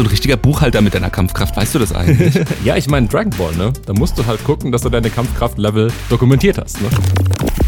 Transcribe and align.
so 0.00 0.04
ein 0.04 0.10
richtiger 0.10 0.38
Buchhalter 0.38 0.80
mit 0.80 0.94
deiner 0.94 1.10
Kampfkraft, 1.10 1.58
weißt 1.58 1.74
du 1.74 1.78
das 1.78 1.92
eigentlich? 1.94 2.34
ja, 2.64 2.74
ich 2.74 2.88
meine 2.88 3.06
Dragon 3.06 3.34
Ball, 3.36 3.54
ne? 3.56 3.70
Da 3.84 3.92
musst 3.92 4.16
du 4.16 4.24
halt 4.24 4.42
gucken, 4.44 4.72
dass 4.72 4.80
du 4.80 4.88
deine 4.88 5.10
Kampfkraft-Level 5.10 5.92
dokumentiert 6.08 6.56
hast, 6.56 6.80
ne? 6.80 6.88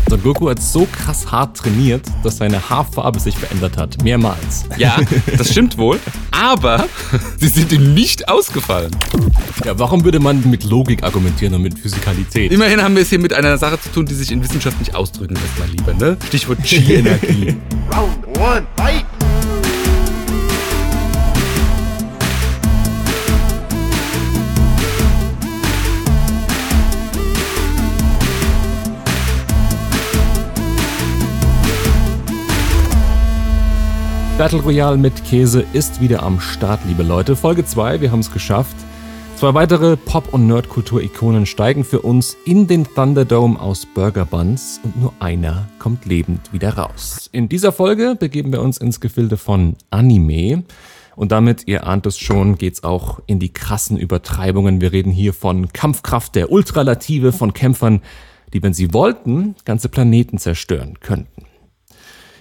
Son 0.09 0.23
Goku 0.23 0.49
hat 0.49 0.61
so 0.63 0.87
krass 0.91 1.31
hart 1.31 1.59
trainiert, 1.59 2.07
dass 2.23 2.39
seine 2.39 2.71
Haarfarbe 2.71 3.21
sich 3.21 3.37
verändert 3.37 3.77
hat. 3.77 4.03
Mehrmals. 4.03 4.65
Ja, 4.79 4.97
das 5.37 5.51
stimmt 5.51 5.77
wohl. 5.77 6.01
Aber 6.31 6.87
sie 7.39 7.49
sind 7.49 7.71
ihm 7.71 7.93
nicht 7.93 8.31
ausgefallen. 8.31 8.97
Ja, 9.67 9.79
warum 9.79 10.05
würde 10.05 10.19
man 10.19 10.49
mit 10.49 10.65
Logik 10.65 11.03
argumentieren 11.03 11.53
und 11.55 11.63
mit 11.63 11.79
Physikalität? 11.79 12.51
Immerhin 12.51 12.83
haben 12.83 12.95
wir 12.95 13.03
es 13.03 13.11
hier 13.11 13.19
mit 13.19 13.35
einer 13.35 13.59
Sache 13.59 13.79
zu 13.79 13.91
tun, 13.91 14.07
die 14.07 14.15
sich 14.15 14.33
in 14.33 14.43
Wissenschaft 14.43 14.79
nicht 14.79 14.95
ausdrücken 14.95 15.35
lässt, 15.35 15.59
mein 15.59 15.71
Lieber, 15.71 15.93
ne? 15.93 16.17
Stichwort 16.29 16.63
Chi-Energie. 16.63 17.57
Round 17.95 18.27
one, 18.39 18.67
fight! 18.79 19.05
Battle 34.43 34.63
Royale 34.63 34.97
mit 34.97 35.25
Käse 35.25 35.65
ist 35.73 36.01
wieder 36.01 36.25
am 36.25 36.41
Start, 36.41 36.81
liebe 36.89 37.05
Leute. 37.05 37.37
Folge 37.37 37.65
2, 37.65 38.01
wir 38.01 38.11
haben 38.11 38.19
es 38.19 38.33
geschafft. 38.33 38.75
Zwei 39.37 39.55
weitere 39.55 39.97
Pop- 39.97 40.35
und 40.35 40.49
Nerdkultur-Ikonen 40.49 41.47
steigen 41.47 41.85
für 41.85 42.01
uns 42.01 42.37
in 42.45 42.67
den 42.67 42.83
Thunderdome 42.83 43.61
aus 43.61 43.87
Burger 43.87 44.25
Buns 44.25 44.81
und 44.83 45.01
nur 45.01 45.13
einer 45.21 45.69
kommt 45.79 46.07
lebend 46.07 46.53
wieder 46.53 46.71
raus. 46.71 47.31
In 47.31 47.49
dieser 47.49 47.71
Folge 47.71 48.17
begeben 48.19 48.51
wir 48.51 48.63
uns 48.63 48.79
ins 48.79 48.99
Gefilde 48.99 49.37
von 49.37 49.77
Anime. 49.91 50.65
Und 51.15 51.31
damit, 51.31 51.69
ihr 51.69 51.87
ahnt 51.87 52.07
es 52.07 52.19
schon, 52.19 52.59
geht's 52.59 52.83
auch 52.83 53.21
in 53.27 53.39
die 53.39 53.53
krassen 53.53 53.97
Übertreibungen. 53.97 54.81
Wir 54.81 54.91
reden 54.91 55.13
hier 55.13 55.35
von 55.35 55.73
Kampfkraft 55.73 56.35
der 56.35 56.51
Ultralative, 56.51 57.31
von 57.31 57.53
Kämpfern, 57.55 58.01
die, 58.53 58.61
wenn 58.61 58.75
sie 58.75 58.93
wollten, 58.93 59.55
ganze 59.65 59.89
Planeten 59.89 60.39
zerstören 60.39 60.99
könnten. 60.99 61.45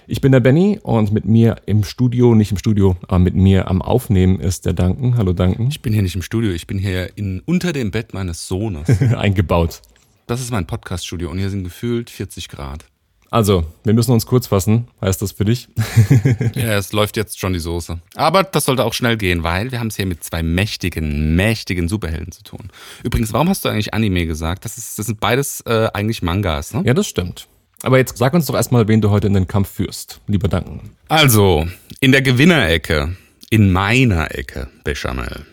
Ich 0.08 0.20
bin 0.20 0.32
der 0.32 0.40
Benny 0.40 0.80
und 0.82 1.12
mit 1.12 1.26
mir 1.26 1.56
im 1.66 1.84
Studio, 1.84 2.34
nicht 2.34 2.50
im 2.50 2.58
Studio, 2.58 2.96
aber 3.02 3.20
mit 3.20 3.36
mir 3.36 3.68
am 3.68 3.80
Aufnehmen 3.80 4.40
ist 4.40 4.66
der 4.66 4.72
Duncan. 4.72 5.16
Hallo 5.16 5.32
Duncan. 5.32 5.68
Ich 5.68 5.80
bin 5.80 5.92
hier 5.92 6.02
nicht 6.02 6.16
im 6.16 6.22
Studio, 6.22 6.50
ich 6.50 6.66
bin 6.66 6.78
hier 6.78 7.16
in, 7.16 7.40
unter 7.46 7.72
dem 7.72 7.92
Bett 7.92 8.12
meines 8.12 8.48
Sohnes. 8.48 8.88
Eingebaut. 9.16 9.80
Das 10.26 10.40
ist 10.40 10.50
mein 10.50 10.66
Podcast-Studio 10.66 11.30
und 11.30 11.38
hier 11.38 11.50
sind 11.50 11.62
gefühlt 11.62 12.10
40 12.10 12.48
Grad. 12.48 12.84
Also, 13.30 13.64
wir 13.84 13.94
müssen 13.94 14.10
uns 14.12 14.26
kurz 14.26 14.48
fassen. 14.48 14.88
Heißt 15.00 15.22
das 15.22 15.32
für 15.32 15.44
dich? 15.44 15.68
ja, 16.54 16.76
es 16.76 16.92
läuft 16.92 17.16
jetzt 17.16 17.38
schon 17.38 17.52
die 17.52 17.60
Soße. 17.60 17.98
Aber 18.16 18.42
das 18.42 18.64
sollte 18.64 18.84
auch 18.84 18.92
schnell 18.92 19.16
gehen, 19.16 19.42
weil 19.44 19.70
wir 19.70 19.78
haben 19.78 19.86
es 19.86 19.96
hier 19.96 20.04
mit 20.04 20.22
zwei 20.24 20.42
mächtigen, 20.42 21.36
mächtigen 21.36 21.88
Superhelden 21.88 22.32
zu 22.32 22.42
tun. 22.42 22.70
Übrigens, 23.04 23.32
warum 23.32 23.48
hast 23.48 23.64
du 23.64 23.68
eigentlich 23.68 23.94
Anime 23.94 24.26
gesagt? 24.26 24.64
Das, 24.64 24.76
ist, 24.76 24.98
das 24.98 25.06
sind 25.06 25.20
beides 25.20 25.62
äh, 25.62 25.88
eigentlich 25.94 26.22
Mangas, 26.22 26.74
ne? 26.74 26.82
Ja, 26.84 26.92
das 26.92 27.06
stimmt. 27.06 27.46
Aber 27.82 27.98
jetzt 27.98 28.16
sag 28.16 28.32
uns 28.32 28.46
doch 28.46 28.54
erstmal, 28.54 28.86
wen 28.88 29.00
du 29.00 29.10
heute 29.10 29.26
in 29.26 29.34
den 29.34 29.48
Kampf 29.48 29.70
führst. 29.70 30.20
Lieber 30.28 30.48
Danken. 30.48 30.90
Also, 31.08 31.66
in 32.00 32.12
der 32.12 32.22
Gewinnerecke, 32.22 33.16
in 33.50 33.72
meiner 33.72 34.34
Ecke, 34.36 34.68
Bechamel, 34.84 35.44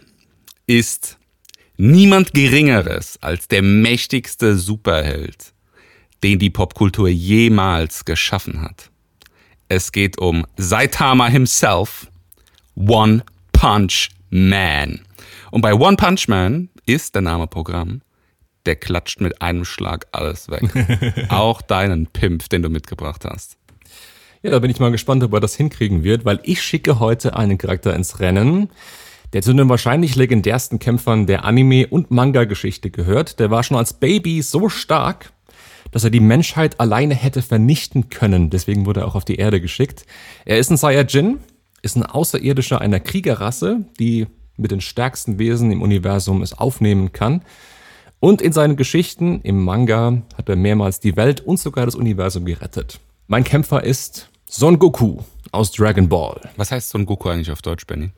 ist 0.67 1.17
niemand 1.77 2.33
Geringeres 2.33 3.17
als 3.21 3.47
der 3.47 3.63
mächtigste 3.63 4.55
Superheld, 4.55 5.53
den 6.23 6.37
die 6.37 6.51
Popkultur 6.51 7.09
jemals 7.09 8.05
geschaffen 8.05 8.61
hat. 8.61 8.91
Es 9.67 9.91
geht 9.91 10.17
um 10.19 10.45
Saitama 10.57 11.27
himself, 11.27 12.07
One 12.75 13.23
Punch 13.51 14.09
Man. 14.29 15.01
Und 15.51 15.61
bei 15.61 15.73
One 15.73 15.97
Punch 15.97 16.27
Man 16.27 16.69
ist 16.85 17.15
der 17.15 17.21
Name 17.21 17.47
Programm 17.47 18.01
der 18.65 18.75
klatscht 18.75 19.21
mit 19.21 19.41
einem 19.41 19.65
Schlag 19.65 20.07
alles 20.11 20.49
weg. 20.49 20.69
Auch 21.29 21.61
deinen 21.61 22.07
Pimp, 22.07 22.49
den 22.49 22.61
du 22.61 22.69
mitgebracht 22.69 23.25
hast. 23.25 23.57
Ja, 24.41 24.51
da 24.51 24.59
bin 24.59 24.71
ich 24.71 24.79
mal 24.79 24.91
gespannt, 24.91 25.23
ob 25.23 25.33
er 25.33 25.39
das 25.41 25.55
hinkriegen 25.55 26.03
wird, 26.03 26.23
weil 26.23 26.39
ich 26.43 26.61
schicke 26.61 26.99
heute 26.99 27.35
einen 27.35 27.57
Charakter 27.57 27.93
ins 27.93 28.19
Rennen, 28.19 28.69
der 29.33 29.41
zu 29.41 29.53
den 29.53 29.69
wahrscheinlich 29.69 30.15
legendärsten 30.15 30.79
Kämpfern 30.79 31.27
der 31.27 31.43
Anime- 31.43 31.87
und 31.87 32.09
Manga-Geschichte 32.09 32.89
gehört. 32.89 33.39
Der 33.39 33.51
war 33.51 33.63
schon 33.63 33.77
als 33.77 33.93
Baby 33.93 34.41
so 34.41 34.69
stark, 34.69 35.33
dass 35.91 36.03
er 36.03 36.09
die 36.09 36.19
Menschheit 36.19 36.79
alleine 36.79 37.15
hätte 37.15 37.41
vernichten 37.41 38.09
können. 38.09 38.49
Deswegen 38.49 38.85
wurde 38.85 39.01
er 39.01 39.07
auch 39.07 39.15
auf 39.15 39.25
die 39.25 39.35
Erde 39.35 39.59
geschickt. 39.59 40.05
Er 40.45 40.57
ist 40.57 40.71
ein 40.71 40.77
Saiyajin, 40.77 41.39
ist 41.81 41.95
ein 41.95 42.03
Außerirdischer 42.03 42.79
einer 42.81 42.99
Kriegerrasse, 42.99 43.85
die 43.99 44.27
mit 44.57 44.71
den 44.71 44.81
stärksten 44.81 45.39
Wesen 45.39 45.71
im 45.71 45.81
Universum 45.81 46.41
es 46.41 46.53
aufnehmen 46.53 47.11
kann. 47.11 47.43
Und 48.19 48.41
in 48.41 48.51
seinen 48.51 48.75
Geschichten 48.75 49.39
im 49.41 49.63
Manga 49.63 50.21
hat 50.37 50.49
er 50.49 50.57
mehrmals 50.57 50.99
die 50.99 51.15
Welt 51.15 51.41
und 51.41 51.57
sogar 51.57 51.85
das 51.85 51.95
Universum 51.95 52.45
gerettet. 52.45 52.99
Mein 53.27 53.43
Kämpfer 53.43 53.83
ist 53.83 54.29
Son 54.45 54.77
Goku 54.77 55.19
aus 55.51 55.71
Dragon 55.71 56.09
Ball. 56.09 56.41
Was 56.57 56.71
heißt 56.71 56.89
Son 56.89 57.05
Goku 57.05 57.29
eigentlich 57.29 57.51
auf 57.51 57.61
Deutsch, 57.61 57.87
Benny? 57.87 58.11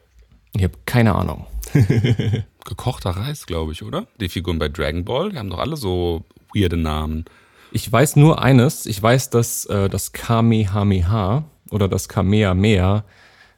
Ich 0.54 0.64
habe 0.64 0.74
keine 0.86 1.14
Ahnung. 1.14 1.46
Gekochter 2.66 3.12
Reis, 3.12 3.46
glaube 3.46 3.74
ich, 3.74 3.84
oder? 3.84 4.08
Die 4.20 4.30
Figuren 4.30 4.58
bei 4.58 4.70
Dragon 4.70 5.06
Ball, 5.06 5.32
die 5.32 5.38
haben 5.38 5.50
doch 5.50 5.60
alle 5.60 5.78
so 5.78 6.24
weirde 6.54 6.78
Namen. 6.78 7.26
Ich 7.72 7.90
weiß 7.90 8.16
nur 8.16 8.42
eines. 8.42 8.86
Ich 8.86 9.02
weiß, 9.02 9.30
dass 9.30 9.66
äh, 9.66 9.88
das 9.88 10.12
Kamehameha 10.14 11.46
oder 11.70 11.88
das 11.88 12.10
Kamehameha 12.10 13.06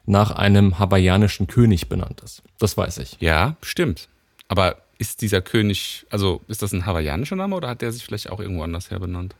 nach 0.06 0.30
einem 0.30 0.78
hawaiianischen 0.78 1.46
König 1.46 1.88
benannt 1.88 2.20
ist. 2.20 2.42
Das 2.58 2.76
weiß 2.76 2.98
ich. 2.98 3.16
Ja, 3.20 3.56
stimmt. 3.62 4.08
Aber 4.48 4.76
ist 4.98 5.22
dieser 5.22 5.40
König, 5.40 6.06
also 6.10 6.40
ist 6.48 6.62
das 6.62 6.72
ein 6.72 6.86
hawaiianischer 6.86 7.36
Name 7.36 7.56
oder 7.56 7.68
hat 7.68 7.82
der 7.82 7.92
sich 7.92 8.04
vielleicht 8.04 8.30
auch 8.30 8.40
irgendwo 8.40 8.62
anders 8.62 8.90
her 8.90 9.00
benannt? 9.00 9.34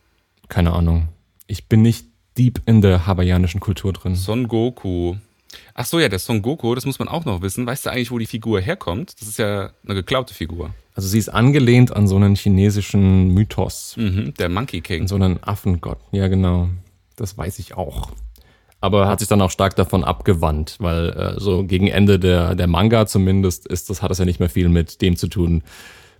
Keine 0.49 0.73
Ahnung. 0.73 1.09
Ich 1.47 1.67
bin 1.67 1.81
nicht 1.81 2.07
deep 2.37 2.61
in 2.65 2.81
der 2.81 3.07
hawaiianischen 3.07 3.59
Kultur 3.59 3.93
drin. 3.93 4.15
Son 4.15 4.47
Goku. 4.47 5.15
Ach 5.73 5.85
so, 5.85 5.99
ja, 5.99 6.09
der 6.09 6.19
Son 6.19 6.41
Goku, 6.41 6.75
das 6.75 6.85
muss 6.85 6.99
man 6.99 7.07
auch 7.07 7.25
noch 7.25 7.41
wissen. 7.41 7.65
Weißt 7.65 7.85
du 7.85 7.89
eigentlich, 7.91 8.11
wo 8.11 8.19
die 8.19 8.25
Figur 8.25 8.59
herkommt? 8.59 9.19
Das 9.19 9.27
ist 9.27 9.39
ja 9.39 9.71
eine 9.85 9.95
geklaute 9.95 10.33
Figur. 10.33 10.71
Also 10.93 11.07
sie 11.07 11.19
ist 11.19 11.29
angelehnt 11.29 11.95
an 11.95 12.07
so 12.07 12.15
einen 12.15 12.35
chinesischen 12.35 13.33
Mythos. 13.33 13.95
Mhm, 13.97 14.33
der 14.35 14.49
Monkey 14.49 14.81
King. 14.81 15.01
An 15.01 15.07
so 15.07 15.15
einen 15.15 15.41
Affengott. 15.43 15.99
Ja, 16.11 16.27
genau. 16.27 16.69
Das 17.15 17.37
weiß 17.37 17.59
ich 17.59 17.75
auch 17.75 18.11
aber 18.85 19.07
hat 19.07 19.19
sich 19.19 19.27
dann 19.27 19.41
auch 19.41 19.49
stark 19.49 19.75
davon 19.75 20.03
abgewandt, 20.03 20.75
weil 20.79 21.09
äh, 21.09 21.39
so 21.39 21.63
gegen 21.63 21.87
Ende 21.87 22.19
der, 22.19 22.53
der 22.53 22.67
Manga 22.67 23.07
zumindest 23.07 23.65
ist 23.65 23.89
das, 23.89 24.03
hat 24.03 24.11
das 24.11 24.19
ja 24.19 24.25
nicht 24.25 24.39
mehr 24.39 24.49
viel 24.49 24.69
mit 24.69 25.01
dem 25.01 25.15
zu 25.15 25.27
tun, 25.27 25.63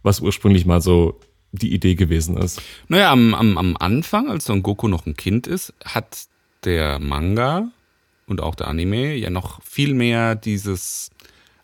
was 0.01 0.19
ursprünglich 0.19 0.65
mal 0.65 0.81
so 0.81 1.19
die 1.51 1.73
Idee 1.73 1.93
gewesen 1.93 2.37
ist. 2.37 2.59
Naja, 2.87 3.11
am, 3.11 3.35
am, 3.35 3.59
am 3.59 3.77
Anfang, 3.77 4.29
als 4.29 4.45
Son 4.45 4.63
Goku 4.63 4.87
noch 4.87 5.05
ein 5.05 5.15
Kind 5.15 5.45
ist, 5.45 5.73
hat 5.85 6.25
der 6.63 6.97
Manga 6.97 7.69
und 8.25 8.41
auch 8.41 8.55
der 8.55 8.67
Anime 8.67 9.13
ja 9.13 9.29
noch 9.29 9.61
viel 9.61 9.93
mehr 9.93 10.33
dieses 10.35 11.11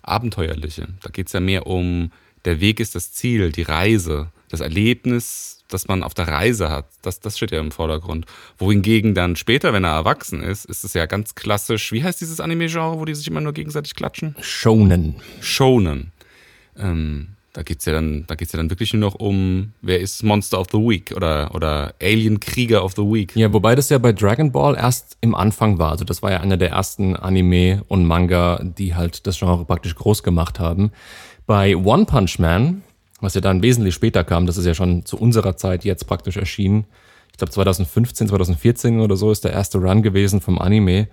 Abenteuerliche. 0.03 0.87
Da 1.01 1.09
geht 1.09 1.27
es 1.27 1.33
ja 1.33 1.39
mehr 1.39 1.65
um, 1.65 2.11
der 2.45 2.61
Weg 2.61 2.79
ist 2.79 2.93
das 2.93 3.11
Ziel, 3.11 3.51
die 3.51 3.63
Reise, 3.63 4.29
das 4.51 4.59
Erlebnis 4.59 5.61
das 5.73 5.87
man 5.87 6.03
auf 6.03 6.13
der 6.13 6.27
Reise 6.27 6.69
hat. 6.69 6.85
Das, 7.01 7.19
das 7.19 7.37
steht 7.37 7.51
ja 7.51 7.59
im 7.59 7.71
Vordergrund. 7.71 8.25
Wohingegen 8.57 9.13
dann 9.13 9.35
später, 9.35 9.73
wenn 9.73 9.83
er 9.83 9.91
erwachsen 9.91 10.43
ist, 10.43 10.65
ist 10.65 10.83
es 10.83 10.93
ja 10.93 11.05
ganz 11.05 11.35
klassisch. 11.35 11.91
Wie 11.91 12.03
heißt 12.03 12.21
dieses 12.21 12.39
Anime-Genre, 12.39 12.99
wo 12.99 13.05
die 13.05 13.15
sich 13.15 13.27
immer 13.27 13.41
nur 13.41 13.53
gegenseitig 13.53 13.95
klatschen? 13.95 14.35
Shonen. 14.39 15.15
Shonen. 15.39 16.11
Ähm, 16.77 17.29
da 17.53 17.63
geht's 17.63 17.85
ja 17.85 17.91
dann, 17.91 18.25
da 18.27 18.35
geht's 18.35 18.53
ja 18.53 18.57
dann 18.57 18.69
wirklich 18.69 18.93
nur 18.93 19.01
noch 19.01 19.15
um, 19.15 19.73
wer 19.81 19.99
ist 19.99 20.23
Monster 20.23 20.59
of 20.59 20.67
the 20.71 20.77
Week 20.77 21.11
oder, 21.13 21.53
oder 21.53 21.93
Alien 22.01 22.39
Krieger 22.39 22.83
of 22.83 22.93
the 22.95 23.01
Week. 23.01 23.35
Ja, 23.35 23.51
wobei 23.51 23.75
das 23.75 23.89
ja 23.89 23.97
bei 23.97 24.13
Dragon 24.13 24.51
Ball 24.51 24.75
erst 24.75 25.17
im 25.19 25.35
Anfang 25.35 25.77
war. 25.77 25.91
Also 25.91 26.05
das 26.05 26.21
war 26.21 26.31
ja 26.31 26.39
einer 26.39 26.57
der 26.57 26.69
ersten 26.69 27.15
Anime 27.15 27.83
und 27.89 28.05
Manga, 28.05 28.61
die 28.63 28.95
halt 28.95 29.27
das 29.27 29.39
Genre 29.39 29.65
praktisch 29.65 29.95
groß 29.95 30.23
gemacht 30.23 30.59
haben. 30.59 30.91
Bei 31.45 31.75
One 31.75 32.05
Punch 32.05 32.39
Man 32.39 32.83
was 33.21 33.35
ja 33.35 33.41
dann 33.41 33.61
wesentlich 33.61 33.95
später 33.95 34.23
kam, 34.23 34.45
das 34.45 34.57
ist 34.57 34.65
ja 34.65 34.73
schon 34.73 35.05
zu 35.05 35.17
unserer 35.17 35.55
Zeit 35.55 35.85
jetzt 35.85 36.07
praktisch 36.07 36.37
erschienen. 36.37 36.85
Ich 37.31 37.37
glaube 37.37 37.51
2015, 37.51 38.27
2014 38.27 38.99
oder 38.99 39.15
so 39.15 39.31
ist 39.31 39.43
der 39.43 39.53
erste 39.53 39.77
Run 39.77 40.01
gewesen 40.01 40.41
vom 40.41 40.59
Anime. 40.59 41.07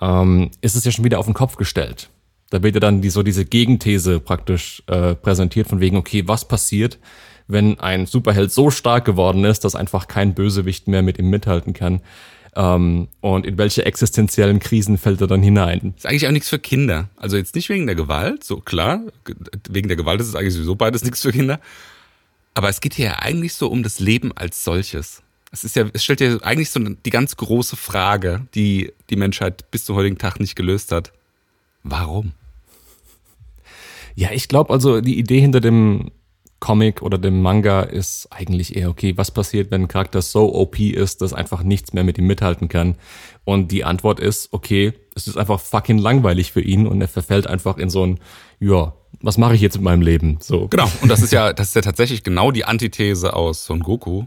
Ähm, 0.00 0.50
ist 0.60 0.76
es 0.76 0.84
ja 0.84 0.92
schon 0.92 1.04
wieder 1.04 1.18
auf 1.18 1.26
den 1.26 1.34
Kopf 1.34 1.56
gestellt. 1.56 2.10
Da 2.50 2.62
wird 2.62 2.74
ja 2.74 2.80
dann 2.80 3.02
die, 3.02 3.10
so 3.10 3.22
diese 3.22 3.44
Gegenthese 3.44 4.20
praktisch 4.20 4.82
äh, 4.86 5.14
präsentiert 5.14 5.66
von 5.66 5.80
wegen, 5.80 5.96
okay, 5.96 6.22
was 6.26 6.46
passiert, 6.46 6.98
wenn 7.46 7.80
ein 7.80 8.06
Superheld 8.06 8.52
so 8.52 8.70
stark 8.70 9.04
geworden 9.04 9.44
ist, 9.44 9.64
dass 9.64 9.74
einfach 9.74 10.06
kein 10.06 10.34
Bösewicht 10.34 10.86
mehr 10.86 11.02
mit 11.02 11.18
ihm 11.18 11.30
mithalten 11.30 11.72
kann. 11.72 12.00
Ähm, 12.56 13.08
und 13.20 13.46
in 13.46 13.58
welche 13.58 13.84
existenziellen 13.84 14.58
Krisen 14.58 14.98
fällt 14.98 15.20
er 15.20 15.26
dann 15.26 15.42
hinein? 15.42 15.94
Ist 15.96 16.06
eigentlich 16.06 16.26
auch 16.26 16.32
nichts 16.32 16.48
für 16.48 16.58
Kinder. 16.58 17.08
Also 17.16 17.36
jetzt 17.36 17.54
nicht 17.54 17.68
wegen 17.68 17.86
der 17.86 17.94
Gewalt, 17.94 18.44
so 18.44 18.58
klar, 18.60 19.02
wegen 19.68 19.88
der 19.88 19.96
Gewalt 19.96 20.20
ist 20.20 20.28
es 20.28 20.34
eigentlich 20.34 20.54
sowieso 20.54 20.74
beides 20.74 21.04
nichts 21.04 21.22
für 21.22 21.32
Kinder. 21.32 21.60
Aber 22.54 22.68
es 22.68 22.80
geht 22.80 22.94
hier 22.94 23.06
ja 23.06 23.18
eigentlich 23.20 23.54
so 23.54 23.68
um 23.68 23.82
das 23.82 24.00
Leben 24.00 24.32
als 24.36 24.64
solches. 24.64 25.22
Es 25.50 25.64
ist 25.64 25.76
ja, 25.76 25.86
es 25.92 26.04
stellt 26.04 26.20
ja 26.20 26.36
eigentlich 26.42 26.70
so 26.70 26.80
die 26.80 27.10
ganz 27.10 27.36
große 27.36 27.76
Frage, 27.76 28.46
die 28.54 28.92
die 29.10 29.16
Menschheit 29.16 29.70
bis 29.70 29.84
zum 29.84 29.96
heutigen 29.96 30.18
Tag 30.18 30.40
nicht 30.40 30.56
gelöst 30.56 30.92
hat. 30.92 31.12
Warum? 31.84 32.32
Ja, 34.14 34.30
ich 34.32 34.48
glaube 34.48 34.72
also, 34.72 35.00
die 35.00 35.18
Idee 35.18 35.40
hinter 35.40 35.60
dem 35.60 36.10
Comic 36.60 37.02
oder 37.02 37.18
dem 37.18 37.40
Manga 37.40 37.82
ist 37.82 38.28
eigentlich 38.30 38.76
eher 38.76 38.90
okay, 38.90 39.16
was 39.16 39.30
passiert, 39.30 39.70
wenn 39.70 39.82
ein 39.82 39.88
Charakter 39.88 40.22
so 40.22 40.54
OP 40.54 40.80
ist, 40.80 41.22
dass 41.22 41.32
einfach 41.32 41.62
nichts 41.62 41.92
mehr 41.92 42.04
mit 42.04 42.18
ihm 42.18 42.26
mithalten 42.26 42.68
kann. 42.68 42.96
Und 43.44 43.70
die 43.70 43.84
Antwort 43.84 44.18
ist, 44.18 44.48
okay, 44.52 44.92
es 45.14 45.28
ist 45.28 45.36
einfach 45.36 45.60
fucking 45.60 45.98
langweilig 45.98 46.52
für 46.52 46.60
ihn 46.60 46.86
und 46.86 47.00
er 47.00 47.08
verfällt 47.08 47.46
einfach 47.46 47.78
in 47.78 47.90
so 47.90 48.04
ein, 48.04 48.18
ja, 48.58 48.94
was 49.20 49.38
mache 49.38 49.54
ich 49.54 49.60
jetzt 49.60 49.74
mit 49.74 49.84
meinem 49.84 50.02
Leben? 50.02 50.38
So. 50.40 50.68
Genau. 50.68 50.90
Und 51.00 51.08
das 51.08 51.22
ist 51.22 51.32
ja, 51.32 51.52
das 51.54 51.68
ist 51.68 51.74
ja 51.74 51.82
tatsächlich 51.82 52.24
genau 52.24 52.50
die 52.50 52.64
Antithese 52.64 53.34
aus 53.34 53.64
Son 53.64 53.80
Goku, 53.80 54.24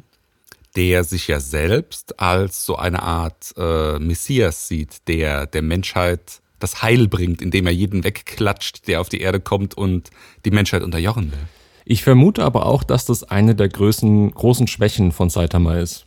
der 0.76 1.04
sich 1.04 1.28
ja 1.28 1.40
selbst 1.40 2.20
als 2.20 2.66
so 2.66 2.78
eine 2.78 3.04
Art 3.04 3.54
äh, 3.58 4.00
Messias 4.00 4.70
sieht, 4.70 5.08
der 5.10 5.48
der 5.48 5.62
Menschheit 5.62 6.42
das 6.60 6.82
Heil 6.82 7.08
bringt, 7.08 7.42
indem 7.42 7.66
er 7.66 7.74
jeden 7.74 8.04
wegklatscht, 8.04 8.88
der 8.88 9.02
auf 9.02 9.10
die 9.10 9.20
Erde 9.20 9.40
kommt 9.40 9.74
und 9.74 10.12
die 10.46 10.52
Menschheit 10.52 10.84
unterjochen 10.84 11.32
will. 11.32 11.40
Ich 11.86 12.04
vermute 12.04 12.44
aber 12.44 12.66
auch, 12.66 12.84
dass 12.84 13.06
das 13.06 13.24
eine 13.24 13.56
der 13.56 13.70
größten, 13.70 14.32
großen 14.32 14.68
Schwächen 14.68 15.12
von 15.12 15.30
Saitama 15.30 15.78
ist. 15.78 16.06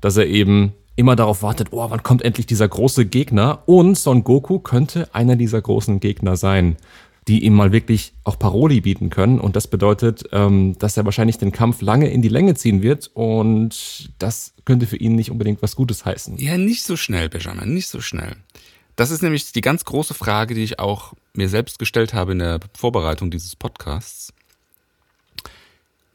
Dass 0.00 0.16
er 0.16 0.26
eben 0.26 0.72
immer 0.96 1.16
darauf 1.16 1.42
wartet, 1.42 1.68
oh, 1.70 1.88
wann 1.88 2.02
kommt 2.02 2.22
endlich 2.22 2.46
dieser 2.46 2.68
große 2.68 3.06
Gegner? 3.06 3.62
Und 3.66 3.96
Son 3.96 4.24
Goku 4.24 4.58
könnte 4.58 5.14
einer 5.14 5.36
dieser 5.36 5.62
großen 5.62 6.00
Gegner 6.00 6.36
sein, 6.36 6.76
die 7.28 7.44
ihm 7.44 7.54
mal 7.54 7.72
wirklich 7.72 8.14
auch 8.24 8.38
Paroli 8.38 8.80
bieten 8.80 9.10
können. 9.10 9.38
Und 9.38 9.54
das 9.54 9.68
bedeutet, 9.68 10.24
ähm, 10.32 10.76
dass 10.78 10.96
er 10.96 11.04
wahrscheinlich 11.04 11.38
den 11.38 11.52
Kampf 11.52 11.82
lange 11.82 12.10
in 12.10 12.22
die 12.22 12.28
Länge 12.28 12.54
ziehen 12.54 12.82
wird. 12.82 13.10
Und 13.14 14.10
das 14.18 14.54
könnte 14.64 14.86
für 14.86 14.96
ihn 14.96 15.14
nicht 15.14 15.30
unbedingt 15.30 15.62
was 15.62 15.76
Gutes 15.76 16.04
heißen. 16.04 16.38
Ja, 16.38 16.56
nicht 16.58 16.82
so 16.82 16.96
schnell, 16.96 17.28
Benjamin, 17.28 17.74
nicht 17.74 17.88
so 17.88 18.00
schnell. 18.00 18.36
Das 18.96 19.10
ist 19.12 19.22
nämlich 19.22 19.52
die 19.52 19.60
ganz 19.60 19.84
große 19.84 20.14
Frage, 20.14 20.54
die 20.54 20.64
ich 20.64 20.80
auch 20.80 21.12
mir 21.32 21.48
selbst 21.48 21.78
gestellt 21.78 22.14
habe 22.14 22.32
in 22.32 22.40
der 22.40 22.58
Vorbereitung 22.76 23.30
dieses 23.30 23.54
Podcasts. 23.54 24.32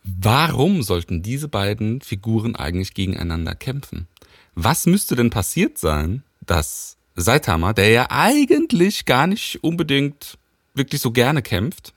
Warum 0.03 0.83
sollten 0.83 1.21
diese 1.21 1.47
beiden 1.47 2.01
Figuren 2.01 2.55
eigentlich 2.55 2.93
gegeneinander 2.93 3.55
kämpfen? 3.55 4.07
Was 4.55 4.85
müsste 4.85 5.15
denn 5.15 5.29
passiert 5.29 5.77
sein, 5.77 6.23
dass 6.45 6.97
Saitama, 7.15 7.73
der 7.73 7.89
ja 7.89 8.07
eigentlich 8.09 9.05
gar 9.05 9.27
nicht 9.27 9.63
unbedingt 9.63 10.37
wirklich 10.73 11.01
so 11.01 11.11
gerne 11.11 11.41
kämpft, 11.41 11.93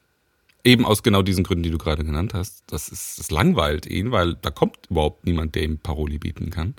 eben 0.63 0.85
aus 0.85 1.03
genau 1.03 1.23
diesen 1.23 1.45
Gründen, 1.45 1.65
die 1.65 1.71
du 1.71 1.79
gerade 1.79 2.05
genannt 2.05 2.35
hast, 2.35 2.65
das 2.67 2.89
ist, 2.89 3.19
das 3.19 3.31
langweilt 3.31 3.87
ihn, 3.87 4.13
weil 4.13 4.35
da 4.35 4.51
kommt 4.51 4.79
überhaupt 4.91 5.27
niemand, 5.27 5.55
der 5.55 5.63
ihm 5.63 5.79
Paroli 5.79 6.19
bieten 6.19 6.51
kann. 6.51 6.75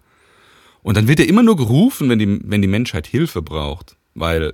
Und 0.84 0.96
dann 0.96 1.08
wird 1.08 1.20
er 1.20 1.28
immer 1.28 1.44
nur 1.44 1.58
gerufen, 1.58 2.10
wenn 2.10 2.20
die, 2.20 2.40
wenn 2.44 2.62
die 2.62 2.68
Menschheit 2.68 3.08
Hilfe 3.08 3.42
braucht 3.42 3.98
weil 4.18 4.54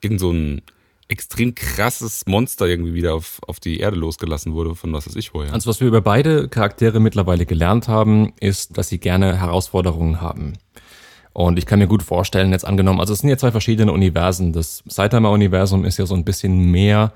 irgend 0.00 0.20
so 0.20 0.30
ein 0.30 0.62
extrem 1.08 1.54
krasses 1.54 2.24
Monster 2.26 2.66
irgendwie 2.66 2.94
wieder 2.94 3.14
auf, 3.14 3.40
auf 3.46 3.60
die 3.60 3.80
Erde 3.80 3.96
losgelassen 3.96 4.54
wurde, 4.54 4.74
von 4.74 4.92
was 4.92 5.06
weiß 5.06 5.16
ich 5.16 5.34
woher. 5.34 5.52
Also 5.52 5.68
was 5.68 5.80
wir 5.80 5.88
über 5.88 6.00
beide 6.00 6.48
Charaktere 6.48 7.00
mittlerweile 7.00 7.46
gelernt 7.46 7.88
haben, 7.88 8.32
ist, 8.40 8.78
dass 8.78 8.88
sie 8.88 8.98
gerne 8.98 9.38
Herausforderungen 9.38 10.20
haben. 10.20 10.54
Und 11.32 11.58
ich 11.58 11.66
kann 11.66 11.80
mir 11.80 11.88
gut 11.88 12.02
vorstellen, 12.02 12.52
jetzt 12.52 12.64
angenommen, 12.64 13.00
also 13.00 13.12
es 13.12 13.18
sind 13.18 13.28
ja 13.28 13.36
zwei 13.36 13.50
verschiedene 13.50 13.92
Universen. 13.92 14.52
Das 14.52 14.84
Saitama-Universum 14.86 15.84
ist 15.84 15.98
ja 15.98 16.06
so 16.06 16.14
ein 16.14 16.24
bisschen 16.24 16.70
mehr 16.70 17.12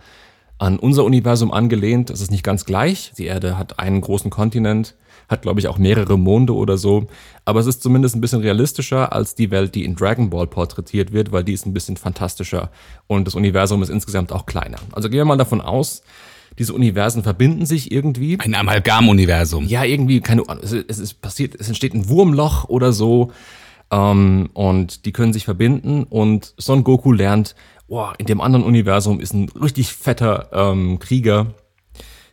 an 0.58 0.78
unser 0.78 1.04
Universum 1.04 1.52
angelehnt. 1.52 2.10
Es 2.10 2.20
ist 2.20 2.32
nicht 2.32 2.42
ganz 2.42 2.64
gleich. 2.64 3.12
Die 3.16 3.26
Erde 3.26 3.56
hat 3.56 3.78
einen 3.78 4.00
großen 4.00 4.30
Kontinent 4.30 4.96
hat, 5.28 5.42
glaube 5.42 5.60
ich, 5.60 5.68
auch 5.68 5.78
mehrere 5.78 6.18
Monde 6.18 6.54
oder 6.54 6.78
so. 6.78 7.06
Aber 7.44 7.60
es 7.60 7.66
ist 7.66 7.82
zumindest 7.82 8.16
ein 8.16 8.20
bisschen 8.20 8.40
realistischer 8.40 9.12
als 9.12 9.34
die 9.34 9.50
Welt, 9.50 9.74
die 9.74 9.84
in 9.84 9.94
Dragon 9.94 10.30
Ball 10.30 10.46
porträtiert 10.46 11.12
wird, 11.12 11.32
weil 11.32 11.44
die 11.44 11.52
ist 11.52 11.66
ein 11.66 11.74
bisschen 11.74 11.96
fantastischer 11.96 12.70
und 13.06 13.26
das 13.26 13.34
Universum 13.34 13.82
ist 13.82 13.90
insgesamt 13.90 14.32
auch 14.32 14.46
kleiner. 14.46 14.78
Also 14.92 15.08
gehen 15.08 15.18
wir 15.18 15.24
mal 15.24 15.36
davon 15.36 15.60
aus, 15.60 16.02
diese 16.58 16.72
Universen 16.72 17.22
verbinden 17.22 17.66
sich 17.66 17.92
irgendwie. 17.92 18.38
Ein 18.40 18.54
Amalgam-Universum. 18.54 19.66
Ja, 19.66 19.84
irgendwie, 19.84 20.20
keine 20.20 20.48
Ahnung, 20.48 20.64
es 20.64 20.72
ist 20.72 21.20
passiert, 21.20 21.54
es 21.58 21.68
entsteht 21.68 21.94
ein 21.94 22.08
Wurmloch 22.08 22.68
oder 22.68 22.92
so. 22.92 23.32
Ähm, 23.90 24.50
und 24.54 25.04
die 25.06 25.12
können 25.12 25.32
sich 25.32 25.44
verbinden 25.44 26.04
und 26.04 26.54
Son 26.58 26.84
Goku 26.84 27.12
lernt, 27.12 27.54
boah, 27.86 28.14
in 28.18 28.26
dem 28.26 28.40
anderen 28.40 28.64
Universum 28.64 29.20
ist 29.20 29.32
ein 29.32 29.48
richtig 29.48 29.92
fetter 29.92 30.48
ähm, 30.52 30.98
Krieger, 30.98 31.54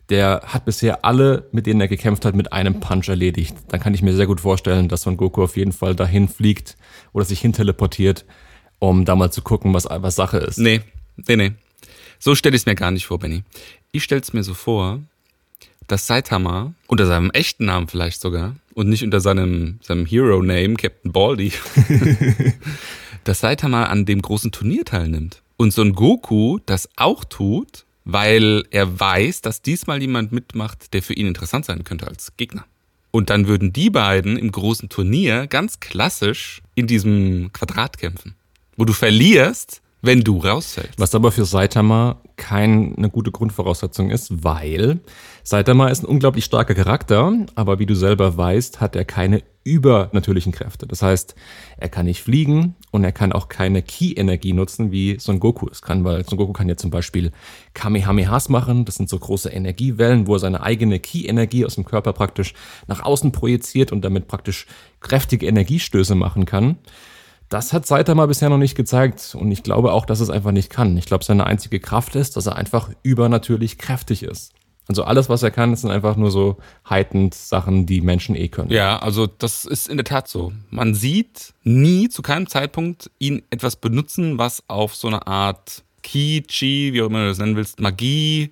der 0.09 0.41
hat 0.45 0.65
bisher 0.65 1.03
alle, 1.03 1.47
mit 1.51 1.65
denen 1.65 1.81
er 1.81 1.87
gekämpft 1.87 2.25
hat, 2.25 2.35
mit 2.35 2.53
einem 2.53 2.79
Punch 2.79 3.09
erledigt. 3.09 3.55
Dann 3.69 3.79
kann 3.79 3.93
ich 3.93 4.01
mir 4.01 4.15
sehr 4.15 4.27
gut 4.27 4.41
vorstellen, 4.41 4.87
dass 4.87 5.01
Son 5.01 5.17
Goku 5.17 5.43
auf 5.43 5.57
jeden 5.57 5.71
Fall 5.71 5.95
dahin 5.95 6.27
fliegt 6.27 6.77
oder 7.13 7.25
sich 7.25 7.39
hin 7.39 7.53
teleportiert, 7.53 8.25
um 8.79 9.05
da 9.05 9.15
mal 9.15 9.31
zu 9.31 9.41
gucken, 9.41 9.73
was, 9.73 9.85
was 9.89 10.15
Sache 10.15 10.37
ist. 10.37 10.59
Nee, 10.59 10.81
nee, 11.27 11.35
nee. 11.35 11.51
So 12.19 12.35
stelle 12.35 12.55
ich 12.55 12.61
es 12.61 12.65
mir 12.65 12.75
gar 12.75 12.91
nicht 12.91 13.05
vor, 13.05 13.19
Benny. 13.19 13.43
Ich 13.91 14.03
stelle 14.03 14.21
es 14.21 14.33
mir 14.33 14.43
so 14.43 14.53
vor, 14.53 14.99
dass 15.87 16.07
Saitama, 16.07 16.73
unter 16.87 17.05
seinem 17.05 17.31
echten 17.31 17.65
Namen 17.65 17.87
vielleicht 17.87 18.21
sogar, 18.21 18.55
und 18.73 18.89
nicht 18.89 19.03
unter 19.03 19.21
seinem, 19.21 19.79
seinem 19.81 20.05
Hero-Name, 20.05 20.75
Captain 20.75 21.11
Baldy, 21.11 21.51
dass 23.23 23.39
Saitama 23.39 23.85
an 23.85 24.05
dem 24.05 24.21
großen 24.21 24.51
Turnier 24.51 24.85
teilnimmt. 24.85 25.41
Und 25.57 25.71
Son 25.71 25.93
Goku 25.93 26.59
das 26.65 26.89
auch 26.95 27.23
tut 27.23 27.84
weil 28.05 28.63
er 28.69 28.99
weiß, 28.99 29.41
dass 29.41 29.61
diesmal 29.61 30.01
jemand 30.01 30.31
mitmacht, 30.31 30.93
der 30.93 31.01
für 31.01 31.13
ihn 31.13 31.27
interessant 31.27 31.65
sein 31.65 31.83
könnte 31.83 32.07
als 32.07 32.37
Gegner. 32.37 32.65
Und 33.11 33.29
dann 33.29 33.47
würden 33.47 33.73
die 33.73 33.89
beiden 33.89 34.37
im 34.37 34.51
großen 34.51 34.89
Turnier 34.89 35.47
ganz 35.47 35.79
klassisch 35.79 36.61
in 36.75 36.85
diesem 36.85 37.51
Quadrat 37.51 37.97
kämpfen, 37.97 38.35
wo 38.77 38.85
du 38.85 38.93
verlierst, 38.93 39.81
wenn 40.05 40.21
du 40.21 40.39
rausfällst. 40.39 40.99
Was 40.99 41.15
aber 41.15 41.31
für 41.31 41.45
Saitama 41.45 42.21
keine 42.37 43.09
gute 43.09 43.31
Grundvoraussetzung 43.31 44.09
ist, 44.09 44.43
weil 44.43 44.99
Saitama 45.43 45.87
ist 45.87 46.03
ein 46.03 46.07
unglaublich 46.07 46.45
starker 46.45 46.75
Charakter, 46.75 47.33
aber 47.55 47.79
wie 47.79 47.85
du 47.85 47.95
selber 47.95 48.35
weißt, 48.37 48.81
hat 48.81 48.95
er 48.95 49.05
keine 49.05 49.43
übernatürlichen 49.63 50.51
Kräfte. 50.51 50.85
Das 50.85 51.01
heißt, 51.01 51.35
er 51.77 51.89
kann 51.89 52.05
nicht 52.05 52.21
fliegen 52.21 52.75
und 52.91 53.03
er 53.03 53.11
kann 53.11 53.31
auch 53.31 53.47
keine 53.49 53.81
Ki-Energie 53.81 54.53
nutzen, 54.53 54.91
wie 54.91 55.17
Son 55.19 55.39
Goku 55.39 55.67
es 55.71 55.81
kann, 55.81 56.03
weil 56.03 56.23
Son 56.23 56.37
Goku 56.37 56.53
kann 56.53 56.69
ja 56.69 56.77
zum 56.77 56.91
Beispiel 56.91 57.31
Kamehamehas 57.73 58.49
machen. 58.49 58.85
Das 58.85 58.95
sind 58.95 59.09
so 59.09 59.17
große 59.17 59.49
Energiewellen, 59.49 60.27
wo 60.27 60.35
er 60.35 60.39
seine 60.39 60.61
eigene 60.61 60.99
Ki-Energie 60.99 61.65
aus 61.65 61.75
dem 61.75 61.85
Körper 61.85 62.13
praktisch 62.13 62.53
nach 62.87 63.01
außen 63.03 63.31
projiziert 63.31 63.91
und 63.91 64.05
damit 64.05 64.27
praktisch 64.27 64.67
kräftige 64.99 65.47
Energiestöße 65.47 66.13
machen 66.13 66.45
kann. 66.45 66.77
Das 67.49 67.73
hat 67.73 67.85
Saitama 67.85 68.25
bisher 68.25 68.49
noch 68.49 68.57
nicht 68.57 68.75
gezeigt 68.75 69.35
und 69.39 69.51
ich 69.51 69.63
glaube 69.63 69.93
auch, 69.93 70.05
dass 70.05 70.19
es 70.19 70.29
einfach 70.29 70.51
nicht 70.51 70.69
kann. 70.69 70.97
Ich 70.97 71.05
glaube, 71.05 71.23
seine 71.23 71.45
einzige 71.45 71.79
Kraft 71.79 72.15
ist, 72.15 72.35
dass 72.37 72.47
er 72.47 72.55
einfach 72.55 72.89
übernatürlich 73.03 73.77
kräftig 73.77 74.23
ist. 74.23 74.53
Also 74.87 75.03
alles, 75.03 75.29
was 75.29 75.41
er 75.41 75.51
kann, 75.51 75.75
sind 75.75 75.89
einfach 75.89 76.15
nur 76.15 76.29
so 76.29 76.57
heitend 76.87 77.33
Sachen, 77.33 77.85
die 77.85 78.01
Menschen 78.01 78.35
eh 78.35 78.49
können. 78.49 78.69
Ja, 78.69 78.99
also 78.99 79.25
das 79.25 79.65
ist 79.65 79.87
in 79.87 79.97
der 79.97 80.03
Tat 80.03 80.27
so. 80.27 80.53
Man 80.69 80.93
sieht 80.93 81.53
nie 81.63 82.07
zu 82.09 82.21
keinem 82.21 82.47
Zeitpunkt 82.47 83.09
ihn 83.17 83.41
etwas 83.49 83.77
benutzen, 83.77 84.37
was 84.37 84.63
auf 84.67 84.95
so 84.95 85.07
eine 85.07 85.25
Art 85.25 85.83
Ki, 86.03 86.43
Chi, 86.47 86.93
wie 86.93 87.01
auch 87.01 87.07
immer 87.07 87.23
du 87.23 87.29
das 87.29 87.39
nennen 87.39 87.55
willst, 87.55 87.79
Magie, 87.79 88.51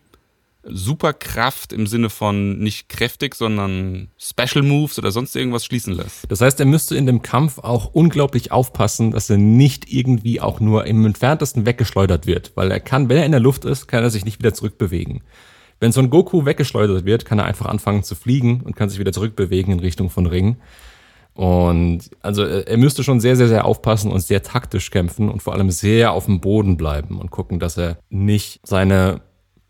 Superkraft 0.65 1.73
im 1.73 1.87
Sinne 1.87 2.09
von 2.09 2.59
nicht 2.59 2.89
kräftig, 2.89 3.35
sondern 3.35 4.09
Special 4.17 4.63
Moves 4.63 4.97
oder 4.97 5.11
sonst 5.11 5.35
irgendwas 5.35 5.65
schließen 5.65 5.93
lässt. 5.93 6.29
Das 6.29 6.41
heißt, 6.41 6.59
er 6.59 6.65
müsste 6.65 6.95
in 6.95 7.05
dem 7.05 7.21
Kampf 7.21 7.59
auch 7.59 7.93
unglaublich 7.93 8.51
aufpassen, 8.51 9.11
dass 9.11 9.29
er 9.29 9.37
nicht 9.37 9.91
irgendwie 9.91 10.39
auch 10.39 10.59
nur 10.59 10.85
im 10.85 11.05
entferntesten 11.05 11.65
weggeschleudert 11.65 12.27
wird, 12.27 12.53
weil 12.55 12.71
er 12.71 12.79
kann, 12.79 13.09
wenn 13.09 13.17
er 13.17 13.25
in 13.25 13.31
der 13.31 13.41
Luft 13.41 13.65
ist, 13.65 13.87
kann 13.87 14.03
er 14.03 14.09
sich 14.09 14.25
nicht 14.25 14.39
wieder 14.39 14.53
zurückbewegen. 14.53 15.21
Wenn 15.79 15.91
so 15.91 15.99
ein 15.99 16.09
Goku 16.09 16.45
weggeschleudert 16.45 17.03
wird, 17.05 17.25
kann 17.25 17.39
er 17.39 17.45
einfach 17.45 17.65
anfangen 17.65 18.03
zu 18.03 18.15
fliegen 18.15 18.61
und 18.61 18.75
kann 18.75 18.89
sich 18.89 18.99
wieder 18.99 19.11
zurückbewegen 19.11 19.73
in 19.73 19.79
Richtung 19.81 20.09
von 20.09 20.25
Ring. 20.27 20.57
Und 21.33 22.11
also 22.21 22.43
er 22.45 22.77
müsste 22.77 23.03
schon 23.03 23.19
sehr, 23.19 23.35
sehr, 23.35 23.47
sehr 23.47 23.65
aufpassen 23.65 24.11
und 24.11 24.21
sehr 24.21 24.43
taktisch 24.43 24.91
kämpfen 24.91 25.29
und 25.29 25.41
vor 25.41 25.53
allem 25.53 25.71
sehr 25.71 26.13
auf 26.13 26.25
dem 26.25 26.39
Boden 26.39 26.77
bleiben 26.77 27.19
und 27.19 27.31
gucken, 27.31 27.59
dass 27.59 27.77
er 27.77 27.97
nicht 28.09 28.61
seine 28.63 29.21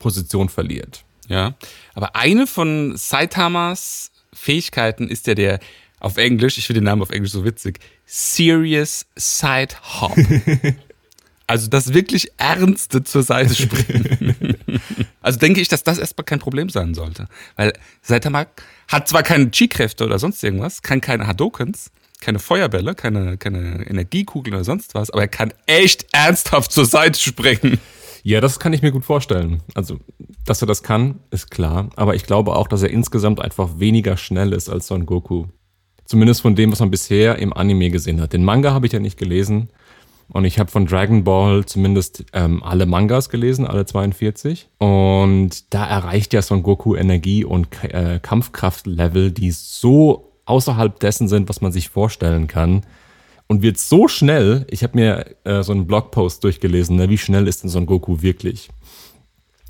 Position 0.03 0.50
verliert. 0.50 1.03
Ja, 1.29 1.55
aber 1.95 2.15
eine 2.15 2.45
von 2.45 2.98
Saitamas 2.98 4.12
Fähigkeiten 4.33 5.07
ist 5.07 5.25
ja 5.27 5.36
der, 5.36 5.60
auf 6.00 6.17
Englisch, 6.17 6.57
ich 6.57 6.67
finde 6.67 6.81
den 6.81 6.86
Namen 6.86 7.01
auf 7.01 7.12
Englisch 7.12 7.31
so 7.31 7.45
witzig, 7.45 7.79
Serious 8.05 9.05
Side 9.15 9.75
Hop. 10.01 10.17
also 11.48 11.69
das 11.69 11.93
wirklich 11.93 12.31
Ernste 12.38 13.03
zur 13.03 13.24
Seite 13.24 13.55
springen. 13.55 14.57
also 15.22 15.39
denke 15.39 15.62
ich, 15.62 15.69
dass 15.69 15.83
das 15.83 15.98
erstmal 15.98 16.25
kein 16.25 16.39
Problem 16.39 16.69
sein 16.69 16.93
sollte. 16.93 17.27
Weil 17.55 17.72
Saitama 18.01 18.48
hat 18.89 19.07
zwar 19.07 19.24
keine 19.24 19.50
Chi-Kräfte 19.50 20.03
oder 20.03 20.19
sonst 20.19 20.43
irgendwas, 20.43 20.81
kann 20.81 21.00
keine 21.00 21.25
Hadokens, 21.25 21.89
keine 22.19 22.39
Feuerbälle, 22.39 22.95
keine, 22.95 23.38
keine 23.38 23.88
Energiekugeln 23.88 24.55
oder 24.55 24.65
sonst 24.65 24.93
was, 24.93 25.10
aber 25.10 25.22
er 25.22 25.27
kann 25.29 25.53
echt 25.67 26.07
ernsthaft 26.12 26.72
zur 26.72 26.86
Seite 26.86 27.19
springen. 27.19 27.79
Ja, 28.24 28.39
das 28.39 28.60
kann 28.60 28.72
ich 28.72 28.82
mir 28.82 28.92
gut 28.92 29.03
vorstellen. 29.03 29.62
Also, 29.75 30.00
dass 30.46 30.62
er 30.62 30.68
das 30.68 30.82
kann, 30.82 31.20
ist 31.30 31.51
klar. 31.51 31.89
Aber 31.98 32.15
ich 32.15 32.25
glaube 32.25 32.56
auch, 32.56 32.70
dass 32.70 32.82
er 32.82 32.89
insgesamt 32.89 33.42
einfach 33.42 33.80
weniger 33.80 34.15
schnell 34.15 34.53
ist 34.53 34.70
als 34.70 34.88
Son 34.88 35.06
Goku. 35.06 35.48
Zumindest 36.06 36.42
von 36.42 36.56
dem, 36.56 36.72
was 36.72 36.80
man 36.80 36.89
bisher 36.89 37.38
im 37.39 37.53
Anime 37.53 37.89
gesehen 37.89 38.22
hat. 38.22 38.34
Den 38.34 38.46
Manga 38.46 38.74
habe 38.74 38.88
ich 38.88 38.94
ja 38.94 39.00
nicht 39.00 39.18
gelesen. 39.18 39.70
Und 40.30 40.46
ich 40.46 40.58
habe 40.58 40.72
von 40.72 40.86
Dragon 40.86 41.25
Ball 41.25 41.65
zumindest 41.65 42.25
ähm, 42.32 42.63
alle 42.63 42.86
Mangas 42.86 43.30
gelesen, 43.30 43.68
alle 43.68 43.86
42. 43.86 44.70
Und 44.77 45.74
da 45.74 45.86
erreicht 45.86 46.34
ja 46.34 46.42
Son 46.42 46.63
Goku 46.63 46.96
Energie- 46.96 47.44
und 47.44 47.68
äh, 47.84 48.20
Kampfkraftlevel, 48.22 49.32
die 49.32 49.51
so 49.51 50.32
außerhalb 50.46 50.98
dessen 51.00 51.27
sind, 51.27 51.50
was 51.50 51.60
man 51.60 51.74
sich 51.74 51.89
vorstellen 51.89 52.48
kann. 52.48 52.86
Und 53.53 53.62
wird 53.62 53.77
so 53.77 54.07
schnell, 54.07 54.65
ich 54.72 54.81
habe 54.81 54.98
mir 54.98 55.36
äh, 55.43 55.62
so 55.62 55.74
einen 55.74 55.86
Blogpost 55.86 56.43
durchgelesen, 56.43 56.95
ne, 56.95 57.07
wie 57.10 57.19
schnell 57.19 57.48
ist 57.48 57.62
denn 57.62 57.69
Son 57.69 57.86
Goku 57.86 58.24
wirklich? 58.24 58.69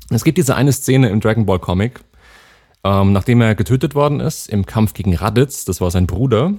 Es 0.08 0.24
gibt 0.24 0.38
diese 0.38 0.54
eine 0.54 0.72
Szene 0.72 1.10
im 1.10 1.20
Dragon 1.20 1.44
Ball 1.44 1.58
Comic, 1.58 2.00
ähm, 2.82 3.12
nachdem 3.12 3.42
er 3.42 3.54
getötet 3.54 3.94
worden 3.94 4.20
ist 4.20 4.48
im 4.48 4.64
Kampf 4.64 4.94
gegen 4.94 5.14
Raditz, 5.14 5.66
das 5.66 5.82
war 5.82 5.90
sein 5.90 6.06
Bruder, 6.06 6.54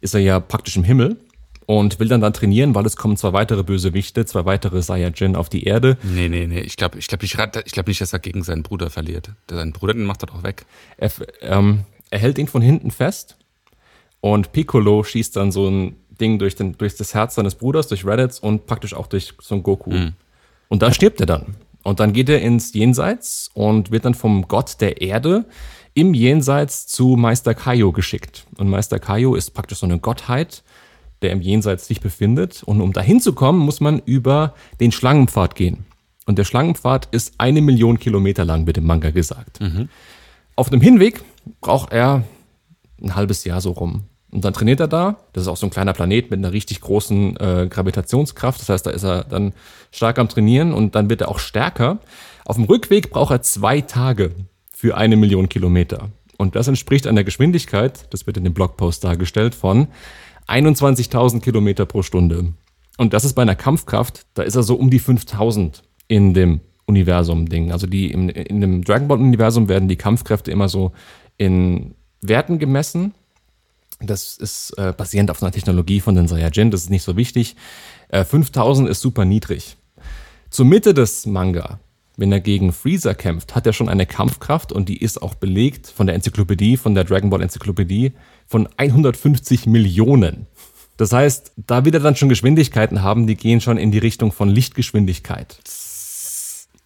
ist 0.00 0.14
er 0.14 0.20
ja 0.20 0.38
praktisch 0.38 0.76
im 0.76 0.84
Himmel 0.84 1.16
und 1.66 1.98
will 1.98 2.06
dann 2.06 2.20
dann 2.20 2.34
trainieren, 2.34 2.72
weil 2.76 2.86
es 2.86 2.94
kommen 2.94 3.16
zwei 3.16 3.32
weitere 3.32 3.64
Bösewichte, 3.64 4.24
zwei 4.24 4.44
weitere 4.44 4.80
Saiyajin 4.80 5.34
auf 5.34 5.48
die 5.48 5.64
Erde. 5.64 5.98
Nee, 6.04 6.28
nee, 6.28 6.46
nee. 6.46 6.60
Ich 6.60 6.76
glaube 6.76 7.00
ich 7.00 7.08
glaub 7.08 7.20
nicht, 7.20 7.36
ich 7.64 7.72
glaub 7.72 7.88
nicht, 7.88 8.00
dass 8.00 8.12
er 8.12 8.20
gegen 8.20 8.44
seinen 8.44 8.62
Bruder 8.62 8.90
verliert. 8.90 9.32
Sein 9.50 9.72
Bruder, 9.72 9.94
den 9.94 10.04
macht 10.04 10.22
er 10.22 10.28
doch 10.28 10.44
weg. 10.44 10.66
Er, 10.98 11.10
ähm, 11.40 11.80
er 12.10 12.20
hält 12.20 12.38
ihn 12.38 12.46
von 12.46 12.62
hinten 12.62 12.92
fest 12.92 13.38
und 14.20 14.52
Piccolo 14.52 15.02
schießt 15.02 15.34
dann 15.34 15.50
so 15.50 15.68
ein 15.68 15.96
Ding 16.20 16.38
durch, 16.38 16.54
den, 16.54 16.76
durch 16.78 16.96
das 16.96 17.14
Herz 17.14 17.34
seines 17.34 17.54
Bruders, 17.54 17.88
durch 17.88 18.04
Reddits 18.04 18.38
und 18.38 18.66
praktisch 18.66 18.94
auch 18.94 19.06
durch 19.06 19.34
Son 19.40 19.62
Goku. 19.62 19.90
Mhm. 19.90 20.12
Und 20.68 20.82
da 20.82 20.92
stirbt 20.92 21.20
er 21.20 21.26
dann. 21.26 21.56
Und 21.82 22.00
dann 22.00 22.12
geht 22.12 22.28
er 22.28 22.42
ins 22.42 22.74
Jenseits 22.74 23.50
und 23.54 23.90
wird 23.90 24.04
dann 24.04 24.14
vom 24.14 24.46
Gott 24.48 24.80
der 24.80 25.00
Erde 25.00 25.46
im 25.94 26.14
Jenseits 26.14 26.86
zu 26.86 27.16
Meister 27.16 27.54
Kaio 27.54 27.92
geschickt. 27.92 28.46
Und 28.58 28.68
Meister 28.68 28.98
Kaio 28.98 29.34
ist 29.34 29.50
praktisch 29.52 29.78
so 29.78 29.86
eine 29.86 29.98
Gottheit, 29.98 30.62
der 31.22 31.32
im 31.32 31.40
Jenseits 31.40 31.86
sich 31.86 32.00
befindet. 32.00 32.62
Und 32.62 32.80
um 32.80 32.92
dahin 32.92 33.20
zu 33.20 33.32
kommen, 33.32 33.58
muss 33.58 33.80
man 33.80 34.00
über 34.04 34.54
den 34.78 34.92
Schlangenpfad 34.92 35.54
gehen. 35.54 35.86
Und 36.26 36.38
der 36.38 36.44
Schlangenpfad 36.44 37.08
ist 37.10 37.34
eine 37.38 37.60
Million 37.60 37.98
Kilometer 37.98 38.44
lang, 38.44 38.66
wird 38.66 38.78
im 38.78 38.86
Manga 38.86 39.10
gesagt. 39.10 39.60
Mhm. 39.60 39.88
Auf 40.54 40.70
dem 40.70 40.80
Hinweg 40.80 41.22
braucht 41.60 41.92
er 41.92 42.24
ein 43.02 43.14
halbes 43.16 43.44
Jahr 43.44 43.60
so 43.60 43.72
rum. 43.72 44.04
Und 44.32 44.44
dann 44.44 44.52
trainiert 44.52 44.80
er 44.80 44.88
da. 44.88 45.16
Das 45.32 45.42
ist 45.42 45.48
auch 45.48 45.56
so 45.56 45.66
ein 45.66 45.70
kleiner 45.70 45.92
Planet 45.92 46.30
mit 46.30 46.38
einer 46.38 46.52
richtig 46.52 46.80
großen 46.80 47.36
äh, 47.36 47.66
Gravitationskraft. 47.68 48.60
Das 48.60 48.68
heißt, 48.68 48.86
da 48.86 48.90
ist 48.90 49.04
er 49.04 49.24
dann 49.24 49.52
stark 49.90 50.18
am 50.18 50.28
Trainieren 50.28 50.72
und 50.72 50.94
dann 50.94 51.10
wird 51.10 51.22
er 51.22 51.28
auch 51.28 51.40
stärker. 51.40 51.98
Auf 52.44 52.56
dem 52.56 52.64
Rückweg 52.64 53.10
braucht 53.10 53.32
er 53.32 53.42
zwei 53.42 53.80
Tage 53.80 54.32
für 54.72 54.96
eine 54.96 55.16
Million 55.16 55.48
Kilometer. 55.48 56.10
Und 56.38 56.56
das 56.56 56.68
entspricht 56.68 57.06
einer 57.06 57.24
Geschwindigkeit, 57.24 58.06
das 58.14 58.26
wird 58.26 58.36
in 58.36 58.44
dem 58.44 58.54
Blogpost 58.54 59.04
dargestellt, 59.04 59.54
von 59.54 59.88
21.000 60.48 61.40
Kilometer 61.40 61.84
pro 61.84 62.02
Stunde. 62.02 62.54
Und 62.96 63.12
das 63.12 63.24
ist 63.24 63.34
bei 63.34 63.42
einer 63.42 63.56
Kampfkraft, 63.56 64.26
da 64.34 64.42
ist 64.42 64.56
er 64.56 64.62
so 64.62 64.76
um 64.76 64.90
die 64.90 65.00
5000 65.00 65.82
in 66.08 66.34
dem 66.34 66.60
Universum-Ding. 66.86 67.72
Also 67.72 67.86
die 67.86 68.10
in, 68.10 68.28
in 68.28 68.60
dem 68.60 68.84
Dragon 68.84 69.08
Ball-Universum 69.08 69.68
werden 69.68 69.88
die 69.88 69.96
Kampfkräfte 69.96 70.50
immer 70.50 70.68
so 70.68 70.92
in 71.36 71.94
Werten 72.20 72.58
gemessen. 72.58 73.14
Das 74.00 74.38
ist 74.38 74.72
äh, 74.78 74.92
basierend 74.96 75.30
auf 75.30 75.42
einer 75.42 75.52
Technologie 75.52 76.00
von 76.00 76.14
den 76.14 76.26
Saiyajin, 76.26 76.70
das 76.70 76.82
ist 76.82 76.90
nicht 76.90 77.02
so 77.02 77.16
wichtig. 77.16 77.56
Äh, 78.08 78.24
5000 78.24 78.88
ist 78.88 79.00
super 79.00 79.24
niedrig. 79.24 79.76
Zur 80.48 80.64
Mitte 80.64 80.94
des 80.94 81.26
Manga, 81.26 81.78
wenn 82.16 82.32
er 82.32 82.40
gegen 82.40 82.72
Freezer 82.72 83.14
kämpft, 83.14 83.54
hat 83.54 83.66
er 83.66 83.72
schon 83.72 83.88
eine 83.88 84.06
Kampfkraft 84.06 84.72
und 84.72 84.88
die 84.88 84.98
ist 84.98 85.22
auch 85.22 85.34
belegt 85.34 85.86
von 85.86 86.06
der 86.06 86.16
Enzyklopädie, 86.16 86.76
von 86.76 86.94
der 86.94 87.04
Dragon 87.04 87.30
Ball 87.30 87.42
Enzyklopädie, 87.42 88.12
von 88.46 88.68
150 88.76 89.66
Millionen. 89.66 90.46
Das 90.96 91.12
heißt, 91.12 91.52
da 91.56 91.84
wird 91.84 91.94
er 91.94 92.00
dann 92.00 92.16
schon 92.16 92.28
Geschwindigkeiten 92.28 93.02
haben, 93.02 93.26
die 93.26 93.36
gehen 93.36 93.60
schon 93.60 93.78
in 93.78 93.90
die 93.90 93.98
Richtung 93.98 94.32
von 94.32 94.48
Lichtgeschwindigkeit. 94.48 95.58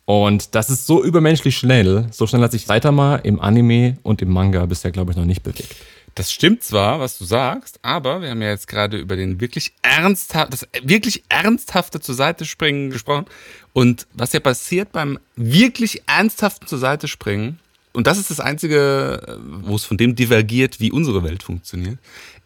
Und 0.04 0.54
das 0.54 0.68
ist 0.68 0.86
so 0.86 1.02
übermenschlich 1.02 1.56
schnell. 1.56 2.06
So 2.10 2.26
schnell 2.26 2.42
hat 2.42 2.52
sich 2.52 2.66
Saitama 2.66 3.16
im 3.16 3.40
Anime 3.40 3.98
und 4.02 4.20
im 4.20 4.30
Manga 4.30 4.66
bisher, 4.66 4.90
glaube 4.90 5.12
ich, 5.12 5.16
noch 5.16 5.24
nicht 5.24 5.42
bewegt. 5.42 5.74
Das 6.14 6.30
stimmt 6.32 6.62
zwar, 6.62 7.00
was 7.00 7.18
du 7.18 7.24
sagst, 7.24 7.80
aber 7.82 8.22
wir 8.22 8.30
haben 8.30 8.40
ja 8.40 8.50
jetzt 8.50 8.68
gerade 8.68 8.98
über 8.98 9.16
den 9.16 9.40
wirklich 9.40 9.72
ernsthaft, 9.82 10.52
das 10.52 10.68
wirklich 10.82 11.24
ernsthafte 11.28 12.00
zur 12.00 12.14
Seite 12.14 12.44
springen 12.44 12.90
gesprochen. 12.90 13.26
Und 13.72 14.06
was 14.12 14.32
ja 14.32 14.38
passiert 14.38 14.92
beim 14.92 15.18
wirklich 15.34 16.02
ernsthaften 16.06 16.68
zur 16.68 16.78
Seite 16.78 17.08
springen, 17.08 17.58
und 17.92 18.06
das 18.06 18.18
ist 18.18 18.30
das 18.30 18.40
Einzige, 18.40 19.38
wo 19.44 19.76
es 19.76 19.84
von 19.84 19.96
dem 19.96 20.16
divergiert, 20.16 20.80
wie 20.80 20.90
unsere 20.90 21.22
Welt 21.22 21.42
funktioniert. 21.44 21.98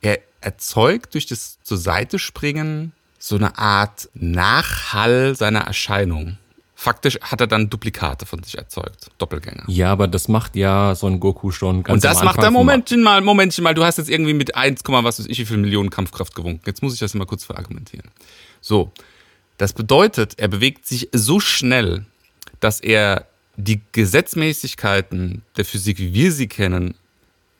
Er 0.02 0.18
erzeugt 0.40 1.14
durch 1.14 1.26
das 1.26 1.58
zur 1.62 1.78
Seite 1.78 2.18
springen 2.18 2.92
so 3.18 3.36
eine 3.36 3.58
Art 3.58 4.08
Nachhall 4.14 5.34
seiner 5.34 5.60
Erscheinung. 5.60 6.38
Faktisch 6.80 7.18
hat 7.20 7.40
er 7.40 7.48
dann 7.48 7.70
Duplikate 7.70 8.24
von 8.24 8.40
sich 8.44 8.56
erzeugt, 8.56 9.10
Doppelgänger. 9.18 9.64
Ja, 9.66 9.90
aber 9.90 10.06
das 10.06 10.28
macht 10.28 10.54
ja 10.54 10.94
so 10.94 11.08
ein 11.08 11.18
Goku 11.18 11.50
schon 11.50 11.82
ganz 11.82 11.96
Und 11.96 12.04
das 12.04 12.22
macht 12.22 12.38
er, 12.38 12.52
Momentchen 12.52 13.02
mal, 13.02 13.20
Momentchen 13.20 13.64
mal, 13.64 13.74
du 13.74 13.82
hast 13.82 13.98
jetzt 13.98 14.08
irgendwie 14.08 14.32
mit 14.32 14.54
1, 14.54 14.82
was 14.86 15.18
weiß 15.18 15.26
ich, 15.26 15.40
wie 15.40 15.44
viel 15.44 15.56
Millionen 15.56 15.90
Kampfkraft 15.90 16.36
gewunken. 16.36 16.62
Jetzt 16.66 16.84
muss 16.84 16.94
ich 16.94 17.00
das 17.00 17.14
mal 17.14 17.24
kurz 17.24 17.42
verargumentieren. 17.42 18.08
So, 18.60 18.92
das 19.56 19.72
bedeutet, 19.72 20.38
er 20.38 20.46
bewegt 20.46 20.86
sich 20.86 21.08
so 21.10 21.40
schnell, 21.40 22.06
dass 22.60 22.78
er 22.78 23.26
die 23.56 23.80
Gesetzmäßigkeiten 23.90 25.42
der 25.56 25.64
Physik, 25.64 25.98
wie 25.98 26.14
wir 26.14 26.30
sie 26.30 26.46
kennen, 26.46 26.94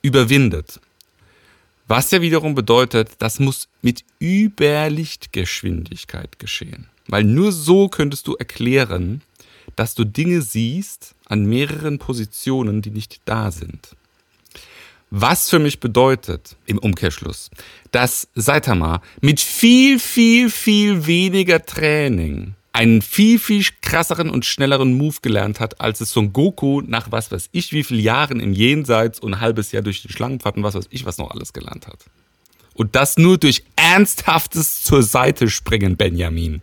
überwindet. 0.01 0.79
Was 1.89 2.13
ja 2.13 2.23
wiederum 2.23 2.55
bedeutet, 2.55 3.17
das 3.19 3.41
muss 3.41 3.67
mit 3.83 4.05
Überlichtgeschwindigkeit 4.21 6.39
geschehen. 6.39 6.87
Weil 7.09 7.25
nur 7.25 7.53
so 7.53 7.89
könntest 7.89 8.27
du 8.27 8.35
erklären, 8.35 9.23
dass 9.77 9.95
du 9.95 10.05
Dinge 10.05 10.43
siehst 10.43 11.15
an 11.27 11.47
mehreren 11.47 11.99
Positionen, 11.99 12.83
die 12.83 12.91
nicht 12.91 13.21
da 13.25 13.51
sind. 13.51 13.97
Was 15.11 15.49
für 15.49 15.59
mich 15.59 15.81
bedeutet, 15.81 16.57
im 16.67 16.79
Umkehrschluss, 16.79 17.51
dass 17.93 18.29
Saitama 18.35 19.01
mit 19.23 19.41
viel, 19.41 19.99
viel, 19.99 20.51
viel 20.51 21.07
weniger 21.07 21.65
Training 21.65 22.55
einen 22.73 23.01
viel, 23.03 23.39
viel 23.39 23.65
krasseren 23.81 24.29
und 24.31 24.45
schnelleren 24.45 24.97
Move 24.97 25.17
gelernt 25.23 25.59
hat, 25.61 25.81
als 25.81 26.01
es 26.01 26.13
Son 26.13 26.33
Goku 26.33 26.83
nach 26.83 27.11
was 27.11 27.33
weiß 27.33 27.49
ich 27.53 27.73
wie 27.73 27.83
vielen 27.83 28.01
Jahren 28.01 28.39
im 28.39 28.53
Jenseits 28.53 29.19
und 29.19 29.35
ein 29.35 29.41
halbes 29.41 29.73
Jahr 29.73 29.83
durch 29.83 30.03
die 30.03 30.13
Schlangenpfad 30.13 30.57
und 30.59 30.63
was 30.63 30.75
weiß 30.75 30.87
ich 30.91 31.07
was 31.07 31.19
noch 31.19 31.31
alles 31.31 31.53
gelernt 31.53 31.87
hat. 31.87 32.05
Und 32.75 32.95
das 32.95 33.17
nur 33.17 33.39
durch 33.39 33.65
ernsthaftes 33.75 34.85
zur 34.85 35.03
Seite 35.03 35.51
springen, 35.51 35.97
Benjamin. 35.97 36.61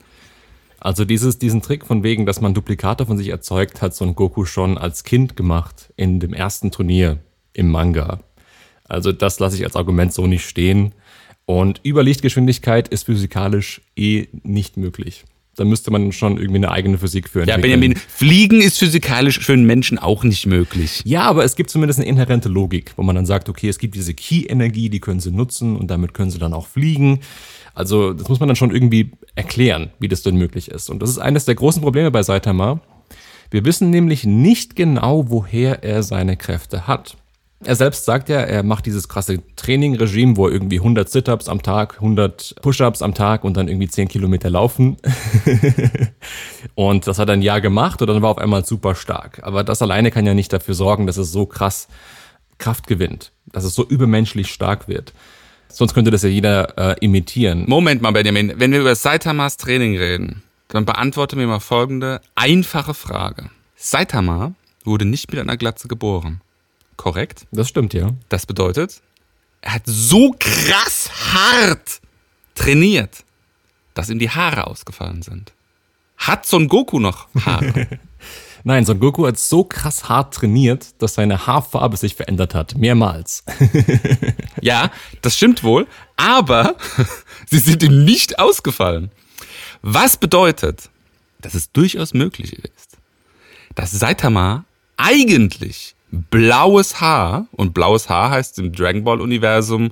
Also 0.86 1.04
dieses, 1.04 1.40
diesen 1.40 1.64
Trick 1.64 1.84
von 1.84 2.04
wegen, 2.04 2.28
dass 2.28 2.42
man 2.42 2.54
Duplikate 2.54 3.08
von 3.08 3.18
sich 3.18 3.30
erzeugt, 3.30 3.82
hat 3.82 3.96
Son 3.96 4.14
Goku 4.14 4.46
schon 4.46 4.78
als 4.78 5.04
Kind 5.04 5.36
gemacht 5.36 5.92
in 5.96 6.20
dem 6.20 6.32
ersten 6.32 6.70
Turnier 6.70 7.18
im 7.54 7.72
Manga. 7.72 8.20
Also 8.84 9.12
das 9.12 9.40
lasse 9.40 9.56
ich 9.56 9.64
als 9.64 9.76
Argument 9.76 10.14
so 10.14 10.28
nicht 10.28 10.46
stehen. 10.46 10.94
Und 11.48 11.82
Überlichtgeschwindigkeit 11.84 12.88
ist 12.88 13.06
physikalisch 13.06 13.82
eh 13.96 14.28
nicht 14.44 14.78
möglich 14.78 15.26
da 15.56 15.64
müsste 15.64 15.92
man 15.92 16.12
schon 16.12 16.38
irgendwie 16.38 16.58
eine 16.58 16.72
eigene 16.72 16.98
Physik 16.98 17.26
entwickeln. 17.26 17.50
Ja, 17.50 17.58
Benjamin, 17.58 17.96
Fliegen 17.96 18.62
ist 18.62 18.78
physikalisch 18.78 19.40
für 19.40 19.54
einen 19.54 19.66
Menschen 19.66 19.98
auch 19.98 20.24
nicht 20.24 20.46
möglich. 20.46 21.02
Ja, 21.06 21.24
aber 21.24 21.44
es 21.44 21.56
gibt 21.56 21.70
zumindest 21.70 22.00
eine 22.00 22.10
inhärente 22.10 22.50
Logik, 22.50 22.94
wo 22.96 23.04
man 23.04 23.16
dann 23.16 23.26
sagt, 23.26 23.50
okay, 23.50 23.70
es 23.70 23.80
gibt 23.80 23.96
diese 23.96 24.14
Key-Energie, 24.14 24.90
die 24.90 25.00
können 25.00 25.20
sie 25.20 25.32
nutzen 25.32 25.76
und 25.76 25.90
damit 25.90 26.14
können 26.14 26.32
sie 26.32 26.40
dann 26.40 26.54
auch 26.54 26.68
fliegen. 26.68 27.20
Also 27.74 28.14
das 28.14 28.30
muss 28.30 28.40
man 28.40 28.48
dann 28.48 28.56
schon 28.56 28.72
irgendwie 28.72 29.12
erklären, 29.36 29.92
wie 30.00 30.08
das 30.08 30.24
denn 30.24 30.38
möglich 30.38 30.70
ist. 30.70 30.90
Und 30.90 31.02
das 31.02 31.10
ist 31.10 31.18
eines 31.20 31.46
der 31.46 31.56
großen 31.56 31.82
Probleme 31.82 32.12
bei 32.12 32.24
Saitama. 32.24 32.82
Wir 33.52 33.66
wissen 33.66 33.90
nämlich 33.90 34.26
nicht 34.26 34.76
genau, 34.76 35.30
woher 35.30 35.84
er 35.84 36.04
seine 36.04 36.36
Kräfte 36.38 36.88
hat. 36.88 37.18
Er 37.66 37.76
selbst 37.76 38.06
sagt 38.06 38.30
ja, 38.30 38.42
er 38.42 38.62
macht 38.62 38.86
dieses 38.86 39.10
krasse 39.10 39.40
Training-Regime, 39.56 40.38
wo 40.38 40.48
er 40.48 40.54
irgendwie 40.54 40.78
100 40.78 41.10
Sit-Ups 41.10 41.50
am 41.50 41.64
Tag, 41.64 41.96
100 41.96 42.56
Push-Ups 42.62 43.02
am 43.02 43.16
Tag 43.16 43.44
und 43.44 43.58
dann 43.58 43.68
irgendwie 43.68 43.88
10 43.88 44.08
Kilometer 44.08 44.52
laufen. 44.52 44.98
und 46.76 47.08
das 47.08 47.18
hat 47.18 47.30
er 47.30 47.34
ein 47.34 47.42
Jahr 47.42 47.62
gemacht 47.62 48.02
und 48.02 48.08
dann 48.08 48.22
war 48.22 48.30
auf 48.30 48.38
einmal 48.38 48.64
super 48.66 48.94
stark. 48.94 49.40
Aber 49.42 49.64
das 49.64 49.82
alleine 49.82 50.12
kann 50.12 50.28
ja 50.28 50.36
nicht 50.36 50.54
dafür 50.54 50.76
sorgen, 50.76 51.08
dass 51.08 51.18
es 51.18 51.32
so 51.32 51.48
krass 51.48 51.88
Kraft 52.60 52.86
gewinnt, 52.86 53.32
dass 53.52 53.64
es 53.64 53.74
so 53.74 53.84
übermenschlich 53.84 54.48
stark 54.48 54.88
wird. 54.88 55.14
Sonst 55.68 55.96
könnte 55.96 56.12
das 56.12 56.22
ja 56.22 56.30
jeder 56.30 56.78
äh, 56.78 56.96
imitieren. 57.04 57.66
Moment 57.68 58.00
mal, 58.02 58.12
Benjamin, 58.12 58.54
wenn 58.58 58.72
wir 58.72 58.82
über 58.82 58.94
Saitamas 58.94 59.58
Training 59.58 59.98
reden, 59.98 60.44
dann 60.68 60.86
beantworte 60.86 61.36
mir 61.36 61.48
mal 61.48 61.60
folgende 61.60 62.22
einfache 62.36 62.94
Frage. 62.94 63.50
Saitama 63.76 64.54
wurde 64.84 65.06
nicht 65.06 65.32
mit 65.32 65.40
einer 65.40 65.58
Glatze 65.58 65.88
geboren. 65.88 66.42
Korrekt? 66.98 67.46
Das 67.52 67.70
stimmt, 67.70 67.94
ja. 67.94 68.12
Das 68.30 68.46
bedeutet, 68.46 69.02
er 69.62 69.74
hat 69.74 69.84
so 69.86 70.36
krass 70.38 71.10
hart 71.34 72.02
trainiert, 72.54 73.24
dass 73.94 74.10
ihm 74.10 74.20
die 74.20 74.30
Haare 74.30 74.68
ausgefallen 74.68 75.22
sind. 75.22 75.54
Hat 76.18 76.46
Son 76.46 76.68
Goku 76.68 77.00
noch 77.00 77.28
Haare? 77.46 77.88
Nein, 78.64 78.84
Son 78.84 79.00
Goku 79.00 79.28
hat 79.28 79.38
so 79.38 79.64
krass 79.64 80.10
hart 80.10 80.34
trainiert, 80.34 81.00
dass 81.00 81.14
seine 81.14 81.46
Haarfarbe 81.46 81.98
sich 81.98 82.16
verändert 82.16 82.56
hat. 82.56 82.76
Mehrmals. 82.76 83.44
ja, 84.62 84.92
das 85.22 85.38
stimmt 85.38 85.64
wohl. 85.64 85.86
Aber 86.18 86.76
sie 87.48 87.60
sind 87.60 87.84
ihm 87.84 88.06
nicht 88.06 88.40
ausgefallen. 88.40 89.12
Was 89.84 90.18
bedeutet, 90.18 90.90
dass 91.42 91.54
es 91.54 91.72
durchaus 91.72 92.16
möglich 92.16 92.54
ist, 92.54 92.98
dass 93.76 93.92
Saitama 93.92 94.66
eigentlich 94.98 95.96
blaues 96.30 97.02
Haar, 97.02 97.48
und 97.52 97.74
blaues 97.74 98.10
Haar 98.10 98.32
heißt 98.32 98.60
im 98.60 98.72
Dragon 98.72 99.04
Ball 99.04 99.22
Universum, 99.22 99.92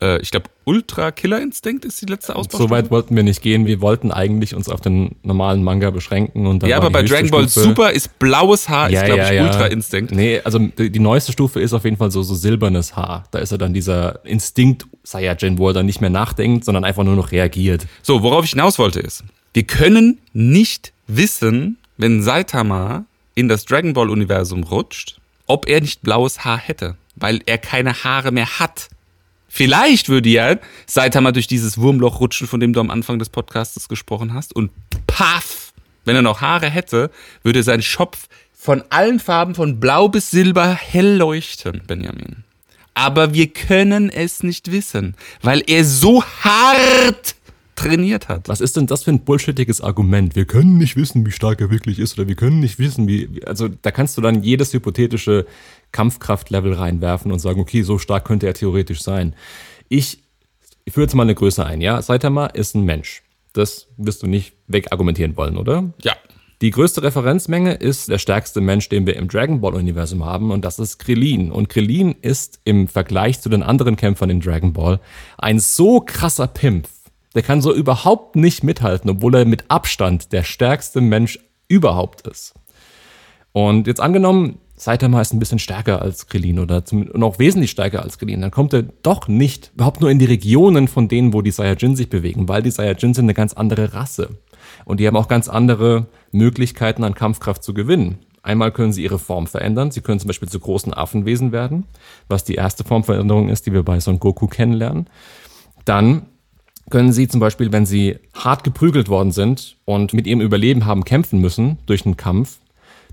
äh, 0.00 0.20
ich 0.20 0.30
glaube, 0.30 0.46
Ultra 0.64 1.10
Killer 1.10 1.40
Instinct 1.40 1.84
ist 1.84 2.00
die 2.00 2.06
letzte 2.06 2.36
Ausbaustufe. 2.36 2.62
So 2.64 2.70
weit 2.70 2.90
wollten 2.92 3.16
wir 3.16 3.24
nicht 3.24 3.42
gehen. 3.42 3.66
Wir 3.66 3.80
wollten 3.80 4.12
eigentlich 4.12 4.54
uns 4.54 4.68
auf 4.68 4.80
den 4.80 5.16
normalen 5.24 5.64
Manga 5.64 5.90
beschränken. 5.90 6.46
Und 6.46 6.62
dann 6.62 6.70
ja, 6.70 6.76
aber 6.76 6.90
bei 6.90 7.02
Dragon 7.02 7.30
Ball 7.30 7.48
Stufe- 7.48 7.68
Super 7.68 7.90
ist 7.90 8.18
blaues 8.20 8.68
Haar, 8.68 8.90
Ja, 8.90 9.00
ist 9.00 9.06
glaube 9.06 9.22
ja, 9.22 9.28
ich 9.30 9.36
ja. 9.36 9.46
Ultra 9.46 9.66
Instinct. 9.66 10.12
Nee, 10.12 10.40
also 10.44 10.58
die, 10.60 10.90
die 10.90 10.98
neueste 11.00 11.32
Stufe 11.32 11.60
ist 11.60 11.72
auf 11.72 11.84
jeden 11.84 11.96
Fall 11.96 12.12
so, 12.12 12.22
so 12.22 12.34
silbernes 12.34 12.94
Haar. 12.94 13.24
Da 13.32 13.40
ist 13.40 13.50
er 13.50 13.58
dann 13.58 13.74
dieser 13.74 14.24
Instinkt 14.24 14.86
Saiyajin, 15.02 15.58
wo 15.58 15.68
er 15.68 15.74
dann 15.74 15.86
nicht 15.86 16.00
mehr 16.00 16.10
nachdenkt, 16.10 16.64
sondern 16.64 16.84
einfach 16.84 17.02
nur 17.02 17.16
noch 17.16 17.32
reagiert. 17.32 17.86
So, 18.02 18.22
worauf 18.22 18.44
ich 18.44 18.50
hinaus 18.52 18.78
wollte 18.78 19.00
ist, 19.00 19.24
wir 19.52 19.64
können 19.64 20.18
nicht 20.32 20.92
wissen, 21.08 21.76
wenn 21.96 22.22
Saitama 22.22 23.04
in 23.34 23.48
das 23.48 23.64
Dragon 23.64 23.94
Ball 23.94 24.10
Universum 24.10 24.62
rutscht, 24.62 25.18
ob 25.46 25.68
er 25.68 25.80
nicht 25.80 26.02
blaues 26.02 26.44
Haar 26.44 26.58
hätte, 26.58 26.96
weil 27.16 27.40
er 27.46 27.58
keine 27.58 28.04
Haare 28.04 28.32
mehr 28.32 28.58
hat. 28.58 28.88
Vielleicht 29.48 30.08
würde 30.08 30.30
ja 30.30 30.56
Saitama 30.86 31.30
durch 31.32 31.46
dieses 31.46 31.76
Wurmloch 31.76 32.20
rutschen, 32.20 32.46
von 32.46 32.60
dem 32.60 32.72
du 32.72 32.80
am 32.80 32.90
Anfang 32.90 33.18
des 33.18 33.28
Podcasts 33.28 33.88
gesprochen 33.88 34.32
hast, 34.32 34.56
und 34.56 34.70
paff, 35.06 35.72
wenn 36.04 36.16
er 36.16 36.22
noch 36.22 36.40
Haare 36.40 36.70
hätte, 36.70 37.10
würde 37.42 37.62
sein 37.62 37.82
Schopf 37.82 38.28
von 38.54 38.82
allen 38.90 39.20
Farben 39.20 39.54
von 39.54 39.78
blau 39.78 40.08
bis 40.08 40.30
silber 40.30 40.72
hell 40.72 41.16
leuchten, 41.16 41.82
Benjamin. 41.86 42.44
Aber 42.94 43.34
wir 43.34 43.48
können 43.48 44.08
es 44.08 44.42
nicht 44.42 44.70
wissen, 44.70 45.16
weil 45.42 45.62
er 45.66 45.84
so 45.84 46.22
hart 46.24 47.34
trainiert 47.74 48.28
hat. 48.28 48.48
Was 48.48 48.60
ist 48.60 48.76
denn 48.76 48.86
das 48.86 49.04
für 49.04 49.10
ein 49.10 49.24
bullshittiges 49.24 49.80
Argument? 49.80 50.36
Wir 50.36 50.44
können 50.44 50.78
nicht 50.78 50.96
wissen, 50.96 51.24
wie 51.26 51.30
stark 51.30 51.60
er 51.60 51.70
wirklich 51.70 51.98
ist 51.98 52.18
oder 52.18 52.28
wir 52.28 52.34
können 52.34 52.60
nicht 52.60 52.78
wissen, 52.78 53.08
wie. 53.08 53.42
Also 53.46 53.68
da 53.68 53.90
kannst 53.90 54.16
du 54.16 54.20
dann 54.20 54.42
jedes 54.42 54.72
hypothetische 54.72 55.46
Kampfkraftlevel 55.92 56.74
reinwerfen 56.74 57.32
und 57.32 57.38
sagen, 57.38 57.60
okay, 57.60 57.82
so 57.82 57.98
stark 57.98 58.24
könnte 58.24 58.46
er 58.46 58.54
theoretisch 58.54 59.02
sein. 59.02 59.34
Ich, 59.88 60.22
ich 60.84 60.92
führe 60.92 61.04
jetzt 61.04 61.14
mal 61.14 61.22
eine 61.22 61.34
Größe 61.34 61.64
ein, 61.64 61.80
ja? 61.80 62.00
Saitama 62.02 62.46
ist 62.46 62.74
ein 62.74 62.82
Mensch. 62.82 63.22
Das 63.52 63.88
wirst 63.96 64.22
du 64.22 64.26
nicht 64.26 64.54
wegargumentieren 64.66 65.36
wollen, 65.36 65.56
oder? 65.56 65.92
Ja. 66.02 66.14
Die 66.62 66.70
größte 66.70 67.02
Referenzmenge 67.02 67.74
ist 67.74 68.08
der 68.08 68.18
stärkste 68.18 68.60
Mensch, 68.60 68.88
den 68.88 69.04
wir 69.04 69.16
im 69.16 69.26
Dragon 69.26 69.60
Ball 69.60 69.74
Universum 69.74 70.24
haben, 70.24 70.52
und 70.52 70.64
das 70.64 70.78
ist 70.78 70.98
Krillin. 70.98 71.50
Und 71.50 71.68
Krillin 71.68 72.14
ist 72.22 72.60
im 72.62 72.86
Vergleich 72.86 73.40
zu 73.40 73.48
den 73.48 73.64
anderen 73.64 73.96
Kämpfern 73.96 74.30
in 74.30 74.40
Dragon 74.40 74.72
Ball 74.72 75.00
ein 75.38 75.58
so 75.58 76.00
krasser 76.00 76.46
Pimp. 76.46 76.86
Der 77.34 77.42
kann 77.42 77.62
so 77.62 77.74
überhaupt 77.74 78.36
nicht 78.36 78.62
mithalten, 78.62 79.10
obwohl 79.10 79.34
er 79.34 79.44
mit 79.44 79.64
Abstand 79.68 80.32
der 80.32 80.42
stärkste 80.42 81.00
Mensch 81.00 81.38
überhaupt 81.68 82.26
ist. 82.26 82.54
Und 83.52 83.86
jetzt 83.86 84.00
angenommen, 84.00 84.58
Saitama 84.76 85.20
ist 85.20 85.32
ein 85.32 85.38
bisschen 85.38 85.58
stärker 85.58 86.02
als 86.02 86.26
Krillin 86.26 86.58
oder 86.58 86.82
noch 86.90 87.38
wesentlich 87.38 87.70
stärker 87.70 88.02
als 88.02 88.18
Krillin, 88.18 88.40
dann 88.40 88.50
kommt 88.50 88.72
er 88.72 88.82
doch 88.82 89.28
nicht 89.28 89.70
überhaupt 89.74 90.00
nur 90.00 90.10
in 90.10 90.18
die 90.18 90.24
Regionen 90.24 90.88
von 90.88 91.06
denen, 91.08 91.32
wo 91.32 91.40
die 91.40 91.52
Saiyajin 91.52 91.94
sich 91.94 92.08
bewegen, 92.08 92.48
weil 92.48 92.62
die 92.62 92.70
Saiyajin 92.70 93.14
sind 93.14 93.26
eine 93.26 93.34
ganz 93.34 93.52
andere 93.52 93.94
Rasse. 93.94 94.30
Und 94.84 94.98
die 94.98 95.06
haben 95.06 95.16
auch 95.16 95.28
ganz 95.28 95.48
andere 95.48 96.06
Möglichkeiten 96.32 97.04
an 97.04 97.14
Kampfkraft 97.14 97.62
zu 97.62 97.74
gewinnen. 97.74 98.18
Einmal 98.42 98.72
können 98.72 98.92
sie 98.92 99.04
ihre 99.04 99.20
Form 99.20 99.46
verändern. 99.46 99.92
Sie 99.92 100.00
können 100.00 100.18
zum 100.18 100.26
Beispiel 100.26 100.48
zu 100.48 100.58
großen 100.58 100.92
Affenwesen 100.92 101.52
werden, 101.52 101.84
was 102.28 102.42
die 102.42 102.56
erste 102.56 102.82
Formveränderung 102.82 103.48
ist, 103.50 103.66
die 103.66 103.72
wir 103.72 103.84
bei 103.84 104.00
Son 104.00 104.18
Goku 104.18 104.48
kennenlernen. 104.48 105.08
Dann 105.84 106.26
können 106.90 107.12
sie 107.12 107.28
zum 107.28 107.40
Beispiel, 107.40 107.72
wenn 107.72 107.86
sie 107.86 108.18
hart 108.34 108.64
geprügelt 108.64 109.08
worden 109.08 109.32
sind 109.32 109.76
und 109.84 110.12
mit 110.12 110.26
ihrem 110.26 110.40
Überleben 110.40 110.84
haben 110.84 111.04
kämpfen 111.04 111.40
müssen 111.40 111.78
durch 111.86 112.04
einen 112.04 112.16
Kampf, 112.16 112.58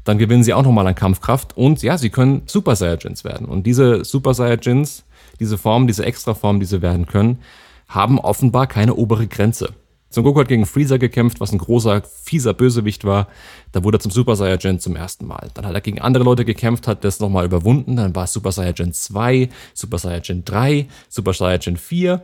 dann 0.04 0.18
gewinnen 0.18 0.44
sie 0.44 0.54
auch 0.54 0.64
nochmal 0.64 0.88
an 0.88 0.96
Kampfkraft 0.96 1.56
und 1.56 1.82
ja, 1.84 1.98
sie 1.98 2.10
können 2.10 2.44
Super 2.46 2.76
Saiyajins 2.76 3.24
werden. 3.24 3.48
Und 3.48 3.66
diese 3.66 4.04
Super 4.06 4.34
Saiyajins, 4.34 5.04
diese 5.40 5.58
Formen, 5.58 5.88
diese 5.88 6.06
Extraformen, 6.06 6.60
die 6.60 6.66
sie 6.66 6.82
werden 6.82 7.06
können, 7.06 7.40
haben 7.88 8.20
offenbar 8.20 8.68
keine 8.68 8.96
obere 8.96 9.28
Grenze. 9.28 9.74
Son 10.12 10.24
Goku 10.24 10.40
hat 10.40 10.48
gegen 10.48 10.66
Freezer 10.66 10.98
gekämpft, 10.98 11.40
was 11.40 11.52
ein 11.52 11.60
großer, 11.60 12.02
fieser 12.02 12.56
Bösewicht 12.56 13.06
war. 13.06 13.28
Da 13.72 13.84
wurde 13.84 13.98
er 13.98 14.02
zum 14.02 14.12
Super 14.12 14.36
Saiyajin 14.36 14.80
zum 14.80 14.96
ersten 14.96 15.28
Mal. 15.28 15.50
Dann 15.54 15.68
hat 15.68 15.76
er 15.76 15.82
gegen 15.82 16.02
andere 16.02 16.24
Leute 16.24 16.46
gekämpft, 16.46 16.88
hat 16.88 17.04
das 17.04 17.20
nochmal 17.20 17.46
überwunden. 17.46 17.96
Dann 17.96 18.16
war 18.16 18.24
es 18.24 18.34
Super 18.34 18.52
Saiyajin 18.52 18.92
2, 18.92 19.50
Super 19.76 20.00
Saiyajin 20.00 20.46
3, 20.46 20.88
Super 21.10 21.34
Saiyajin 21.34 21.78
4. 21.78 22.24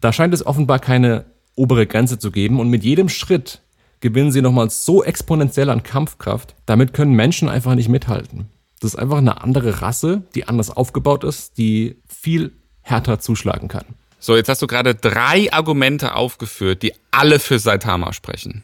Da 0.00 0.12
scheint 0.12 0.34
es 0.34 0.46
offenbar 0.46 0.78
keine 0.78 1.24
obere 1.54 1.86
Grenze 1.86 2.18
zu 2.18 2.30
geben 2.30 2.60
und 2.60 2.68
mit 2.68 2.84
jedem 2.84 3.08
Schritt 3.08 3.62
gewinnen 4.00 4.30
sie 4.30 4.42
nochmal 4.42 4.70
so 4.70 5.02
exponentiell 5.02 5.70
an 5.70 5.82
Kampfkraft. 5.82 6.54
Damit 6.66 6.92
können 6.92 7.12
Menschen 7.12 7.48
einfach 7.48 7.74
nicht 7.74 7.88
mithalten. 7.88 8.46
Das 8.80 8.92
ist 8.92 9.00
einfach 9.00 9.18
eine 9.18 9.42
andere 9.42 9.80
Rasse, 9.80 10.22
die 10.34 10.46
anders 10.48 10.70
aufgebaut 10.70 11.24
ist, 11.24 11.56
die 11.56 11.96
viel 12.06 12.52
härter 12.82 13.18
zuschlagen 13.20 13.68
kann. 13.68 13.84
So, 14.18 14.36
jetzt 14.36 14.48
hast 14.48 14.62
du 14.62 14.66
gerade 14.66 14.94
drei 14.94 15.52
Argumente 15.52 16.14
aufgeführt, 16.14 16.82
die 16.82 16.92
alle 17.10 17.38
für 17.38 17.58
Saitama 17.58 18.12
sprechen. 18.12 18.62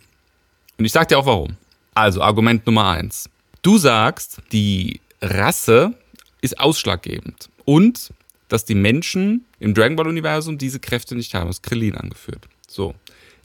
Und 0.78 0.84
ich 0.84 0.92
sag 0.92 1.08
dir 1.08 1.18
auch 1.18 1.26
warum. 1.26 1.56
Also, 1.94 2.22
Argument 2.22 2.66
Nummer 2.66 2.88
eins. 2.88 3.28
Du 3.62 3.78
sagst, 3.78 4.42
die 4.52 5.00
Rasse 5.20 5.94
ist 6.40 6.58
ausschlaggebend. 6.58 7.48
Und 7.64 8.12
dass 8.52 8.66
die 8.66 8.74
Menschen 8.74 9.46
im 9.60 9.72
Dragon 9.72 9.96
Ball 9.96 10.08
Universum 10.08 10.58
diese 10.58 10.78
Kräfte 10.78 11.14
nicht 11.14 11.32
haben. 11.32 11.46
Das 11.46 11.56
ist 11.56 11.62
Krillin 11.62 11.94
angeführt. 11.94 12.48
So. 12.68 12.94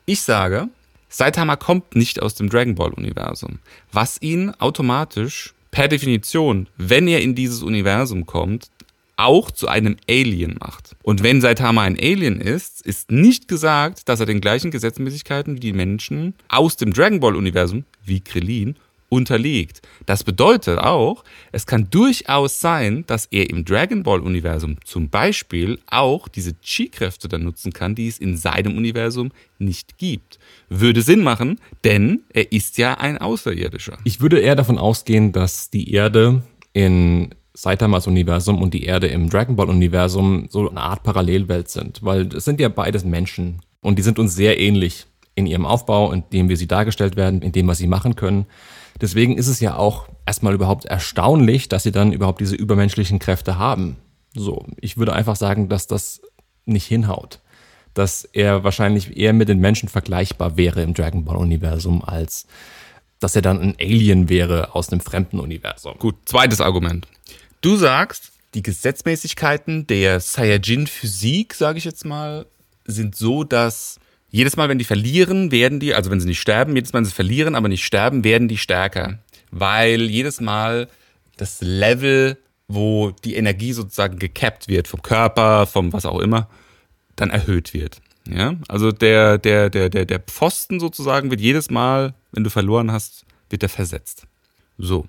Ich 0.06 0.22
sage, 0.22 0.68
Saitama 1.08 1.56
kommt 1.56 1.96
nicht 1.96 2.22
aus 2.22 2.36
dem 2.36 2.50
Dragon 2.50 2.76
Ball 2.76 2.92
Universum. 2.92 3.60
Was 3.92 4.22
ihn 4.22 4.52
automatisch 4.60 5.54
per 5.72 5.88
Definition, 5.88 6.68
wenn 6.76 7.08
er 7.08 7.22
in 7.22 7.36
dieses 7.36 7.64
Universum 7.64 8.26
kommt, 8.26 8.70
auch 9.16 9.50
zu 9.50 9.68
einem 9.68 9.96
Alien 10.10 10.58
macht. 10.60 10.96
Und 11.04 11.24
wenn 11.24 11.42
Saitama 11.42 11.84
ein 11.84 11.98
Alien 11.98 12.40
ist, 12.40 12.86
ist 12.86 13.10
nicht 13.10 13.48
gesagt, 13.48 14.10
dass 14.10 14.20
er 14.20 14.26
den 14.26 14.42
gleichen 14.42 14.72
Gesetzmäßigkeiten 14.72 15.56
wie 15.56 15.60
die 15.62 15.74
Menschen 15.74 16.36
aus 16.50 16.76
dem 16.76 16.94
Dragon 16.94 17.20
Ball 17.20 17.36
Universum, 17.36 17.86
wie 18.04 18.20
Krillin, 18.20 18.76
unterliegt. 19.10 19.82
Das 20.06 20.24
bedeutet 20.24 20.80
auch, 20.80 21.24
es 21.52 21.66
kann 21.66 21.90
durchaus 21.90 22.60
sein, 22.60 23.06
dass 23.08 23.26
er 23.28 23.50
im 23.50 23.64
Dragon 23.64 24.04
Ball 24.04 24.20
Universum 24.20 24.78
zum 24.84 25.10
Beispiel 25.10 25.80
auch 25.90 26.28
diese 26.28 26.54
Chi-Kräfte 26.60 27.28
dann 27.28 27.44
nutzen 27.44 27.72
kann, 27.72 27.96
die 27.96 28.08
es 28.08 28.18
in 28.18 28.38
seinem 28.38 28.78
Universum 28.78 29.32
nicht 29.60 29.98
gibt. 29.98 30.40
Würde 30.70 31.02
Sinn 31.02 31.24
machen, 31.24 31.60
denn 31.84 32.22
er 32.34 32.52
ist 32.52 32.78
ja 32.78 32.96
ein 32.96 33.18
Außerirdischer. 33.18 33.98
Ich 34.04 34.22
würde 34.22 34.40
eher 34.40 34.56
davon 34.56 34.78
ausgehen, 34.78 35.32
dass 35.32 35.70
die 35.70 35.92
Erde 35.94 36.44
in 36.74 37.34
Saitamas 37.54 38.06
Universum 38.06 38.62
und 38.62 38.74
die 38.74 38.84
Erde 38.84 39.08
im 39.08 39.30
Dragon 39.30 39.56
Ball 39.56 39.70
Universum 39.70 40.48
so 40.50 40.70
eine 40.70 40.80
Art 40.80 41.02
Parallelwelt 41.02 41.70
sind, 41.70 42.04
weil 42.04 42.28
es 42.36 42.46
sind 42.46 42.60
ja 42.60 42.70
beides 42.70 43.04
Menschen 43.04 43.62
und 43.82 43.98
die 43.98 44.04
sind 44.04 44.20
uns 44.20 44.36
sehr 44.36 44.60
ähnlich 44.60 45.08
in 45.34 45.48
ihrem 45.48 45.66
Aufbau, 45.66 46.12
in 46.12 46.24
dem 46.32 46.50
wir 46.50 46.58
sie 46.58 46.68
dargestellt 46.68 47.16
werden, 47.16 47.42
in 47.42 47.52
dem, 47.52 47.68
was 47.68 47.78
sie 47.78 47.88
machen 47.88 48.16
können. 48.16 48.46
Deswegen 49.00 49.38
ist 49.38 49.48
es 49.48 49.60
ja 49.60 49.76
auch 49.76 50.08
erstmal 50.26 50.54
überhaupt 50.54 50.86
erstaunlich, 50.86 51.70
dass 51.70 51.84
sie 51.84 51.92
dann 51.92 52.12
überhaupt 52.12 52.42
diese 52.42 52.56
übermenschlichen 52.56 53.20
Kräfte 53.20 53.58
haben. 53.58 53.98
So, 54.34 54.66
ich 54.80 54.98
würde 54.98 55.14
einfach 55.14 55.36
sagen, 55.36 55.70
dass 55.70 55.88
das 55.88 56.22
nicht 56.66 56.86
hinhaut. 56.86 57.40
Dass 57.94 58.26
er 58.26 58.64
wahrscheinlich 58.64 59.18
eher 59.18 59.34
mit 59.34 59.50
den 59.50 59.60
Menschen 59.60 59.90
vergleichbar 59.90 60.58
wäre 60.58 60.84
im 60.84 60.94
Dragon 60.94 61.26
Ball 61.26 61.38
Universum, 61.38 62.04
als 62.04 62.46
dass 63.20 63.36
er 63.36 63.42
dann 63.42 63.60
ein 63.60 63.76
Alien 63.80 64.30
wäre 64.30 64.76
aus 64.76 64.92
einem 64.92 65.02
fremden 65.02 65.40
Universum. 65.40 65.98
Gut, 65.98 66.16
zweites 66.26 66.62
Argument. 66.62 67.08
Du 67.62 67.76
sagst, 67.76 68.32
die 68.54 68.62
Gesetzmäßigkeiten 68.62 69.88
der 69.88 70.20
Saiyajin-Physik, 70.20 71.54
sage 71.54 71.80
ich 71.80 71.86
jetzt 71.86 72.06
mal, 72.06 72.46
sind 72.86 73.16
so, 73.16 73.44
dass 73.44 74.00
jedes 74.30 74.58
Mal, 74.58 74.70
wenn 74.70 74.78
die 74.78 74.86
verlieren, 74.86 75.52
werden 75.52 75.80
die, 75.80 75.94
also 75.94 76.12
wenn 76.12 76.20
sie 76.20 76.28
nicht 76.28 76.42
sterben, 76.42 76.76
jedes 76.76 76.94
Mal, 76.94 77.00
wenn 77.00 77.06
sie 77.06 77.14
verlieren, 77.14 77.56
aber 77.56 77.70
nicht 77.70 77.86
sterben, 77.86 78.24
werden 78.24 78.48
die 78.48 78.58
stärker. 78.58 79.20
Weil 79.52 80.02
jedes 80.02 80.42
Mal 80.42 80.90
das 81.38 81.62
Level, 81.62 82.38
wo 82.68 83.12
die 83.24 83.36
Energie 83.36 83.74
sozusagen 83.74 84.20
gekappt 84.20 84.68
wird, 84.68 84.88
vom 84.88 85.02
Körper, 85.02 85.66
vom 85.66 85.94
was 85.94 86.06
auch 86.06 86.20
immer, 86.20 86.50
dann 87.16 87.30
erhöht 87.30 87.74
wird. 87.74 88.02
Ja, 88.30 88.56
also 88.68 88.92
der, 88.92 89.38
der, 89.38 89.70
der, 89.70 89.90
der, 89.90 90.06
der 90.06 90.20
Pfosten 90.20 90.82
sozusagen 90.82 91.32
wird 91.32 91.40
jedes 91.40 91.70
Mal, 91.70 92.14
wenn 92.34 92.44
du 92.44 92.50
verloren 92.50 92.92
hast, 92.92 93.26
wird 93.50 93.64
er 93.64 93.70
versetzt. 93.70 94.28
So. 94.78 95.08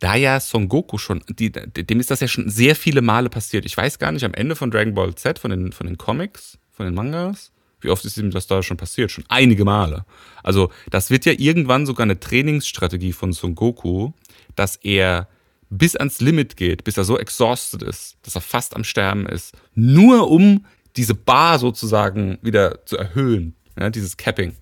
Da 0.00 0.16
ja 0.16 0.40
Son 0.40 0.68
Goku 0.68 0.98
schon, 0.98 1.22
die, 1.28 1.52
dem 1.52 2.00
ist 2.00 2.10
das 2.10 2.20
ja 2.20 2.28
schon 2.28 2.50
sehr 2.50 2.74
viele 2.74 3.00
Male 3.00 3.30
passiert. 3.30 3.64
Ich 3.64 3.76
weiß 3.76 4.00
gar 4.00 4.10
nicht, 4.10 4.24
am 4.24 4.34
Ende 4.34 4.56
von 4.56 4.72
Dragon 4.72 4.94
Ball 4.94 5.14
Z, 5.14 5.38
von 5.38 5.50
den, 5.50 5.72
von 5.72 5.86
den 5.86 5.96
Comics, 5.96 6.58
von 6.72 6.86
den 6.86 6.94
Mangas, 6.94 7.52
wie 7.84 7.90
oft 7.90 8.04
ist 8.04 8.16
ihm 8.16 8.30
das 8.30 8.46
da 8.46 8.62
schon 8.62 8.76
passiert? 8.76 9.10
Schon 9.10 9.24
einige 9.28 9.64
Male. 9.64 10.04
Also, 10.42 10.70
das 10.90 11.10
wird 11.10 11.24
ja 11.26 11.32
irgendwann 11.36 11.86
sogar 11.86 12.04
eine 12.04 12.18
Trainingsstrategie 12.18 13.12
von 13.12 13.32
Son 13.32 13.54
Goku, 13.54 14.12
dass 14.56 14.76
er 14.76 15.28
bis 15.70 15.96
ans 15.96 16.20
Limit 16.20 16.56
geht, 16.56 16.84
bis 16.84 16.96
er 16.96 17.04
so 17.04 17.18
exhausted 17.18 17.82
ist, 17.82 18.16
dass 18.22 18.34
er 18.34 18.40
fast 18.40 18.76
am 18.76 18.84
Sterben 18.84 19.26
ist, 19.26 19.52
nur 19.74 20.30
um 20.30 20.66
diese 20.96 21.14
Bar 21.14 21.58
sozusagen 21.58 22.38
wieder 22.42 22.84
zu 22.86 22.96
erhöhen, 22.96 23.54
ja, 23.78 23.90
dieses 23.90 24.16
Capping. 24.16 24.54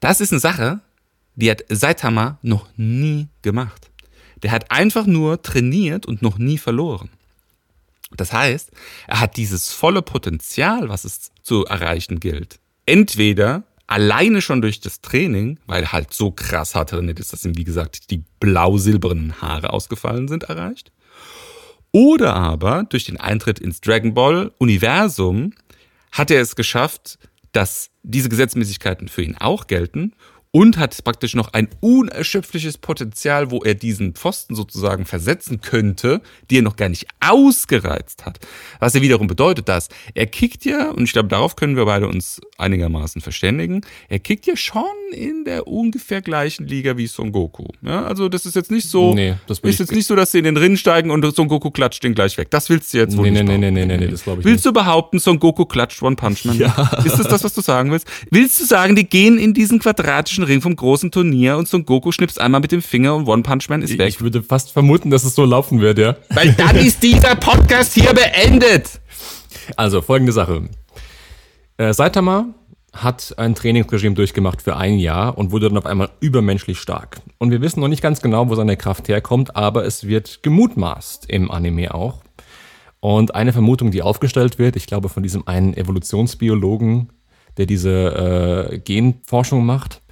Das 0.00 0.20
ist 0.20 0.32
eine 0.32 0.40
Sache, 0.40 0.80
die 1.34 1.50
hat 1.50 1.64
Saitama 1.68 2.38
noch 2.42 2.68
nie 2.76 3.28
gemacht. 3.42 3.90
Der 4.42 4.52
hat 4.52 4.70
einfach 4.70 5.06
nur 5.06 5.42
trainiert 5.42 6.06
und 6.06 6.22
noch 6.22 6.38
nie 6.38 6.58
verloren. 6.58 7.10
Das 8.12 8.32
heißt, 8.32 8.70
er 9.08 9.20
hat 9.20 9.36
dieses 9.36 9.72
volle 9.72 10.02
Potenzial, 10.02 10.88
was 10.88 11.04
es 11.04 11.32
zu 11.42 11.64
erreichen 11.64 12.20
gilt, 12.20 12.60
entweder 12.86 13.64
alleine 13.86 14.42
schon 14.42 14.62
durch 14.62 14.80
das 14.80 15.00
Training, 15.00 15.58
weil 15.66 15.84
er 15.84 15.92
halt 15.92 16.12
so 16.12 16.30
krass 16.30 16.74
hart 16.74 16.90
trainiert 16.90 17.20
ist, 17.20 17.32
dass 17.32 17.44
ihm, 17.44 17.56
wie 17.56 17.64
gesagt, 17.64 18.10
die 18.10 18.24
blau-silbernen 18.40 19.40
Haare 19.40 19.70
ausgefallen 19.72 20.28
sind, 20.28 20.44
erreicht. 20.44 20.92
Oder 21.92 22.34
aber 22.34 22.84
durch 22.88 23.04
den 23.04 23.18
Eintritt 23.18 23.58
ins 23.58 23.80
Dragon 23.80 24.14
Ball 24.14 24.52
Universum 24.58 25.52
hat 26.12 26.30
er 26.30 26.40
es 26.40 26.56
geschafft, 26.56 27.18
dass 27.52 27.90
diese 28.02 28.28
Gesetzmäßigkeiten 28.28 29.08
für 29.08 29.22
ihn 29.22 29.36
auch 29.36 29.66
gelten 29.66 30.12
und 30.56 30.78
hat 30.78 31.04
praktisch 31.04 31.34
noch 31.34 31.52
ein 31.52 31.68
unerschöpfliches 31.80 32.78
Potenzial, 32.78 33.50
wo 33.50 33.62
er 33.62 33.74
diesen 33.74 34.14
Pfosten 34.14 34.54
sozusagen 34.54 35.04
versetzen 35.04 35.60
könnte, 35.60 36.22
die 36.48 36.60
er 36.60 36.62
noch 36.62 36.76
gar 36.76 36.88
nicht 36.88 37.06
ausgereizt 37.20 38.24
hat. 38.24 38.38
Was 38.80 38.94
ja 38.94 39.02
wiederum 39.02 39.26
bedeutet, 39.26 39.68
dass 39.68 39.90
er 40.14 40.26
kickt 40.26 40.64
ja, 40.64 40.92
und 40.92 41.04
ich 41.04 41.12
glaube, 41.12 41.28
darauf 41.28 41.56
können 41.56 41.76
wir 41.76 41.84
beide 41.84 42.08
uns 42.08 42.40
einigermaßen 42.56 43.20
verständigen, 43.20 43.82
er 44.08 44.18
kickt 44.18 44.46
ja 44.46 44.56
schon 44.56 44.84
in 45.12 45.44
der 45.44 45.68
ungefähr 45.68 46.22
gleichen 46.22 46.66
Liga 46.66 46.96
wie 46.96 47.06
Son 47.06 47.32
Goku. 47.32 47.66
Ja, 47.82 48.06
also 48.06 48.30
das 48.30 48.46
ist 48.46 48.56
jetzt 48.56 48.70
nicht 48.70 48.88
so, 48.88 49.12
Nee, 49.12 49.34
das 49.46 49.58
ist 49.58 49.78
jetzt 49.78 49.92
nicht 49.92 50.06
so, 50.06 50.16
dass 50.16 50.32
sie 50.32 50.38
in 50.38 50.44
den 50.44 50.56
Ring 50.56 50.78
steigen 50.78 51.10
und 51.10 51.22
Son 51.36 51.48
Goku 51.48 51.70
klatscht 51.70 52.02
den 52.02 52.14
gleich 52.14 52.38
weg. 52.38 52.50
Das 52.50 52.70
willst 52.70 52.94
du 52.94 52.98
jetzt 52.98 53.14
wohl 53.14 53.24
Nee, 53.24 53.42
nicht 53.42 53.44
nee, 53.44 53.58
nee, 53.58 53.70
nee, 53.70 53.84
nee, 53.84 53.98
nee, 53.98 54.08
das 54.08 54.22
glaube 54.22 54.40
ich 54.40 54.46
Willst 54.46 54.64
du 54.64 54.72
behaupten, 54.72 55.18
Son 55.18 55.38
Goku 55.38 55.66
klatscht 55.66 56.02
One 56.02 56.16
Punch 56.16 56.46
Man? 56.46 56.56
Ja. 56.56 57.02
Ist 57.04 57.18
das 57.18 57.28
das, 57.28 57.44
was 57.44 57.52
du 57.52 57.60
sagen 57.60 57.90
willst? 57.90 58.06
Willst 58.30 58.58
du 58.58 58.64
sagen, 58.64 58.96
die 58.96 59.06
gehen 59.06 59.36
in 59.36 59.52
diesen 59.52 59.80
quadratischen 59.80 60.45
Ring 60.48 60.60
vom 60.60 60.76
großen 60.76 61.10
Turnier 61.10 61.56
und 61.56 61.68
Son 61.68 61.84
Goku 61.84 62.12
schnippst 62.12 62.40
einmal 62.40 62.60
mit 62.60 62.72
dem 62.72 62.82
Finger 62.82 63.14
und 63.14 63.26
One 63.28 63.42
Punch 63.42 63.68
Man 63.68 63.82
ist 63.82 63.96
weg? 63.98 64.08
Ich 64.08 64.20
würde 64.20 64.42
fast 64.42 64.72
vermuten, 64.72 65.10
dass 65.10 65.24
es 65.24 65.34
so 65.34 65.44
laufen 65.44 65.80
wird, 65.80 65.98
ja. 65.98 66.16
Weil 66.30 66.52
dann 66.52 66.76
ist 66.76 67.02
dieser 67.02 67.34
Podcast 67.36 67.94
hier 67.94 68.12
beendet. 68.12 69.00
Also, 69.76 70.02
folgende 70.02 70.32
Sache. 70.32 70.68
Äh, 71.76 71.92
Saitama 71.92 72.46
hat 72.92 73.34
ein 73.36 73.54
Trainingsregime 73.54 74.14
durchgemacht 74.14 74.62
für 74.62 74.76
ein 74.76 74.98
Jahr 74.98 75.36
und 75.36 75.52
wurde 75.52 75.68
dann 75.68 75.78
auf 75.78 75.86
einmal 75.86 76.10
übermenschlich 76.20 76.78
stark. 76.78 77.20
Und 77.38 77.50
wir 77.50 77.60
wissen 77.60 77.80
noch 77.80 77.88
nicht 77.88 78.02
ganz 78.02 78.22
genau, 78.22 78.48
wo 78.48 78.54
seine 78.54 78.76
Kraft 78.76 79.08
herkommt, 79.08 79.54
aber 79.56 79.84
es 79.84 80.06
wird 80.06 80.42
gemutmaßt 80.42 81.28
im 81.28 81.50
Anime 81.50 81.94
auch. 81.94 82.22
Und 83.00 83.34
eine 83.34 83.52
Vermutung, 83.52 83.90
die 83.90 84.02
aufgestellt 84.02 84.58
wird, 84.58 84.76
ich 84.76 84.86
glaube 84.86 85.08
von 85.08 85.22
diesem 85.22 85.46
einen 85.46 85.74
Evolutionsbiologen, 85.74 87.12
der 87.58 87.66
diese 87.66 88.70
äh, 88.72 88.78
Genforschung 88.78 89.64
macht, 89.64 90.02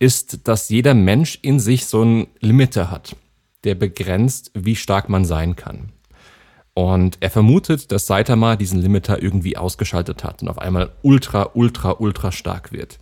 ist, 0.00 0.48
dass 0.48 0.68
jeder 0.70 0.94
Mensch 0.94 1.38
in 1.42 1.60
sich 1.60 1.86
so 1.86 2.02
einen 2.02 2.26
Limiter 2.40 2.90
hat, 2.90 3.14
der 3.62 3.76
begrenzt, 3.76 4.50
wie 4.54 4.74
stark 4.74 5.08
man 5.08 5.24
sein 5.24 5.54
kann. 5.54 5.92
Und 6.74 7.18
er 7.20 7.30
vermutet, 7.30 7.92
dass 7.92 8.06
Saitama 8.06 8.56
diesen 8.56 8.80
Limiter 8.80 9.22
irgendwie 9.22 9.56
ausgeschaltet 9.56 10.24
hat 10.24 10.42
und 10.42 10.48
auf 10.48 10.58
einmal 10.58 10.90
ultra, 11.02 11.50
ultra, 11.54 11.96
ultra 11.98 12.32
stark 12.32 12.72
wird. 12.72 12.98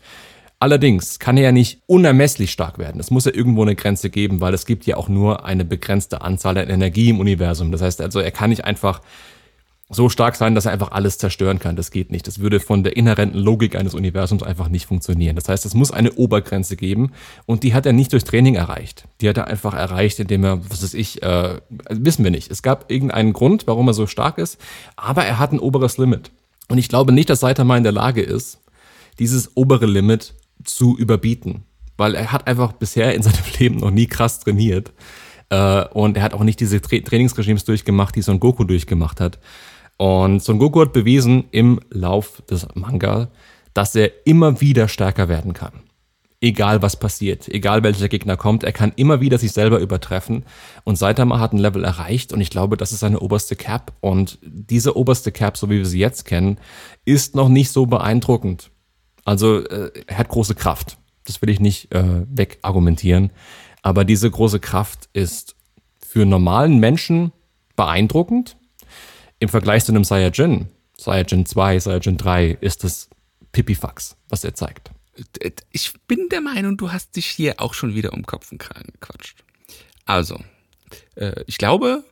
Allerdings 0.59 1.21
kann 1.21 1.37
er 1.37 1.45
ja 1.45 1.53
nicht 1.53 1.83
unermesslich 1.87 2.51
stark 2.51 2.79
werden. 2.79 3.01
Es 3.01 3.13
muss 3.13 3.27
ja 3.27 3.33
irgendwo 3.33 3.63
eine 3.63 3.77
Grenze 3.77 4.11
geben, 4.11 4.41
weil 4.41 4.53
es 4.55 4.67
gibt 4.67 4.87
ja 4.87 4.97
auch 4.97 5.09
nur 5.09 5.45
eine 5.45 5.65
begrenzte 5.65 6.23
Anzahl 6.23 6.59
an 6.59 6.69
Energie 6.69 7.11
im 7.11 7.21
Universum. 7.21 7.71
Das 7.71 7.81
heißt 7.81 8.01
also, 8.01 8.19
er 8.19 8.33
kann 8.33 8.51
nicht 8.51 8.65
einfach 8.65 9.01
so 9.91 10.11
stark 10.11 10.37
sein, 10.37 10.55
dass 10.55 10.67
er 10.67 10.73
einfach 10.73 10.93
alles 10.93 11.17
zerstören 11.17 11.59
kann. 11.59 11.75
Das 11.75 11.91
geht 11.91 12.11
nicht. 12.11 12.27
Das 12.27 12.41
würde 12.41 12.61
von 12.61 12.85
der 12.85 12.97
inhärenten 12.97 13.41
Logik 13.41 13.75
eines 13.75 13.95
Universums 13.95 14.43
einfach 14.43 14.69
nicht 14.69 14.87
funktionieren. 14.87 15.35
Das 15.35 15.49
heißt, 15.49 15.65
es 15.65 15.75
muss 15.75 15.91
eine 15.91 16.13
Obergrenze 16.13 16.77
geben 16.77 17.13
und 17.47 17.63
die 17.63 17.73
hat 17.73 17.87
er 17.87 17.95
nicht 17.95 18.13
durch 18.13 18.25
Training 18.25 18.55
erreicht. 18.55 19.05
Die 19.21 19.29
hat 19.29 19.39
er 19.39 19.47
einfach 19.47 19.75
erreicht, 19.75 20.21
indem 20.21 20.45
er, 20.45 20.71
was 20.71 20.83
weiß 20.83 20.95
ich, 20.95 21.23
äh, 21.23 21.61
wissen 21.89 22.23
wir 22.23 22.31
nicht. 22.31 22.51
Es 22.51 22.63
gab 22.63 22.91
irgendeinen 22.91 23.33
Grund, 23.33 23.67
warum 23.67 23.89
er 23.89 23.95
so 23.95 24.07
stark 24.07 24.37
ist, 24.37 24.61
aber 24.97 25.25
er 25.25 25.39
hat 25.39 25.53
ein 25.53 25.61
oberes 25.61 25.97
Limit. 25.97 26.31
Und 26.69 26.77
ich 26.77 26.91
glaube 26.91 27.13
nicht, 27.13 27.31
dass 27.31 27.41
Saitama 27.41 27.77
in 27.77 27.83
der 27.83 27.93
Lage 27.93 28.21
ist, 28.21 28.61
dieses 29.19 29.57
obere 29.57 29.87
Limit 29.87 30.35
zu 30.65 30.99
überbieten. 30.99 31.65
Weil 31.97 32.15
er 32.15 32.31
hat 32.31 32.47
einfach 32.47 32.73
bisher 32.73 33.15
in 33.15 33.23
seinem 33.23 33.43
Leben 33.59 33.77
noch 33.79 33.91
nie 33.91 34.07
krass 34.07 34.41
trainiert. 34.41 34.93
Äh, 35.51 35.87
und 35.87 36.19
er 36.19 36.23
hat 36.23 36.35
auch 36.35 36.45
nicht 36.45 36.61
diese 36.61 36.81
Tra 36.81 36.99
Trainingsregimes 36.99 37.65
durchgemacht, 37.65 38.15
die 38.15 38.23
Son 38.23 38.39
Goku 38.39 38.65
durchgemacht 38.65 39.21
hat. 39.21 39.39
Und 39.99 40.43
Son 40.43 40.59
Goku 40.59 40.81
hat 40.81 40.93
bewiesen 40.93 41.45
im 41.51 41.81
Lauf 41.91 42.41
des 42.49 42.67
Manga, 42.75 43.29
dass 43.75 43.95
er 43.95 44.27
immer 44.27 44.61
wieder 44.61 44.89
stärker 44.89 45.29
werden 45.29 45.53
kann. 45.53 45.83
Egal 46.41 46.83
was 46.83 46.97
passiert, 46.97 47.49
egal 47.49 47.83
welcher 47.83 48.09
Gegner 48.09 48.37
kommt, 48.37 48.63
er 48.63 48.71
kann 48.73 48.93
immer 48.95 49.21
wieder 49.21 49.39
sich 49.39 49.51
selber 49.51 49.81
übertreffen. 49.81 50.45
Und 50.85 50.97
Saitama 50.97 51.41
hat 51.41 51.53
ein 51.53 51.59
Level 51.59 51.83
erreicht 51.83 52.33
und 52.33 52.41
ich 52.41 52.49
glaube, 52.49 52.77
das 52.77 52.93
ist 52.93 53.01
seine 53.01 53.19
oberste 53.19 53.57
Cap. 53.57 53.93
Und 54.01 54.39
diese 54.43 54.97
oberste 54.97 55.33
Cap, 55.33 55.57
so 55.57 55.69
wie 55.69 55.79
wir 55.79 55.87
sie 55.87 55.99
jetzt 55.99 56.25
kennen, 56.25 56.59
ist 57.05 57.35
noch 57.35 57.49
nicht 57.49 57.73
so 57.73 57.87
beeindruckend. 57.87 58.71
Also 59.25 59.65
äh, 59.67 59.91
er 60.07 60.19
hat 60.19 60.29
große 60.29 60.55
Kraft. 60.55 60.97
Das 61.25 61.43
will 61.43 61.51
ich 61.51 61.59
nicht 61.59 61.93
äh, 61.93 62.25
wegargumentieren. 62.31 63.33
Aber 63.83 64.05
diese 64.05 64.31
große 64.31 64.61
Kraft 64.61 65.09
ist 65.13 65.57
für 65.99 66.25
normalen 66.25 66.79
Menschen 66.79 67.33
beeindruckend. 67.75 68.58
Im 69.41 69.49
Vergleich 69.49 69.85
zu 69.85 69.93
einem 69.93 70.05
Saiyajin, 70.05 70.69
Saiyajin 70.97 71.47
2, 71.47 71.79
Saiyajin 71.79 72.17
3, 72.17 72.59
ist 72.61 72.85
es 72.85 73.09
Pipifax, 73.53 74.17
was 74.29 74.45
er 74.45 74.55
zeigt. 74.55 74.91
Ich 75.71 75.93
bin 76.07 76.29
der 76.31 76.41
Meinung, 76.41 76.77
du 76.77 76.93
hast 76.93 77.17
dich 77.17 77.27
hier 77.27 77.61
auch 77.61 77.75
schon 77.75 77.95
wieder 77.95 78.13
um 78.13 78.25
Kopf 78.25 78.53
und 78.53 78.59
Kragen 78.59 78.93
gequatscht. 78.93 79.45
Also, 80.07 80.41
äh, 81.17 81.43
ich 81.47 81.59
glaube, 81.59 82.05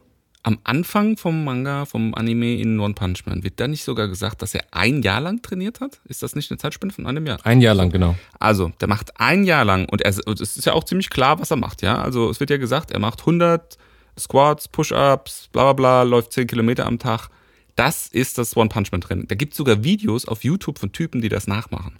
am 0.42 0.58
Anfang 0.62 1.16
vom 1.16 1.42
Manga, 1.44 1.84
vom 1.84 2.14
Anime 2.14 2.56
in 2.56 2.78
One 2.78 2.94
Punch 2.94 3.26
Man, 3.26 3.42
wird 3.42 3.58
da 3.58 3.66
nicht 3.66 3.82
sogar 3.82 4.06
gesagt, 4.06 4.42
dass 4.42 4.54
er 4.54 4.62
ein 4.70 5.02
Jahr 5.02 5.20
lang 5.20 5.42
trainiert 5.42 5.80
hat? 5.80 6.00
Ist 6.04 6.22
das 6.22 6.36
nicht 6.36 6.50
eine 6.50 6.58
Zeitspanne 6.58 6.92
von 6.92 7.06
einem 7.06 7.26
Jahr? 7.26 7.38
Ein 7.44 7.60
Jahr 7.60 7.74
lang, 7.74 7.90
genau. 7.90 8.14
Also, 8.38 8.70
der 8.80 8.86
macht 8.86 9.18
ein 9.20 9.42
Jahr 9.42 9.64
lang 9.64 9.88
und 9.88 10.04
und 10.26 10.40
es 10.40 10.56
ist 10.56 10.64
ja 10.64 10.72
auch 10.72 10.84
ziemlich 10.84 11.10
klar, 11.10 11.40
was 11.40 11.50
er 11.50 11.56
macht, 11.56 11.82
ja. 11.82 12.00
Also, 12.00 12.30
es 12.30 12.38
wird 12.38 12.50
ja 12.50 12.58
gesagt, 12.58 12.92
er 12.92 13.00
macht 13.00 13.20
100 13.20 13.76
Squats, 14.18 14.68
Push-Ups, 14.68 15.48
bla 15.52 15.64
bla 15.64 15.72
bla, 15.72 16.02
läuft 16.02 16.32
10 16.32 16.46
Kilometer 16.46 16.86
am 16.86 16.98
Tag. 16.98 17.28
Das 17.74 18.06
ist 18.06 18.38
das 18.38 18.56
One-Punch-Man-Training. 18.56 19.28
Da 19.28 19.34
gibt 19.34 19.52
es 19.52 19.58
sogar 19.58 19.84
Videos 19.84 20.26
auf 20.26 20.44
YouTube 20.44 20.78
von 20.78 20.92
Typen, 20.92 21.20
die 21.20 21.28
das 21.28 21.46
nachmachen. 21.46 21.98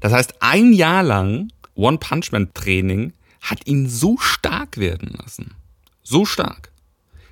Das 0.00 0.12
heißt, 0.12 0.34
ein 0.40 0.72
Jahr 0.72 1.04
lang 1.04 1.52
One-Punch-Man-Training 1.74 3.12
hat 3.40 3.66
ihn 3.66 3.88
so 3.88 4.18
stark 4.18 4.78
werden 4.78 5.14
lassen. 5.16 5.54
So 6.02 6.24
stark, 6.24 6.72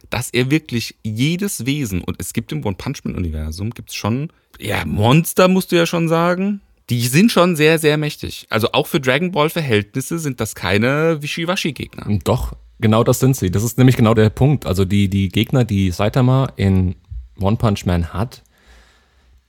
dass 0.09 0.31
er 0.31 0.51
wirklich 0.51 0.97
jedes 1.03 1.67
Wesen, 1.67 2.03
und 2.03 2.17
es 2.21 2.33
gibt 2.33 2.53
im 2.53 2.65
One-Punch-Man-Universum, 2.65 3.71
gibt 3.71 3.91
es 3.91 3.97
schon, 3.97 4.33
ja, 4.59 4.85
Monster 4.85 5.49
musst 5.49 5.73
du 5.73 5.77
ja 5.77 5.87
schon 5.87 6.09
sagen, 6.09 6.61
die 6.91 7.07
sind 7.07 7.31
schon 7.31 7.57
sehr, 7.57 7.79
sehr 7.79 7.97
mächtig. 7.97 8.47
Also 8.51 8.73
auch 8.73 8.87
für 8.87 9.01
Dragon 9.01 9.33
Ball-Verhältnisse 9.33 10.19
sind 10.19 10.41
das 10.41 10.55
keine 10.55 11.23
Wischiwaschi-Gegner. 11.23 12.19
Doch, 12.25 12.55
genau 12.81 13.05
das 13.05 13.21
sind 13.21 13.37
sie. 13.37 13.51
Das 13.51 13.63
ist 13.63 13.79
nämlich 13.79 13.97
genau 13.97 14.15
der 14.15 14.31
Punkt. 14.31 14.67
Also 14.67 14.85
die, 14.85 15.09
die 15.09 15.29
Gegner, 15.29 15.65
die 15.65 15.91
Saitama 15.91 16.53
in 16.57 16.97
One 17.41 17.57
Punch 17.57 17.87
Man 17.87 18.13
hat, 18.13 18.43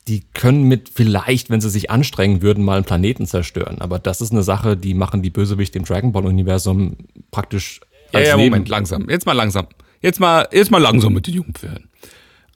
die 0.07 0.21
können 0.33 0.63
mit 0.63 0.89
vielleicht, 0.93 1.49
wenn 1.49 1.61
sie 1.61 1.69
sich 1.69 1.89
anstrengen 1.89 2.41
würden, 2.41 2.63
mal 2.63 2.75
einen 2.75 2.85
Planeten 2.85 3.25
zerstören. 3.25 3.79
Aber 3.81 3.99
das 3.99 4.21
ist 4.21 4.31
eine 4.31 4.43
Sache, 4.43 4.75
die 4.75 4.93
machen 4.93 5.21
die 5.21 5.29
Bösewichte 5.29 5.77
im 5.77 5.85
Dragon 5.85 6.11
Ball 6.11 6.25
Universum 6.25 6.97
praktisch 7.29 7.81
Ja, 8.11 8.19
als 8.19 8.27
ja, 8.29 8.35
Leben. 8.35 8.49
Moment, 8.51 8.69
langsam. 8.69 9.09
Jetzt 9.09 9.25
mal 9.25 9.33
langsam. 9.33 9.67
Jetzt 10.01 10.19
mal, 10.19 10.47
jetzt 10.51 10.71
mal 10.71 10.79
langsam 10.79 11.13
mit 11.13 11.27
den 11.27 11.35
Jugendpferden. 11.35 11.89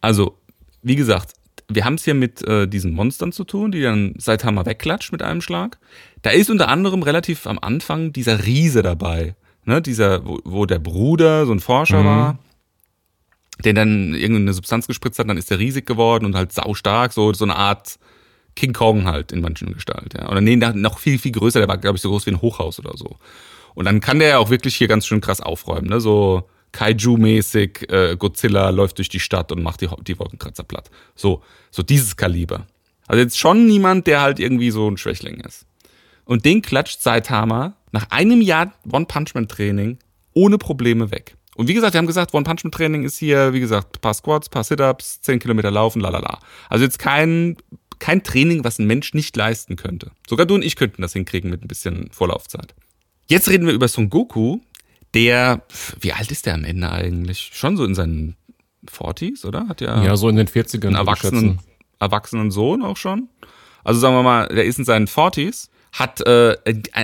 Also, 0.02 0.38
wie 0.82 0.96
gesagt, 0.96 1.34
wir 1.68 1.86
haben 1.86 1.96
es 1.96 2.04
hier 2.04 2.14
mit 2.14 2.44
äh, 2.48 2.68
diesen 2.68 2.94
Monstern 2.94 3.32
zu 3.32 3.44
tun, 3.44 3.72
die 3.72 3.82
dann 3.82 4.14
Saitama 4.18 4.66
wegklatscht 4.66 5.12
mit 5.12 5.22
einem 5.22 5.42
Schlag. 5.42 5.78
Da 6.22 6.32
ist 6.32 6.50
unter 6.50 6.70
anderem 6.70 7.04
relativ 7.04 7.46
am 7.48 7.60
Anfang 7.60 8.14
dieser 8.14 8.46
Riese 8.46 8.82
dabei. 8.82 9.36
Ne, 9.66 9.82
dieser, 9.82 10.26
wo, 10.26 10.40
wo 10.44 10.66
der 10.66 10.80
Bruder 10.80 11.46
so 11.46 11.52
ein 11.52 11.60
Forscher 11.60 12.06
war, 12.06 12.38
der 13.64 13.74
dann 13.74 14.14
irgendeine 14.14 14.54
Substanz 14.54 14.86
gespritzt 14.86 15.18
hat, 15.18 15.28
dann 15.28 15.38
ist 15.38 15.50
der 15.50 15.60
riesig 15.60 15.86
geworden 15.86 16.26
und 16.26 16.36
halt 16.36 16.52
saustark, 16.52 17.14
so, 17.14 17.34
so 17.34 17.46
eine 17.46 17.56
Art 17.56 17.98
King 18.56 18.74
Kong 18.74 19.06
halt 19.06 19.32
in 19.32 19.42
manchen 19.42 19.74
Gestalt, 19.74 20.14
ja. 20.14 20.30
Oder 20.30 20.42
nee, 20.42 20.56
noch 20.56 21.00
viel, 21.00 21.20
viel 21.20 21.32
größer, 21.32 21.60
der 21.60 21.68
war, 21.68 21.78
glaube 21.78 21.96
ich, 21.96 22.02
so 22.02 22.10
groß 22.10 22.26
wie 22.26 22.32
ein 22.32 22.42
Hochhaus 22.42 22.80
oder 22.80 22.96
so. 22.96 23.18
Und 23.74 23.86
dann 23.86 24.00
kann 24.00 24.20
der 24.20 24.30
ja 24.30 24.38
auch 24.38 24.50
wirklich 24.50 24.76
hier 24.76 24.88
ganz 24.88 25.06
schön 25.06 25.20
krass 25.22 25.42
aufräumen, 25.42 25.90
ne? 25.90 26.00
So 26.00 26.50
Kaiju-mäßig, 26.72 27.90
äh, 27.90 28.18
Godzilla 28.18 28.70
läuft 28.70 28.98
durch 28.98 29.10
die 29.10 29.20
Stadt 29.20 29.52
und 29.52 29.64
macht 29.64 29.82
die, 29.82 29.90
die 30.06 30.20
Wolkenkratzer 30.20 30.64
platt. 30.64 30.90
So, 31.16 31.42
so 31.72 31.84
dieses 31.84 32.18
Kaliber. 32.18 32.68
Also 33.08 33.22
jetzt 33.22 33.38
schon 33.38 33.66
niemand, 33.66 34.08
der 34.08 34.22
halt 34.22 34.40
irgendwie 34.40 34.72
so 34.72 34.90
ein 34.90 34.98
Schwächling 34.98 35.40
ist. 35.42 35.66
Und 36.26 36.44
den 36.44 36.62
klatscht 36.62 37.02
Saitama 37.02 37.76
nach 37.96 38.12
einem 38.12 38.42
Jahr 38.42 38.74
One-Punch-Man-Training 38.92 39.98
ohne 40.34 40.58
Probleme 40.58 41.12
weg. 41.12 41.38
Und 41.56 41.70
wie 41.70 41.74
gesagt, 41.74 41.94
wir 41.94 42.00
haben 42.00 42.08
gesagt, 42.08 42.34
One-Punch-Man-Training 42.34 43.04
ist 43.04 43.18
hier, 43.18 43.54
wie 43.54 43.62
gesagt, 43.62 44.02
paar 44.02 44.14
Squats, 44.14 44.50
paar 44.50 44.66
Sit-Ups, 44.66 45.22
10 45.22 45.40
Kilometer 45.40 45.72
laufen, 45.72 46.02
lalala. 46.02 46.40
Also 46.70 46.84
jetzt 46.84 47.00
kein 47.00 47.56
kein 48.00 48.22
Training, 48.24 48.66
was 48.66 48.78
ein 48.78 48.88
Mensch 48.88 49.14
nicht 49.14 49.38
leisten 49.38 49.78
könnte. 49.78 50.12
Sogar 50.28 50.46
du 50.46 50.56
und 50.56 50.66
ich 50.66 50.76
könnten 50.76 51.02
das 51.02 51.14
hinkriegen 51.14 51.50
mit 51.50 51.64
ein 51.64 51.70
bisschen 51.70 52.10
Vorlaufzeit. 52.12 52.76
Jetzt 53.28 53.50
reden 53.50 53.66
wir 53.66 53.74
über 53.74 53.88
Son 53.88 54.10
Goku, 54.10 54.60
der, 55.14 55.64
wie 56.02 56.12
alt 56.12 56.30
ist 56.30 56.46
der 56.46 56.56
am 56.56 56.66
Ende 56.66 56.92
eigentlich? 56.92 57.52
Schon 57.54 57.78
so 57.78 57.86
in 57.86 57.96
seinen 57.96 58.36
40s, 58.86 59.46
oder? 59.46 59.70
Hat 59.70 59.80
ja, 59.80 60.04
Ja, 60.04 60.18
so 60.18 60.28
in 60.28 60.36
den 60.36 60.48
40ern. 60.50 60.74
einen 60.74 60.74
würde 60.84 60.90
ich 60.92 60.98
erwachsenen, 60.98 61.60
erwachsenen 62.00 62.52
Sohn 62.52 62.84
auch 62.84 62.98
schon. 62.98 63.30
Also 63.86 64.02
sagen 64.02 64.14
wir 64.16 64.24
mal, 64.24 64.48
der 64.50 64.66
ist 64.66 64.78
in 64.78 64.84
seinen 64.84 65.08
40s, 65.08 65.70
hat, 65.96 66.22
äh, 66.28 66.58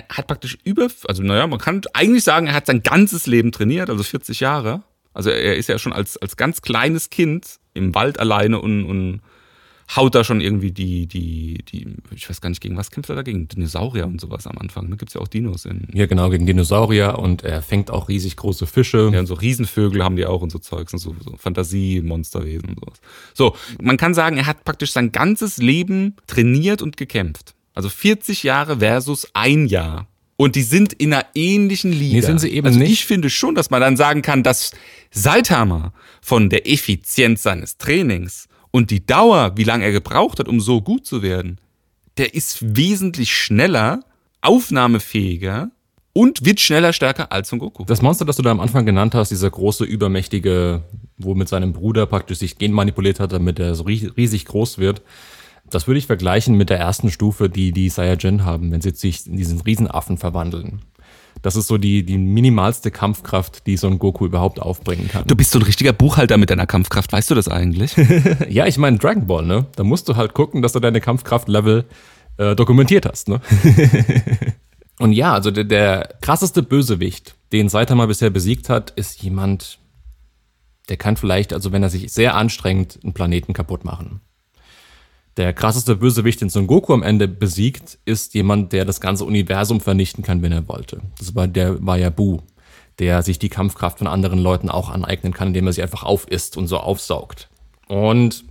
hat 0.10 0.28
praktisch 0.28 0.58
über, 0.66 0.88
also 1.08 1.24
naja, 1.24 1.48
man 1.48 1.60
kann 1.60 1.82
eigentlich 1.94 2.26
sagen, 2.26 2.48
er 2.48 2.54
hat 2.54 2.66
sein 2.66 2.84
ganzes 2.84 3.26
Leben 3.26 3.54
trainiert, 3.54 3.90
also 3.90 4.04
40 4.04 4.42
Jahre. 4.42 4.84
Also 5.14 5.30
er 5.30 5.56
ist 5.56 5.70
ja 5.70 5.80
schon 5.80 5.94
als, 5.94 6.18
als 6.18 6.36
ganz 6.36 6.62
kleines 6.62 7.10
Kind 7.10 7.60
im 7.74 7.96
Wald 7.96 8.20
alleine 8.20 8.60
und, 8.60 8.84
und 8.84 9.22
haut 9.96 10.14
da 10.14 10.24
schon 10.26 10.42
irgendwie 10.42 10.72
die, 10.72 11.08
die, 11.08 11.64
die, 11.70 11.88
ich 12.14 12.30
weiß 12.30 12.42
gar 12.42 12.50
nicht, 12.50 12.62
gegen 12.62 12.76
was 12.76 12.92
kämpft 12.92 13.10
er 13.10 13.16
dagegen? 13.16 13.48
Dinosaurier 13.48 14.08
und 14.08 14.20
sowas 14.20 14.46
am 14.46 14.58
Anfang. 14.58 14.90
Da 14.90 14.98
gibt's 14.98 15.14
ja 15.14 15.22
auch 15.22 15.28
Dinos 15.28 15.66
in. 15.66 15.88
Ja, 15.94 16.06
genau, 16.06 16.30
gegen 16.30 16.46
Dinosaurier 16.46 17.18
und 17.18 17.44
er 17.44 17.62
fängt 17.62 17.92
auch 17.92 18.10
riesig 18.10 18.36
große 18.36 18.68
Fische. 18.68 19.10
Ja, 19.14 19.20
und 19.20 19.28
so 19.28 19.36
Riesenvögel 19.36 20.04
haben 20.04 20.18
die 20.18 20.26
auch 20.26 20.42
und 20.42 20.52
so 20.52 20.60
Zeugs 20.60 20.92
und 20.94 21.00
so, 21.00 21.16
so 21.20 21.36
Fantasie-Monsterwesen 21.38 22.70
und 22.70 22.80
sowas. 22.80 23.02
So, 23.34 23.56
man 23.82 23.96
kann 23.96 24.14
sagen, 24.14 24.36
er 24.38 24.48
hat 24.48 24.66
praktisch 24.66 24.92
sein 24.92 25.14
ganzes 25.14 25.58
Leben 25.58 26.18
trainiert 26.28 26.82
und 26.82 26.98
gekämpft. 26.98 27.56
Also 27.74 27.90
40 27.90 28.44
Jahre 28.44 28.80
versus 28.80 29.28
ein 29.34 29.66
Jahr. 29.68 30.08
Und 30.38 30.56
die 30.56 30.64
sind 30.64 30.94
in 30.94 31.14
einer 31.14 31.26
ähnlichen 31.36 31.92
Liga. 31.92 32.16
Nee, 32.16 32.22
sind 32.22 32.40
sie 32.40 32.50
eben 32.50 32.66
also 32.68 32.80
nicht. 32.80 32.92
ich 32.92 33.06
finde 33.06 33.30
schon, 33.30 33.54
dass 33.56 33.70
man 33.70 33.80
dann 33.80 33.96
sagen 33.96 34.22
kann, 34.24 34.42
dass 34.44 34.72
Saitama 35.12 35.94
von 36.22 36.50
der 36.50 36.68
Effizienz 36.68 37.44
seines 37.44 37.78
Trainings 37.78 38.48
und 38.72 38.90
die 38.90 39.06
Dauer, 39.06 39.52
wie 39.56 39.64
lange 39.64 39.86
er 39.86 39.92
gebraucht 39.92 40.40
hat, 40.40 40.48
um 40.48 40.60
so 40.60 40.82
gut 40.82 41.06
zu 41.06 41.22
werden, 41.22 41.60
der 42.18 42.34
ist 42.34 42.76
wesentlich 42.76 43.32
schneller, 43.34 44.04
aufnahmefähiger 44.72 45.70
und 46.14 46.44
wird 46.46 46.60
schneller 46.60 46.94
stärker 46.94 47.32
als 47.32 47.50
Son 47.50 47.60
Goku. 47.60 47.86
Das 47.86 48.02
Monster, 48.02 48.26
das 48.26 48.36
du 48.38 48.42
da 48.42 48.52
am 48.52 48.60
Anfang 48.60 48.86
genannt 48.86 49.14
hast, 49.16 49.30
dieser 49.30 49.50
große, 49.50 49.84
übermächtige, 49.86 50.84
wo 51.18 51.36
mit 51.36 51.48
seinem 51.50 51.74
Bruder 51.74 52.06
praktisch 52.06 52.40
sich 52.40 52.58
genmanipuliert 52.58 53.20
hat, 53.20 53.32
damit 53.32 53.60
er 53.60 53.76
so 53.76 53.84
rie- 53.84 54.12
riesig 54.18 54.46
groß 54.46 54.78
wird, 54.78 55.02
das 55.72 55.88
würde 55.88 55.98
ich 55.98 56.06
vergleichen 56.06 56.56
mit 56.56 56.70
der 56.70 56.80
ersten 56.80 57.10
Stufe, 57.10 57.50
die 57.50 57.72
die 57.72 57.90
Saiyajin 57.90 58.46
haben, 58.46 58.72
wenn 58.72 58.82
sie 58.82 58.92
sich 58.92 59.26
in 59.26 59.38
diesen 59.38 59.62
Riesenaffen 59.62 60.18
verwandeln. 60.18 60.82
Das 61.42 61.56
ist 61.56 61.68
so 61.68 61.78
die, 61.78 62.04
die 62.06 62.18
minimalste 62.18 62.92
Kampfkraft, 62.92 63.66
die 63.66 63.78
so 63.78 63.88
ein 63.88 63.98
Goku 63.98 64.26
überhaupt 64.26 64.62
aufbringen 64.62 65.08
kann. 65.08 65.26
Du 65.26 65.36
bist 65.36 65.52
so 65.52 65.60
ein 65.60 65.64
richtiger 65.64 65.94
Buchhalter 65.94 66.38
mit 66.38 66.52
deiner 66.52 66.68
Kampfkraft, 66.68 67.12
weißt 67.12 67.32
du 67.32 67.36
das 67.36 67.48
eigentlich? 67.48 67.96
Ja, 68.50 68.66
ich 68.68 68.78
meine 68.78 68.98
Dragon 68.98 69.28
Ball, 69.28 69.46
ne? 69.46 69.66
Da 69.76 69.84
musst 69.84 70.10
du 70.10 70.16
halt 70.16 70.34
gucken, 70.34 70.62
dass 70.62 70.74
du 70.74 70.80
deine 70.80 71.00
Kampfkraft-Level 71.00 71.86
äh, 72.38 72.56
dokumentiert 72.56 73.06
hast, 73.06 73.30
ne? 73.30 73.42
Und 75.00 75.14
ja, 75.14 75.34
also 75.34 75.52
der, 75.52 75.64
der 75.64 76.16
krasseste 76.22 76.62
Bösewicht, 76.62 77.36
den 77.54 77.70
Saitama 77.70 78.06
bisher 78.06 78.30
besiegt 78.30 78.70
hat, 78.70 78.92
ist 78.92 79.24
jemand, 79.24 79.80
der 80.90 80.98
kann 80.98 81.18
vielleicht, 81.18 81.54
also 81.54 81.72
wenn 81.72 81.82
er 81.82 81.90
sich 81.90 82.12
sehr 82.12 82.36
anstrengt, 82.36 83.00
einen 83.04 83.14
Planeten 83.14 83.54
kaputt 83.54 83.86
machen. 83.86 84.22
Der 85.38 85.54
krasseste 85.54 85.96
Bösewicht, 85.96 86.42
den 86.42 86.50
Son 86.50 86.68
Goku 86.68 86.94
am 86.94 87.04
Ende 87.04 87.28
besiegt, 87.28 88.00
ist 88.04 88.34
jemand, 88.34 88.74
der 88.74 88.84
das 88.84 89.00
ganze 89.00 89.24
Universum 89.24 89.80
vernichten 89.80 90.24
kann, 90.24 90.42
wenn 90.42 90.52
er 90.52 90.68
wollte. 90.68 91.02
Das 91.20 91.36
war 91.36 91.48
der 91.48 91.86
war 91.86 91.98
ja 91.98 92.10
Bu, 92.10 92.40
der 93.00 93.24
sich 93.24 93.40
die 93.40 93.50
Kampfkraft 93.50 94.00
von 94.00 94.08
anderen 94.08 94.40
Leuten 94.40 94.70
auch 94.70 94.90
aneignen 94.90 95.34
kann, 95.34 95.50
indem 95.50 95.68
er 95.68 95.74
sie 95.74 95.84
einfach 95.84 96.04
aufisst 96.04 96.58
und 96.58 96.68
so 96.68 96.78
aufsaugt. 96.78 97.50
Und 97.88 98.44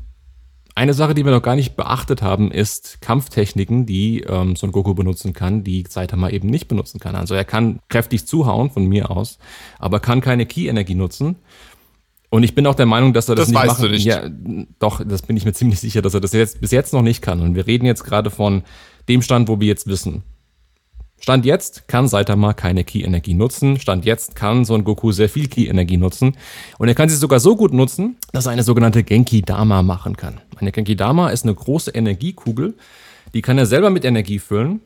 eine 0.75 0.95
Sache, 0.95 1.15
die 1.15 1.25
wir 1.25 1.33
noch 1.33 1.43
gar 1.43 1.57
nicht 1.57 1.77
beachtet 1.77 2.23
haben, 2.23 2.51
ist 2.51 3.03
Kampftechniken, 3.03 3.85
die 3.85 4.21
ähm, 4.21 4.57
Son 4.57 4.73
Goku 4.73 4.95
benutzen 4.95 5.35
kann, 5.35 5.63
die 5.63 5.85
Saitama 5.87 6.31
eben 6.31 6.49
nicht 6.49 6.69
benutzen 6.69 7.01
kann. 7.01 7.17
Also 7.17 7.35
er 7.35 7.45
kann 7.45 7.81
kräftig 7.89 8.27
zuhauen 8.27 8.71
von 8.71 8.87
mir 8.87 9.11
aus, 9.11 9.39
aber 9.79 10.01
kann 10.01 10.23
keine 10.23 10.47
Ki-Energie 10.47 10.95
nutzen. 10.95 11.37
Und 12.31 12.45
ich 12.45 12.55
bin 12.55 12.67
auch 12.67 12.77
der 12.77 12.87
Meinung, 12.87 13.13
dass 13.13 13.29
er 13.29 13.35
das, 13.35 13.47
Das 13.47 13.49
nicht 13.51 13.59
weißt 13.59 13.69
machen 13.81 13.83
du 13.83 13.91
nicht. 13.91 14.05
Ja, 14.05 14.29
doch, 14.79 15.05
das 15.05 15.23
bin 15.23 15.37
ich 15.37 15.45
mir 15.45 15.53
ziemlich 15.53 15.81
sicher, 15.81 16.01
dass 16.01 16.15
er 16.15 16.21
das 16.21 16.33
jetzt 16.33 16.61
bis 16.61 16.71
jetzt 16.71 16.93
noch 16.93 17.03
nicht 17.03 17.23
kann. 17.23 17.41
Und 17.41 17.57
wir 17.57 17.67
reden 17.67 17.87
jetzt 17.87 18.05
gerade 18.05 18.31
von 18.31 18.63
dem 19.09 19.21
Stand, 19.21 19.49
wo 19.49 19.59
wir 19.59 19.67
jetzt 19.67 19.89
wissen. 19.89 20.23
Stand 21.19 21.45
jetzt 21.45 21.87
kann 21.87 22.09
Saitama 22.09 22.55
keine 22.55 22.85
Ki-Energie 22.85 23.35
nutzen. 23.35 23.79
Stand 23.79 24.05
jetzt 24.07 24.37
kann 24.37 24.65
Son 24.65 24.85
Goku 24.85 25.13
sehr 25.13 25.29
viel 25.29 25.49
Ki-Energie 25.49 25.99
nutzen. 25.99 26.37
Und 26.79 26.89
er 26.89 26.95
kann 26.95 27.09
sie 27.09 27.17
sogar 27.17 27.41
so 27.41 27.57
gut 27.57 27.75
nutzen, 27.75 28.17
dass 28.33 28.47
er 28.47 28.53
eine 28.53 28.63
sogenannte 28.63 29.03
Genki-Dama 29.03 29.83
machen 29.83 30.17
kann. 30.17 30.41
Eine 30.57 30.73
Genki-Dama 30.73 31.31
ist 31.31 31.45
eine 31.45 31.55
große 31.55 31.91
Energiekugel. 31.91 32.75
Die 33.35 33.43
kann 33.43 33.59
er 33.59 33.67
selber 33.67 33.91
mit 33.91 34.05
Energie 34.05 34.39
füllen. 34.39 34.81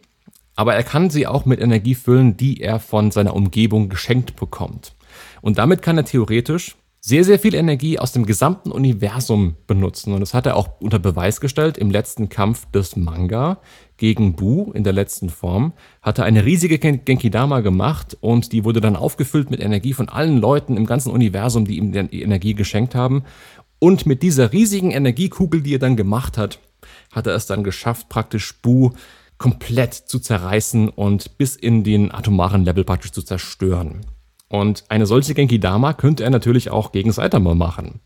Aber 0.56 0.74
er 0.74 0.82
kann 0.82 1.10
sie 1.10 1.26
auch 1.26 1.44
mit 1.44 1.60
Energie 1.60 1.94
füllen, 1.94 2.36
die 2.36 2.60
er 2.60 2.80
von 2.80 3.10
seiner 3.10 3.34
Umgebung 3.34 3.88
geschenkt 3.88 4.36
bekommt. 4.36 4.94
Und 5.40 5.58
damit 5.58 5.82
kann 5.82 5.98
er 5.98 6.04
theoretisch 6.04 6.76
sehr, 7.06 7.22
sehr 7.22 7.38
viel 7.38 7.54
Energie 7.54 7.98
aus 7.98 8.12
dem 8.12 8.24
gesamten 8.24 8.72
Universum 8.72 9.56
benutzen. 9.66 10.14
Und 10.14 10.20
das 10.20 10.32
hat 10.32 10.46
er 10.46 10.56
auch 10.56 10.80
unter 10.80 10.98
Beweis 10.98 11.38
gestellt 11.38 11.76
im 11.76 11.90
letzten 11.90 12.30
Kampf 12.30 12.64
des 12.70 12.96
Manga 12.96 13.58
gegen 13.98 14.36
Bu 14.36 14.72
in 14.72 14.84
der 14.84 14.94
letzten 14.94 15.28
Form. 15.28 15.74
Hat 16.00 16.18
er 16.18 16.24
eine 16.24 16.46
riesige 16.46 16.78
Gen 16.78 17.04
Genkidama 17.04 17.60
gemacht 17.60 18.16
und 18.22 18.52
die 18.52 18.64
wurde 18.64 18.80
dann 18.80 18.96
aufgefüllt 18.96 19.50
mit 19.50 19.60
Energie 19.60 19.92
von 19.92 20.08
allen 20.08 20.38
Leuten 20.38 20.78
im 20.78 20.86
ganzen 20.86 21.12
Universum, 21.12 21.66
die 21.66 21.76
ihm 21.76 21.92
die 21.92 22.22
Energie 22.22 22.54
geschenkt 22.54 22.94
haben. 22.94 23.24
Und 23.78 24.06
mit 24.06 24.22
dieser 24.22 24.54
riesigen 24.54 24.90
Energiekugel, 24.90 25.60
die 25.60 25.74
er 25.74 25.80
dann 25.80 25.96
gemacht 25.96 26.38
hat, 26.38 26.58
hat 27.12 27.26
er 27.26 27.34
es 27.34 27.44
dann 27.44 27.64
geschafft, 27.64 28.08
praktisch 28.08 28.54
Bu 28.62 28.92
komplett 29.36 29.92
zu 29.92 30.20
zerreißen 30.20 30.88
und 30.88 31.36
bis 31.36 31.54
in 31.54 31.84
den 31.84 32.14
atomaren 32.14 32.64
Level 32.64 32.84
praktisch 32.84 33.12
zu 33.12 33.20
zerstören. 33.20 34.06
Und 34.54 34.84
eine 34.88 35.04
solche 35.04 35.34
Genki-Dama 35.34 35.94
könnte 35.94 36.22
er 36.22 36.30
natürlich 36.30 36.70
auch 36.70 36.92
gegen 36.92 37.10
Saitama 37.10 37.56
machen. 37.56 37.98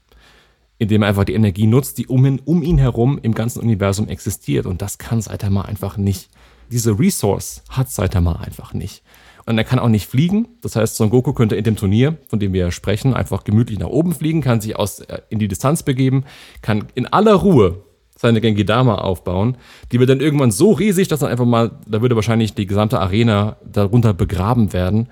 Indem 0.79 1.03
er 1.03 1.09
einfach 1.09 1.25
die 1.25 1.35
Energie 1.35 1.67
nutzt, 1.67 1.99
die 1.99 2.07
um 2.07 2.25
ihn, 2.25 2.41
um 2.43 2.63
ihn 2.63 2.79
herum 2.79 3.19
im 3.21 3.35
ganzen 3.35 3.61
Universum 3.61 4.09
existiert. 4.09 4.65
Und 4.65 4.81
das 4.81 4.97
kann 4.97 5.21
Saitama 5.21 5.63
einfach 5.63 5.99
nicht. 5.99 6.31
Diese 6.73 6.99
Resource 6.99 7.63
hat 7.69 7.91
Saitama 7.91 8.37
einfach 8.37 8.73
nicht. 8.73 9.03
Und 9.45 9.59
er 9.59 9.65
kann 9.65 9.79
auch 9.79 9.91
nicht 9.91 10.07
fliegen. 10.07 10.49
Das 10.63 10.75
heißt, 10.75 10.97
Son 10.97 11.11
Goku 11.11 11.35
könnte 11.35 11.55
in 11.55 11.65
dem 11.65 11.77
Turnier, 11.77 12.17
von 12.29 12.39
dem 12.39 12.55
wir 12.55 12.71
sprechen, 12.71 13.13
einfach 13.13 13.45
gemütlich 13.45 13.79
nach 13.79 13.89
oben 13.89 14.15
fliegen, 14.15 14.41
kann 14.41 14.63
sich 14.63 14.75
aus, 14.75 15.01
äh, 15.01 15.21
in 15.29 15.39
die 15.39 15.49
Distanz 15.49 15.83
begeben, 15.83 16.25
kann 16.63 16.87
in 16.95 17.07
aller 17.07 17.35
Ruhe 17.35 17.83
seine 18.17 18.41
Genki-Dama 18.41 18.95
aufbauen. 18.95 19.59
Die 19.93 20.01
wird 20.01 20.09
dann 20.09 20.21
irgendwann 20.21 20.51
so 20.51 20.73
riesig, 20.73 21.09
dass 21.09 21.21
dann 21.21 21.31
einfach 21.31 21.45
mal, 21.45 21.73
da 21.87 22.01
würde 22.01 22.17
wahrscheinlich 22.17 22.55
die 22.55 22.67
gesamte 22.67 23.01
Arena 23.01 23.59
darunter 23.71 24.15
begraben 24.15 24.73
werden. 24.73 25.09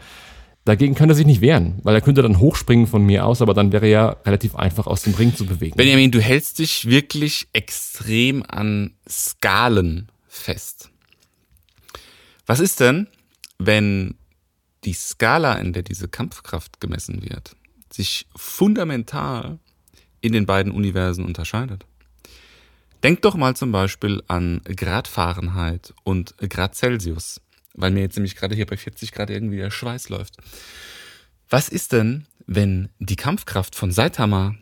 Dagegen 0.67 0.97
kann 0.97 1.09
er 1.09 1.15
sich 1.15 1.27
nicht 1.27 1.41
wehren, 1.41 1.79
weil 1.85 1.95
er 1.95 2.01
könnte 2.01 2.23
dann 2.23 2.41
hochspringen 2.41 2.89
von 2.89 3.05
mir 3.05 3.25
aus, 3.25 3.41
aber 3.41 3.55
dann 3.55 3.71
wäre 3.71 3.87
er 3.87 4.17
relativ 4.27 4.57
einfach 4.57 4.89
aus 4.89 5.03
dem 5.03 5.15
Ring 5.15 5.33
zu 5.33 5.47
bewegen. 5.47 5.77
Benjamin, 5.77 6.11
du 6.11 6.21
hältst 6.21 6.59
dich 6.59 6.87
wirklich 6.89 7.47
extrem 7.53 8.43
an 8.43 8.91
Skalen 9.09 10.11
fest. 10.27 10.91
Was 12.47 12.59
ist 12.59 12.81
denn, 12.81 13.07
wenn 13.59 14.17
die 14.83 14.93
Skala, 14.93 15.55
in 15.55 15.73
der 15.73 15.85
diese 15.85 16.09
Kampfkraft 16.09 16.81
gemessen 16.81 17.23
wird, 17.23 17.55
sich 17.93 18.27
fundamental 18.35 19.61
in 20.21 20.33
den 20.33 20.47
beiden 20.47 20.73
Universen 20.73 21.25
unterscheidet? 21.25 21.87
Denk 23.05 23.23
doch 23.23 23.37
mal 23.37 23.55
zum 23.55 23.71
Beispiel 23.71 24.21
an 24.27 24.63
Grad 24.65 25.07
Fahrenheit 25.07 25.95
und 26.03 26.35
Grad 26.39 26.75
Celsius, 26.75 27.41
weil 27.77 27.91
mir 27.91 28.01
jetzt 28.01 28.17
nämlich 28.17 28.37
gerade 28.37 28.55
hier 28.55 28.67
bei 28.67 28.77
40 28.77 29.13
Grad 29.13 29.31
irgendwie 29.31 29.59
der 29.59 29.71
Schweiß 29.71 30.09
läuft. 30.09 30.37
Was 31.49 31.69
ist 31.69 31.93
denn, 31.93 32.27
wenn 32.47 32.89
die 32.99 33.17
Kampfkraft 33.17 33.75
von 33.75 33.93
Saitama 33.93 34.57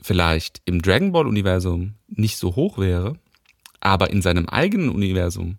vielleicht 0.00 0.62
im 0.64 0.80
Dragon 0.80 1.12
Ball 1.12 1.26
Universum 1.26 1.94
nicht 2.08 2.38
so 2.38 2.56
hoch 2.56 2.78
wäre, 2.78 3.18
aber 3.80 4.10
in 4.10 4.22
seinem 4.22 4.48
eigenen 4.48 4.88
Universum 4.88 5.58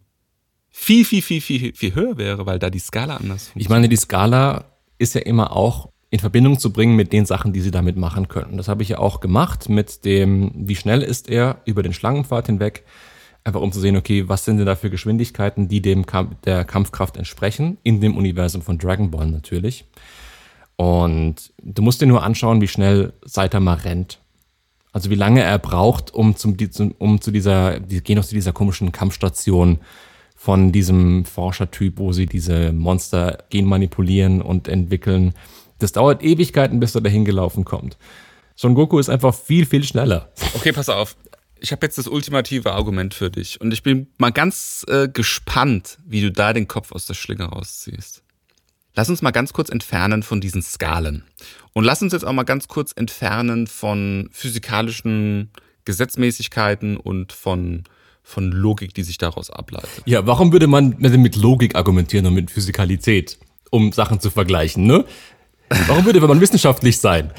viel, 0.70 1.06
viel, 1.06 1.22
viel, 1.22 1.42
viel, 1.42 1.76
viel 1.76 1.96
höher 1.96 2.18
wäre, 2.18 2.46
weil 2.46 2.58
da 2.58 2.70
die 2.70 2.80
Skala 2.80 3.18
anders 3.18 3.52
Ich 3.56 3.70
meine, 3.70 3.90
die 3.90 3.96
Skala 3.96 4.66
ist 4.98 5.14
ja 5.14 5.22
immer 5.22 5.56
auch 5.56 5.92
in 6.10 6.20
Verbindung 6.20 6.60
zu 6.60 6.72
bringen 6.72 6.96
mit 6.96 7.12
den 7.12 7.26
Sachen, 7.26 7.54
die 7.54 7.62
sie 7.62 7.72
damit 7.72 7.98
machen 7.98 8.28
können. 8.28 8.58
Das 8.58 8.68
habe 8.68 8.84
ich 8.84 8.90
ja 8.90 9.00
auch 9.00 9.20
gemacht 9.20 9.70
mit 9.70 10.06
dem, 10.06 10.52
wie 10.56 10.76
schnell 10.76 11.02
ist 11.02 11.30
er 11.30 11.62
über 11.66 11.84
den 11.84 11.94
Schlangenpfad 11.94 12.48
hinweg, 12.48 12.86
einfach 13.44 13.62
um 13.62 13.72
zu 13.72 13.80
sehen, 13.80 13.98
okay, 13.98 14.28
was 14.30 14.46
sind 14.46 14.58
denn 14.58 14.66
da 14.66 14.76
für 14.76 14.90
Geschwindigkeiten, 14.90 15.68
die 15.68 15.82
dem 15.82 16.06
Kamp 16.06 16.42
der 16.44 16.64
Kampfkraft 16.66 17.18
entsprechen, 17.18 17.78
in 17.84 18.02
dem 18.02 18.16
Universum 18.16 18.62
von 18.62 18.78
Dragon 18.78 19.12
Ball 19.12 19.28
natürlich. 19.28 19.86
Und 20.76 21.54
du 21.62 21.82
musst 21.82 22.02
dir 22.02 22.08
nur 22.08 22.24
anschauen, 22.24 22.62
wie 22.62 22.68
schnell 22.68 23.14
Saitama 23.24 23.74
rennt. 23.76 24.20
Also 24.92 25.10
wie 25.10 25.16
lange 25.16 25.42
er 25.42 25.60
braucht, 25.60 26.14
um, 26.14 26.36
zum, 26.36 26.56
um 27.00 27.20
zu 27.20 27.32
dieser, 27.32 27.80
die 27.80 28.02
gehen 28.02 28.20
aus 28.20 28.30
dieser 28.30 28.54
komischen 28.54 28.92
Kampfstation 28.92 29.80
von 30.36 30.72
diesem 30.72 31.26
Forschertyp, 31.26 32.00
wo 32.00 32.12
sie 32.12 32.26
diese 32.26 32.72
Monster 32.74 33.40
genmanipulieren 33.50 34.42
und 34.42 34.68
entwickeln. 34.68 35.34
Das 35.80 35.94
dauert 35.94 36.24
Ewigkeiten, 36.24 36.80
bis 36.80 36.96
er 36.96 37.02
dahin 37.02 37.26
gelaufen 37.26 37.66
kommt. 37.66 37.98
Son 38.56 38.76
Goku 38.76 39.00
ist 39.00 39.10
einfach 39.10 39.34
viel, 39.34 39.66
viel 39.66 39.84
schneller. 39.84 40.30
Okay, 40.54 40.72
pass 40.72 40.90
auf. 40.90 41.16
Ich 41.64 41.72
habe 41.72 41.86
jetzt 41.86 41.98
das 41.98 42.08
ultimative 42.08 42.74
Argument 42.74 43.14
für 43.14 43.32
dich 43.32 43.62
und 43.62 43.74
ich 43.74 43.84
bin 43.84 44.08
mal 44.18 44.32
ganz 44.32 44.86
äh, 44.90 45.08
gespannt, 45.08 45.98
wie 46.06 46.22
du 46.22 46.30
da 46.30 46.52
den 46.52 46.68
Kopf 46.68 46.92
aus 46.92 47.06
der 47.06 47.14
Schlinge 47.14 47.46
rausziehst. 47.46 48.22
Lass 48.96 49.10
uns 49.10 49.22
mal 49.22 49.32
ganz 49.32 49.54
kurz 49.54 49.70
entfernen 49.70 50.24
von 50.24 50.42
diesen 50.42 50.62
Skalen 50.62 51.24
und 51.72 51.86
lass 51.86 52.02
uns 52.02 52.12
jetzt 52.12 52.26
auch 52.26 52.34
mal 52.34 52.44
ganz 52.44 52.68
kurz 52.68 52.92
entfernen 52.92 53.68
von 53.68 54.30
physikalischen 54.34 55.52
Gesetzmäßigkeiten 55.86 56.98
und 56.98 57.32
von 57.32 57.86
von 58.26 58.52
Logik, 58.52 58.94
die 58.94 59.04
sich 59.04 59.18
daraus 59.18 59.50
ableitet. 59.50 60.04
Ja, 60.06 60.26
warum 60.26 60.52
würde 60.54 60.68
man 60.68 60.96
mit 60.98 61.36
Logik 61.36 61.76
argumentieren 61.76 62.26
und 62.26 62.34
mit 62.34 62.52
Physikalität, 62.52 63.38
um 63.70 63.92
Sachen 63.92 64.22
zu 64.22 64.30
vergleichen, 64.30 64.86
ne? 64.86 65.06
Warum 65.88 66.06
würde 66.06 66.22
man 66.22 66.40
wissenschaftlich 66.40 67.00
sein? 67.00 67.32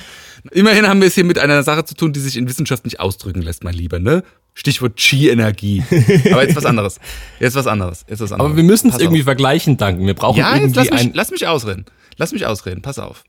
Immerhin 0.50 0.86
haben 0.86 1.00
wir 1.00 1.08
es 1.08 1.14
hier 1.14 1.24
mit 1.24 1.38
einer 1.38 1.62
Sache 1.62 1.84
zu 1.84 1.94
tun, 1.94 2.12
die 2.12 2.20
sich 2.20 2.36
in 2.36 2.48
Wissenschaft 2.48 2.84
nicht 2.84 3.00
ausdrücken 3.00 3.42
lässt, 3.42 3.64
mein 3.64 3.74
Lieber, 3.74 3.98
ne? 3.98 4.22
Stichwort 4.52 4.96
Chi-Energie. 4.96 5.82
Aber 6.30 6.42
jetzt 6.42 6.54
was 6.54 6.66
anderes. 6.66 7.00
Jetzt 7.40 7.54
was 7.54 7.66
anderes. 7.66 8.04
Jetzt 8.08 8.20
was 8.20 8.30
anderes. 8.30 8.50
Aber 8.50 8.56
wir 8.56 8.62
müssen 8.62 8.90
es 8.90 8.98
irgendwie 8.98 9.22
vergleichen, 9.22 9.76
danken. 9.76 10.06
Wir 10.06 10.14
brauchen 10.14 10.38
ja, 10.38 10.54
irgendwie 10.54 10.74
lass 10.74 10.90
mich. 10.90 11.14
Lass 11.14 11.30
mich 11.30 11.46
ausreden. 11.46 11.86
Lass 12.16 12.32
mich 12.32 12.46
ausreden. 12.46 12.82
Pass 12.82 12.98
auf. 12.98 13.24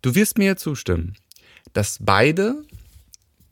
Du 0.00 0.14
wirst 0.14 0.38
mir 0.38 0.56
zustimmen, 0.56 1.16
dass 1.72 1.98
beide 2.00 2.64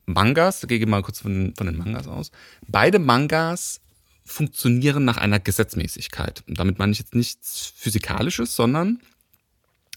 Mangas, 0.07 0.64
gehe 0.66 0.85
mal 0.87 1.03
kurz 1.03 1.20
von, 1.20 1.53
von 1.57 1.66
den 1.66 1.77
Mangas 1.77 2.09
aus, 2.09 2.31
beide 2.66 2.99
Mangas 2.99 3.81
funktionieren 4.25 5.05
nach 5.05 5.16
einer 5.16 5.40
Gesetzmäßigkeit. 5.40 6.42
Und 6.49 6.59
damit 6.59 6.79
meine 6.79 6.92
ich 6.92 6.99
jetzt 6.99 7.14
nichts 7.14 7.73
Physikalisches, 7.77 8.55
sondern 8.55 9.01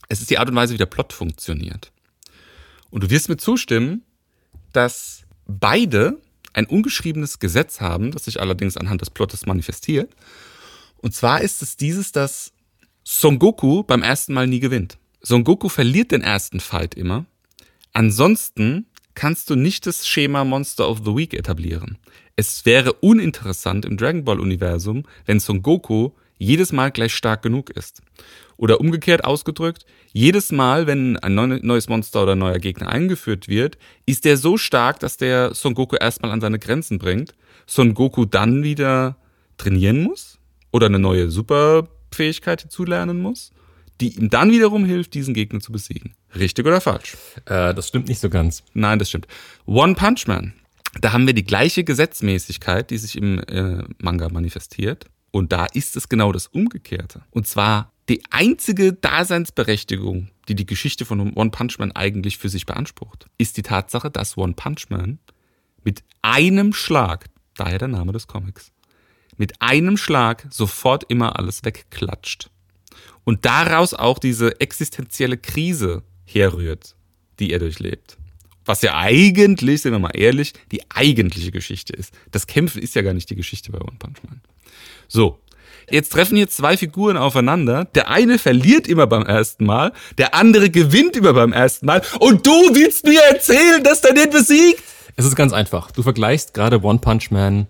es 0.10 0.22
ist 0.22 0.30
die 0.30 0.38
Art 0.38 0.50
und 0.50 0.56
Weise, 0.56 0.74
wie 0.74 0.78
der 0.78 0.88
Plot 0.88 1.14
funktioniert. 1.14 1.92
Und 2.94 3.02
du 3.02 3.10
wirst 3.10 3.28
mir 3.28 3.38
zustimmen, 3.38 4.04
dass 4.72 5.24
beide 5.48 6.22
ein 6.54 6.68
ungeschriebenes 6.68 7.40
Gesetz 7.40 7.82
haben, 7.82 8.12
das 8.12 8.26
sich 8.26 8.40
allerdings 8.40 8.78
anhand 8.78 9.02
des 9.02 9.10
Plottes 9.10 9.48
manifestiert. 9.48 10.16
Und 10.98 11.16
zwar 11.16 11.42
ist 11.42 11.64
es 11.64 11.76
dieses, 11.76 12.12
dass 12.12 12.54
Son 13.04 13.40
Goku 13.40 13.82
beim 13.82 14.04
ersten 14.04 14.36
Mal 14.36 14.46
nie 14.46 14.60
gewinnt. 14.60 15.00
Son 15.24 15.44
Goku 15.44 15.70
verliert 15.70 16.12
den 16.12 16.22
ersten 16.22 16.60
Fight 16.60 16.94
immer. 16.94 17.26
Ansonsten 17.94 18.86
kannst 19.16 19.50
du 19.50 19.56
nicht 19.56 19.88
das 19.88 20.08
Schema 20.08 20.44
Monster 20.44 20.88
of 20.88 21.00
the 21.00 21.16
Week 21.16 21.34
etablieren. 21.34 21.98
Es 22.36 22.64
wäre 22.64 22.94
uninteressant 22.94 23.86
im 23.86 23.98
Dragon 23.98 24.24
Ball 24.24 24.40
Universum, 24.40 25.02
wenn 25.26 25.40
Son 25.40 25.64
Goku 25.64 26.12
jedes 26.38 26.72
Mal 26.72 26.92
gleich 26.92 27.14
stark 27.14 27.42
genug 27.42 27.70
ist. 27.70 28.02
Oder 28.58 28.80
umgekehrt 28.80 29.24
ausgedrückt, 29.26 29.86
jedes 30.12 30.52
Mal, 30.52 30.88
wenn 30.88 31.18
ein 31.18 31.34
neues 31.34 31.90
Monster 31.90 32.24
oder 32.24 32.34
ein 32.34 32.40
neuer 32.40 32.60
Gegner 32.60 32.90
eingeführt 32.90 33.48
wird, 33.48 33.78
ist 34.06 34.26
der 34.26 34.38
so 34.38 34.58
stark, 34.58 35.00
dass 35.00 35.18
der 35.18 35.54
Son 35.54 35.74
Goku 35.74 35.96
erstmal 35.96 36.32
an 36.32 36.42
seine 36.42 36.60
Grenzen 36.60 37.00
bringt, 37.00 37.34
Son 37.66 37.94
Goku 37.94 38.26
dann 38.26 38.64
wieder 38.64 39.18
trainieren 39.58 40.04
muss 40.04 40.40
oder 40.72 40.88
eine 40.88 41.00
neue 41.00 41.32
Superfähigkeit 41.32 42.62
hinzulernen 42.62 43.22
muss 43.22 43.52
die 44.02 44.18
ihm 44.18 44.30
dann 44.30 44.52
wiederum 44.52 44.86
hilft, 44.86 45.14
diesen 45.14 45.34
Gegner 45.34 45.60
zu 45.60 45.72
besiegen. 45.72 46.14
Richtig 46.38 46.66
oder 46.66 46.82
falsch? 46.82 47.16
Äh, 47.46 47.74
das 47.74 47.88
stimmt 47.88 48.08
nicht 48.08 48.20
so 48.20 48.30
ganz. 48.30 48.64
Nein, 48.74 49.00
das 49.00 49.10
stimmt. 49.10 49.28
One 49.66 49.96
Punch 49.96 50.28
Man. 50.28 50.54
Da 51.02 51.12
haben 51.14 51.26
wir 51.26 51.34
die 51.34 51.46
gleiche 51.46 51.84
Gesetzmäßigkeit, 51.84 52.90
die 52.92 52.98
sich 52.98 53.18
im 53.18 53.40
äh, 53.40 53.84
Manga 54.00 54.30
manifestiert. 54.30 55.06
Und 55.34 55.52
da 55.52 55.66
ist 55.66 55.96
es 55.96 56.10
genau 56.10 56.32
das 56.32 56.46
Umgekehrte. 56.46 57.24
Und 57.32 57.48
zwar 57.48 57.92
die 58.08 58.22
einzige 58.30 58.94
Daseinsberechtigung, 58.94 60.30
die 60.48 60.54
die 60.54 60.68
Geschichte 60.68 61.06
von 61.06 61.34
One 61.34 61.50
Punch 61.50 61.80
Man 61.80 61.92
eigentlich 61.92 62.38
für 62.38 62.50
sich 62.50 62.68
beansprucht, 62.68 63.26
ist 63.40 63.58
die 63.58 63.64
Tatsache, 63.64 64.12
dass 64.12 64.38
One 64.38 64.54
Punch 64.54 64.90
Man 64.90 65.18
mit 65.84 66.04
einem 66.22 66.72
Schlag, 66.72 67.26
daher 67.56 67.80
der 67.80 67.88
Name 67.88 68.12
des 68.12 68.28
Comics, 68.28 68.72
mit 69.36 69.60
einem 69.60 69.98
Schlag 69.98 70.46
sofort 70.52 71.06
immer 71.08 71.40
alles 71.40 71.66
wegklatscht 71.66 72.52
und 73.24 73.44
daraus 73.44 73.96
auch 73.96 74.20
diese 74.20 74.62
existenzielle 74.62 75.38
Krise 75.38 76.04
herrührt, 76.26 76.96
die 77.40 77.52
er 77.52 77.58
durchlebt. 77.58 78.18
Was 78.66 78.82
ja 78.82 78.98
eigentlich, 78.98 79.82
sind 79.82 79.92
wir 79.92 80.00
mal 80.00 80.16
ehrlich, 80.16 80.54
die 80.72 80.82
eigentliche 80.90 81.52
Geschichte 81.52 81.94
ist. 81.94 82.14
Das 82.32 82.48
Kämpfen 82.48 82.82
ist 82.82 82.96
ja 82.96 83.02
gar 83.02 83.14
nicht 83.14 83.30
die 83.30 83.36
Geschichte 83.36 83.72
bei 83.72 83.80
One 83.80 83.98
Punch 84.00 84.24
Man. 84.28 84.42
So. 85.08 85.40
Jetzt 85.90 86.14
treffen 86.14 86.38
hier 86.38 86.48
zwei 86.48 86.78
Figuren 86.78 87.18
aufeinander. 87.18 87.86
Der 87.94 88.10
eine 88.10 88.40
verliert 88.40 88.88
immer 88.88 89.06
beim 89.06 89.24
ersten 89.24 89.66
Mal, 89.66 89.92
der 90.18 90.34
andere 90.34 90.70
gewinnt 90.70 91.18
immer 91.18 91.34
beim 91.34 91.52
ersten 91.52 91.86
Mal. 91.86 92.02
Und 92.20 92.48
du 92.48 92.52
willst 92.52 93.06
mir 93.06 93.22
erzählen, 93.22 93.84
dass 93.84 94.00
der 94.00 94.14
den 94.14 94.30
besiegt? 94.30 94.82
Es 95.18 95.26
ist 95.26 95.36
ganz 95.36 95.52
einfach. 95.52 95.92
Du 95.92 96.02
vergleichst 96.02 96.54
gerade 96.54 96.82
One 96.82 97.00
Punch 97.00 97.32
Man 97.32 97.68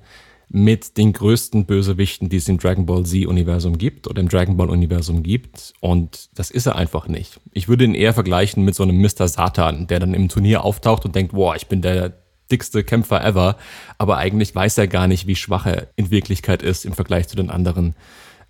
mit 0.56 0.98
den 0.98 1.14
größten 1.14 1.66
Bösewichten, 1.66 2.30
die 2.30 2.38
es 2.38 2.48
im 2.48 2.60
Dragon 2.60 2.86
Ball 2.86 3.04
Z-Universum 3.04 3.80
gibt 3.80 4.08
oder 4.08 4.22
im 4.22 4.30
Dragon 4.30 4.56
Ball-Universum 4.56 5.24
gibt. 5.24 5.74
Und 5.80 6.30
das 6.36 6.52
ist 6.52 6.68
er 6.68 6.76
einfach 6.76 7.08
nicht. 7.08 7.40
Ich 7.54 7.68
würde 7.68 7.86
ihn 7.86 7.96
eher 7.96 8.14
vergleichen 8.14 8.64
mit 8.64 8.76
so 8.76 8.84
einem 8.84 9.02
Mr. 9.02 9.28
Satan, 9.28 9.88
der 9.88 10.00
dann 10.00 10.14
im 10.14 10.30
Turnier 10.30 10.64
auftaucht 10.64 11.06
und 11.06 11.16
denkt, 11.16 11.34
boah, 11.34 11.56
ich 11.56 11.66
bin 11.66 11.82
der 11.82 12.14
dickste 12.52 12.84
Kämpfer 12.84 13.26
ever. 13.26 13.58
Aber 13.98 14.18
eigentlich 14.18 14.54
weiß 14.54 14.78
er 14.78 14.88
gar 14.88 15.08
nicht, 15.08 15.26
wie 15.26 15.36
schwach 15.36 15.66
er 15.66 15.88
in 15.96 16.12
Wirklichkeit 16.12 16.62
ist 16.62 16.86
im 16.86 16.94
Vergleich 16.94 17.28
zu 17.28 17.36
den 17.36 17.50
anderen 17.50 17.96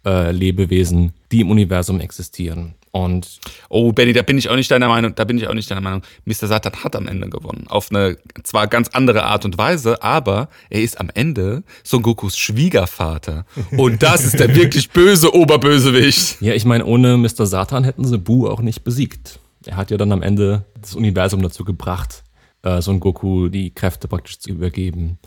äh, 0.06 0.34
Lebewesen, 0.34 1.13
die 1.32 1.39
im 1.39 1.52
Universum 1.52 2.02
existieren. 2.02 2.76
Und 2.95 3.39
oh, 3.69 3.91
Benny, 3.91 4.13
da 4.13 4.21
bin 4.21 4.38
ich 4.38 4.49
auch 4.49 4.56
nicht 4.56 4.69
deiner 4.69 4.88
Meinung, 4.88 5.15
da 5.15 5.23
bin 5.23 5.39
ich 5.39 5.47
auch 5.47 5.56
nicht 5.56 5.69
deiner 5.71 5.82
Meinung. 5.82 6.03
Mr. 6.25 6.45
Satan 6.45 6.84
hat 6.84 6.95
am 6.95 7.08
Ende 7.08 7.27
gewonnen. 7.27 7.65
Auf 7.67 7.89
eine 7.89 8.17
zwar 8.43 8.67
ganz 8.67 8.89
andere 8.89 9.23
Art 9.23 9.45
und 9.45 9.58
Weise, 9.58 10.03
aber 10.03 10.47
er 10.69 10.84
ist 10.84 10.99
am 10.99 11.10
Ende 11.12 11.63
Son 11.84 12.03
Gokus 12.03 12.38
Schwiegervater. 12.38 13.47
Und 13.77 14.03
das 14.03 14.23
ist 14.23 14.39
der 14.39 14.56
wirklich 14.56 14.91
böse 14.91 15.34
Oberbösewicht. 15.34 16.39
Ja, 16.39 16.53
ich 16.53 16.65
meine, 16.65 16.86
ohne 16.86 17.17
Mr. 17.17 17.47
Satan 17.47 17.84
hätten 17.84 18.06
sie 18.06 18.19
Bu 18.19 18.47
auch 18.47 18.62
nicht 18.62 18.84
besiegt. 18.84 19.39
Er 19.65 19.75
hat 19.75 19.89
ja 19.89 19.97
dann 19.97 20.12
am 20.12 20.21
Ende 20.21 20.65
das 20.79 20.93
Universum 20.93 21.41
dazu 21.41 21.65
gebracht, 21.65 22.23
äh, 22.62 22.79
Son 22.79 22.99
Goku 22.99 23.49
die 23.49 23.71
Kräfte 23.71 24.08
praktisch 24.08 24.38
zu 24.38 24.51
übergeben. 24.51 25.17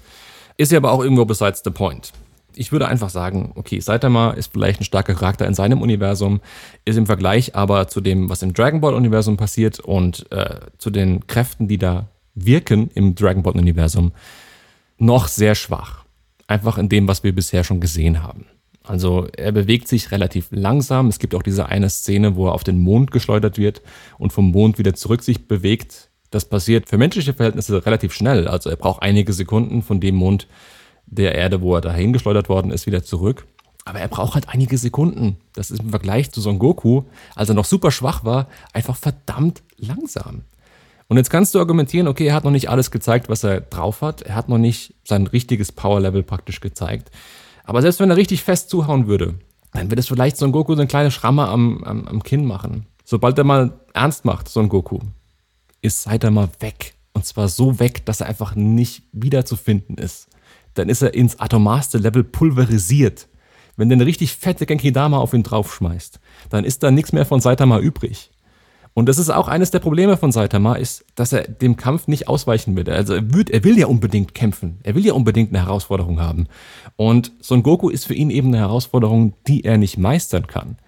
Ist 0.56 0.70
ja 0.70 0.78
aber 0.78 0.92
auch 0.92 1.02
irgendwo 1.02 1.24
besides 1.24 1.62
the 1.64 1.70
point 1.70 2.12
ich 2.56 2.72
würde 2.72 2.88
einfach 2.88 3.10
sagen, 3.10 3.52
okay, 3.54 3.80
Saitama 3.80 4.32
ist 4.32 4.52
vielleicht 4.52 4.80
ein 4.80 4.84
starker 4.84 5.14
Charakter 5.14 5.46
in 5.46 5.54
seinem 5.54 5.82
Universum, 5.82 6.40
ist 6.84 6.96
im 6.96 7.06
Vergleich 7.06 7.54
aber 7.54 7.88
zu 7.88 8.00
dem, 8.00 8.28
was 8.28 8.42
im 8.42 8.54
Dragon 8.54 8.80
Ball-Universum 8.80 9.36
passiert 9.36 9.78
und 9.80 10.30
äh, 10.32 10.60
zu 10.78 10.90
den 10.90 11.26
Kräften, 11.26 11.68
die 11.68 11.78
da 11.78 12.08
wirken 12.34 12.90
im 12.94 13.14
Dragon 13.14 13.42
Ball-Universum, 13.42 14.12
noch 14.98 15.28
sehr 15.28 15.54
schwach. 15.54 16.04
Einfach 16.46 16.78
in 16.78 16.88
dem, 16.88 17.08
was 17.08 17.24
wir 17.24 17.34
bisher 17.34 17.64
schon 17.64 17.80
gesehen 17.80 18.22
haben. 18.22 18.46
Also 18.82 19.26
er 19.36 19.52
bewegt 19.52 19.88
sich 19.88 20.12
relativ 20.12 20.48
langsam. 20.50 21.08
Es 21.08 21.18
gibt 21.18 21.34
auch 21.34 21.42
diese 21.42 21.66
eine 21.66 21.90
Szene, 21.90 22.36
wo 22.36 22.46
er 22.46 22.52
auf 22.52 22.64
den 22.64 22.78
Mond 22.78 23.10
geschleudert 23.10 23.58
wird 23.58 23.82
und 24.18 24.32
vom 24.32 24.52
Mond 24.52 24.78
wieder 24.78 24.94
zurück 24.94 25.22
sich 25.22 25.48
bewegt. 25.48 26.08
Das 26.30 26.44
passiert 26.44 26.88
für 26.88 26.96
menschliche 26.98 27.34
Verhältnisse 27.34 27.84
relativ 27.84 28.12
schnell. 28.12 28.46
Also 28.46 28.70
er 28.70 28.76
braucht 28.76 29.02
einige 29.02 29.32
Sekunden 29.32 29.82
von 29.82 30.00
dem 30.00 30.14
Mond 30.14 30.46
der 31.06 31.34
Erde, 31.34 31.60
wo 31.60 31.74
er 31.74 31.80
dahin 31.80 32.12
geschleudert 32.12 32.48
worden 32.48 32.70
ist, 32.70 32.86
wieder 32.86 33.02
zurück. 33.02 33.46
Aber 33.84 34.00
er 34.00 34.08
braucht 34.08 34.34
halt 34.34 34.48
einige 34.48 34.78
Sekunden. 34.78 35.36
Das 35.52 35.70
ist 35.70 35.80
im 35.80 35.90
Vergleich 35.90 36.32
zu 36.32 36.40
Son 36.40 36.58
Goku, 36.58 37.02
als 37.36 37.48
er 37.48 37.54
noch 37.54 37.64
super 37.64 37.92
schwach 37.92 38.24
war, 38.24 38.48
einfach 38.72 38.96
verdammt 38.96 39.62
langsam. 39.76 40.42
Und 41.06 41.18
jetzt 41.18 41.30
kannst 41.30 41.54
du 41.54 41.60
argumentieren, 41.60 42.08
okay, 42.08 42.26
er 42.26 42.34
hat 42.34 42.44
noch 42.44 42.50
nicht 42.50 42.68
alles 42.68 42.90
gezeigt, 42.90 43.28
was 43.28 43.44
er 43.44 43.60
drauf 43.60 44.02
hat. 44.02 44.22
Er 44.22 44.34
hat 44.34 44.48
noch 44.48 44.58
nicht 44.58 44.94
sein 45.04 45.28
richtiges 45.28 45.70
Power-Level 45.70 46.24
praktisch 46.24 46.58
gezeigt. 46.58 47.12
Aber 47.62 47.80
selbst 47.80 48.00
wenn 48.00 48.10
er 48.10 48.16
richtig 48.16 48.42
fest 48.42 48.70
zuhauen 48.70 49.06
würde, 49.06 49.34
dann 49.72 49.88
wird 49.88 50.00
es 50.00 50.08
vielleicht 50.08 50.36
Son 50.36 50.50
Goku 50.50 50.74
so 50.74 50.80
eine 50.80 50.88
kleine 50.88 51.12
Schramme 51.12 51.46
am, 51.46 51.84
am, 51.84 52.08
am 52.08 52.22
Kinn 52.24 52.44
machen. 52.44 52.86
Sobald 53.04 53.38
er 53.38 53.44
mal 53.44 53.78
ernst 53.94 54.24
macht, 54.24 54.48
Son 54.48 54.68
Goku, 54.68 54.98
ist 55.80 56.02
Saitama 56.02 56.48
weg. 56.58 56.94
Und 57.12 57.24
zwar 57.24 57.48
so 57.48 57.78
weg, 57.78 58.04
dass 58.04 58.20
er 58.20 58.26
einfach 58.26 58.56
nicht 58.56 59.04
wiederzufinden 59.12 59.96
ist 59.96 60.28
dann 60.78 60.88
ist 60.88 61.02
er 61.02 61.14
ins 61.14 61.40
atomarste 61.40 61.98
Level 61.98 62.24
pulverisiert. 62.24 63.28
Wenn 63.76 63.88
du 63.88 63.94
eine 63.94 64.06
richtig 64.06 64.32
fette 64.36 64.64
Genkidama 64.64 65.18
auf 65.18 65.34
ihn 65.34 65.42
draufschmeißt, 65.42 66.18
dann 66.48 66.64
ist 66.64 66.82
da 66.82 66.90
nichts 66.90 67.12
mehr 67.12 67.26
von 67.26 67.40
Saitama 67.40 67.78
übrig. 67.78 68.30
Und 68.94 69.10
das 69.10 69.18
ist 69.18 69.28
auch 69.28 69.46
eines 69.46 69.70
der 69.70 69.80
Probleme 69.80 70.16
von 70.16 70.32
Saitama, 70.32 70.74
ist, 70.76 71.04
dass 71.16 71.34
er 71.34 71.42
dem 71.42 71.76
Kampf 71.76 72.08
nicht 72.08 72.28
ausweichen 72.28 72.76
will. 72.76 72.88
Also 72.88 73.12
er, 73.12 73.34
wird, 73.34 73.50
er 73.50 73.62
will 73.62 73.78
ja 73.78 73.88
unbedingt 73.88 74.34
kämpfen. 74.34 74.78
Er 74.84 74.94
will 74.94 75.04
ja 75.04 75.12
unbedingt 75.12 75.50
eine 75.50 75.66
Herausforderung 75.66 76.18
haben. 76.18 76.46
Und 76.96 77.32
Son 77.40 77.62
Goku 77.62 77.90
ist 77.90 78.06
für 78.06 78.14
ihn 78.14 78.30
eben 78.30 78.48
eine 78.48 78.58
Herausforderung, 78.58 79.34
die 79.46 79.64
er 79.64 79.76
nicht 79.76 79.98
meistern 79.98 80.46
kann. 80.46 80.78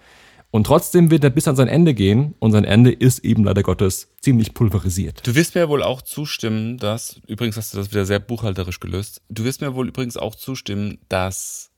Und 0.51 0.63
trotzdem 0.65 1.11
wird 1.11 1.23
er 1.23 1.29
bis 1.29 1.47
an 1.47 1.55
sein 1.55 1.67
Ende 1.67 1.93
gehen 1.93 2.33
und 2.39 2.51
sein 2.51 2.63
Ende 2.63 2.91
ist 2.91 3.19
eben 3.19 3.43
leider 3.43 3.61
Gottes 3.61 4.09
ziemlich 4.19 4.55
pulverisiert. 4.55 5.25
Du 5.25 5.35
wirst 5.35 5.53
mir 5.53 5.69
wohl 5.69 5.83
auch 5.83 6.01
zustimmen, 6.01 6.77
dass, 6.77 7.21
übrigens 7.27 7.55
hast 7.55 7.73
du 7.73 7.77
das 7.77 7.91
wieder 7.91 8.05
sehr 8.05 8.19
buchhalterisch 8.19 8.79
gelöst, 8.79 9.21
du 9.29 9.43
wirst 9.43 9.61
mir 9.61 9.75
wohl 9.75 9.87
übrigens 9.87 10.17
auch 10.17 10.33
zustimmen, 10.33 10.97
dass 11.07 11.69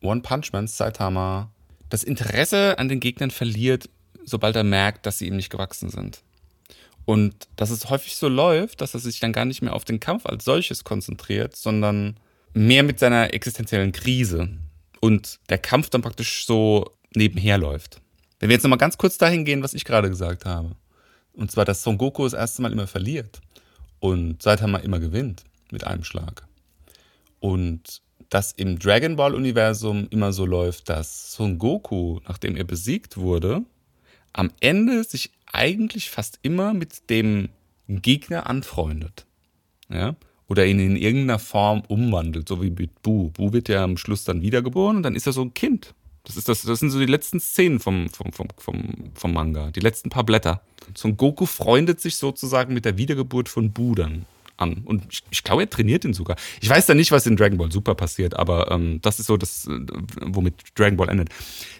One 0.00 0.20
Punch 0.20 0.52
Man 0.52 0.68
Saitama 0.68 1.52
das 1.88 2.04
Interesse 2.04 2.78
an 2.78 2.88
den 2.88 3.00
Gegnern 3.00 3.32
verliert, 3.32 3.90
sobald 4.24 4.54
er 4.54 4.64
merkt, 4.64 5.06
dass 5.06 5.18
sie 5.18 5.26
ihm 5.26 5.36
nicht 5.36 5.50
gewachsen 5.50 5.90
sind. 5.90 6.22
Und 7.04 7.48
dass 7.56 7.70
es 7.70 7.90
häufig 7.90 8.14
so 8.14 8.28
läuft, 8.28 8.80
dass 8.80 8.94
er 8.94 9.00
sich 9.00 9.18
dann 9.18 9.32
gar 9.32 9.44
nicht 9.44 9.62
mehr 9.62 9.74
auf 9.74 9.84
den 9.84 9.98
Kampf 9.98 10.26
als 10.26 10.44
solches 10.44 10.84
konzentriert, 10.84 11.56
sondern 11.56 12.20
mehr 12.54 12.84
mit 12.84 13.00
seiner 13.00 13.34
existenziellen 13.34 13.90
Krise 13.90 14.50
und 15.00 15.40
der 15.48 15.58
Kampf 15.58 15.90
dann 15.90 16.02
praktisch 16.02 16.46
so 16.46 16.92
nebenher 17.14 17.58
läuft. 17.58 18.00
Wenn 18.40 18.48
wir 18.48 18.54
jetzt 18.54 18.64
nochmal 18.64 18.78
ganz 18.78 18.98
kurz 18.98 19.18
dahin 19.18 19.44
gehen, 19.44 19.62
was 19.62 19.74
ich 19.74 19.84
gerade 19.84 20.08
gesagt 20.08 20.46
habe. 20.46 20.74
Und 21.34 21.50
zwar, 21.50 21.64
dass 21.64 21.82
Son 21.82 21.98
Goku 21.98 22.24
das 22.24 22.32
erste 22.32 22.62
Mal 22.62 22.72
immer 22.72 22.86
verliert 22.86 23.40
und 24.00 24.42
Saitama 24.42 24.78
immer 24.78 24.98
gewinnt 24.98 25.44
mit 25.70 25.84
einem 25.84 26.02
Schlag. 26.02 26.46
Und 27.38 28.02
dass 28.30 28.52
im 28.52 28.78
Dragon 28.78 29.16
Ball 29.16 29.34
Universum 29.34 30.08
immer 30.10 30.32
so 30.32 30.46
läuft, 30.46 30.88
dass 30.88 31.32
Son 31.32 31.58
Goku, 31.58 32.20
nachdem 32.26 32.56
er 32.56 32.64
besiegt 32.64 33.18
wurde, 33.18 33.62
am 34.32 34.50
Ende 34.60 35.04
sich 35.04 35.32
eigentlich 35.52 36.10
fast 36.10 36.38
immer 36.42 36.72
mit 36.72 37.10
dem 37.10 37.50
Gegner 37.88 38.48
anfreundet. 38.48 39.26
Ja? 39.88 40.16
Oder 40.48 40.66
ihn 40.66 40.78
in 40.78 40.96
irgendeiner 40.96 41.38
Form 41.38 41.82
umwandelt, 41.88 42.48
so 42.48 42.62
wie 42.62 42.70
mit 42.70 43.02
Bu. 43.02 43.30
Bu 43.30 43.52
wird 43.52 43.68
ja 43.68 43.84
am 43.84 43.96
Schluss 43.96 44.24
dann 44.24 44.42
wiedergeboren 44.42 44.96
und 44.98 45.02
dann 45.02 45.16
ist 45.16 45.26
er 45.26 45.32
so 45.32 45.42
ein 45.42 45.54
Kind. 45.54 45.94
Das, 46.24 46.36
ist 46.36 46.48
das, 46.48 46.62
das 46.62 46.80
sind 46.80 46.90
so 46.90 46.98
die 46.98 47.06
letzten 47.06 47.40
Szenen 47.40 47.80
vom, 47.80 48.10
vom, 48.10 48.32
vom, 48.32 48.48
vom, 48.58 48.94
vom 49.14 49.32
Manga, 49.32 49.70
die 49.70 49.80
letzten 49.80 50.10
paar 50.10 50.24
Blätter. 50.24 50.62
Son 50.94 51.16
Goku 51.16 51.46
freundet 51.46 52.00
sich 52.00 52.16
sozusagen 52.16 52.74
mit 52.74 52.84
der 52.84 52.98
Wiedergeburt 52.98 53.48
von 53.48 53.72
Bu 53.72 53.94
dann 53.94 54.26
an. 54.60 54.82
Und 54.84 55.04
ich, 55.10 55.22
ich 55.30 55.42
glaube, 55.42 55.62
er 55.62 55.70
trainiert 55.70 56.04
ihn 56.04 56.12
sogar. 56.12 56.36
Ich 56.60 56.68
weiß 56.68 56.86
da 56.86 56.94
nicht, 56.94 57.10
was 57.10 57.26
in 57.26 57.36
Dragon 57.36 57.58
Ball 57.58 57.72
Super 57.72 57.94
passiert, 57.94 58.36
aber 58.36 58.70
ähm, 58.70 59.00
das 59.02 59.18
ist 59.18 59.26
so 59.26 59.36
das, 59.36 59.66
äh, 59.66 59.80
womit 60.20 60.54
Dragon 60.74 60.96
Ball 60.96 61.08
endet. 61.08 61.30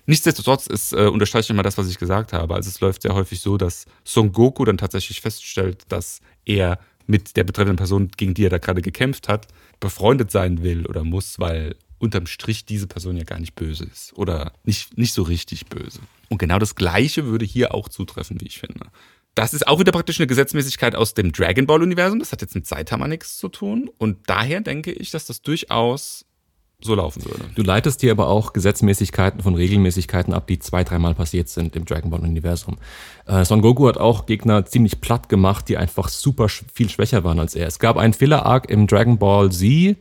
Nichtsdestotrotz 0.07 0.67
ist, 0.67 0.93
äh, 0.93 1.07
unterstreiche 1.07 1.53
ich 1.53 1.57
mal 1.57 1.63
das, 1.63 1.79
was 1.79 1.89
ich 1.89 1.99
gesagt 1.99 2.33
habe. 2.33 2.55
Also 2.55 2.69
es 2.69 2.81
läuft 2.81 3.03
sehr 3.03 3.15
häufig 3.15 3.41
so, 3.41 3.57
dass 3.57 3.87
Son 4.05 4.33
Goku 4.33 4.65
dann 4.65 4.79
tatsächlich 4.79 5.21
feststellt, 5.21 5.85
dass 5.89 6.21
er 6.45 6.79
mit 7.07 7.37
der 7.37 7.45
betreffenden 7.45 7.77
Person, 7.77 8.11
gegen 8.17 8.35
die 8.35 8.47
er 8.47 8.51
da 8.51 8.59
gerade 8.59 8.83
gekämpft 8.83 9.29
hat, 9.29 9.49
befreundet 9.81 10.31
sein 10.31 10.63
will 10.63 10.87
oder 10.87 11.05
muss, 11.05 11.39
weil 11.39 11.75
unterm 12.01 12.27
Strich 12.27 12.65
diese 12.65 12.87
Person 12.87 13.17
ja 13.17 13.25
gar 13.25 13.39
nicht 13.39 13.55
böse 13.55 13.85
ist 13.85 14.13
oder 14.17 14.53
nicht, 14.65 14.99
nicht 14.99 15.13
so 15.13 15.23
richtig 15.23 15.67
böse. 15.67 16.01
Und 16.29 16.39
genau 16.39 16.59
das 16.59 16.75
Gleiche 16.75 17.27
würde 17.27 17.45
hier 17.45 17.75
auch 17.75 17.89
zutreffen, 17.89 18.41
wie 18.41 18.47
ich 18.47 18.59
finde. 18.59 18.87
Das 19.35 19.55
ist 19.55 19.69
auch 19.69 19.79
wieder 19.79 19.93
praktisch 19.93 20.19
eine 20.19 20.27
Gesetzmäßigkeit 20.27 20.97
aus 20.97 21.15
dem 21.15 21.33
Dragon 21.33 21.67
Ball 21.67 21.83
Universum. 21.83 22.19
Das 22.19 22.33
hat 22.33 22.43
jetzt 22.43 22.55
mit 22.55 22.67
Saitama 22.67 23.07
nichts 23.07 23.37
zu 23.37 23.49
tun. 23.49 23.89
Und 23.99 24.19
daher 24.27 24.61
denke 24.61 24.93
ich, 24.93 25.11
dass 25.11 25.27
das 25.27 25.43
durchaus 25.43 26.25
so 26.83 26.95
laufen 26.95 27.25
würde. 27.25 27.45
Du 27.55 27.63
leitest 27.63 28.03
dir 28.03 28.11
aber 28.11 28.29
auch 28.29 28.53
Gesetzmäßigkeiten 28.53 29.43
von 29.43 29.55
Regelmäßigkeiten 29.55 30.33
ab, 30.33 30.47
die 30.47 30.59
zwei, 30.59 30.83
dreimal 30.83 31.15
passiert 31.15 31.49
sind 31.49 31.77
im 31.77 31.85
Dragon 31.85 32.11
Ball 32.11 32.21
Universum. 32.21 32.79
Äh, 33.27 33.45
Son 33.45 33.61
Goku 33.61 33.87
hat 33.87 33.99
auch 33.99 34.27
Gegner 34.27 34.65
ziemlich 34.65 35.01
platt 35.01 35.29
gemacht, 35.29 35.69
die 35.69 35.77
einfach 35.77 36.09
super 36.09 36.49
sch 36.49 36.65
viel 36.73 36.89
schwächer 36.89 37.23
waren 37.23 37.39
als 37.39 37.55
er. 37.55 37.67
Es 37.67 37.79
gab 37.79 37.99
einen 37.99 38.15
Filler-Arc 38.15 38.71
im 38.71 38.87
Dragon 38.87 39.19
Ball 39.19 39.53
Z, 39.53 39.97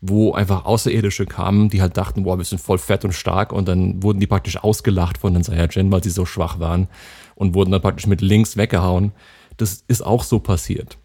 wo 0.00 0.32
einfach 0.32 0.64
Außerirdische 0.64 1.26
kamen, 1.26 1.70
die 1.70 1.82
halt 1.82 1.96
dachten, 1.96 2.22
boah, 2.22 2.38
wir 2.38 2.44
sind 2.44 2.60
voll 2.60 2.78
fett 2.78 3.04
und 3.04 3.12
stark 3.12 3.52
und 3.52 3.66
dann 3.66 4.02
wurden 4.02 4.20
die 4.20 4.26
praktisch 4.26 4.56
ausgelacht 4.56 5.18
von 5.18 5.34
den 5.34 5.42
Saiyajin, 5.42 5.90
weil 5.90 6.04
sie 6.04 6.10
so 6.10 6.24
schwach 6.24 6.60
waren 6.60 6.88
und 7.34 7.54
wurden 7.54 7.72
dann 7.72 7.82
praktisch 7.82 8.06
mit 8.06 8.20
links 8.20 8.56
weggehauen. 8.56 9.12
Das 9.56 9.84
ist 9.88 10.02
auch 10.02 10.22
so 10.22 10.38
passiert. 10.38 10.98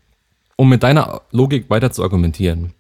Um 0.56 0.70
mit 0.70 0.84
deiner 0.84 1.22
Logik 1.32 1.70
weiter 1.70 1.92
zu 1.92 2.04
argumentieren. 2.04 2.74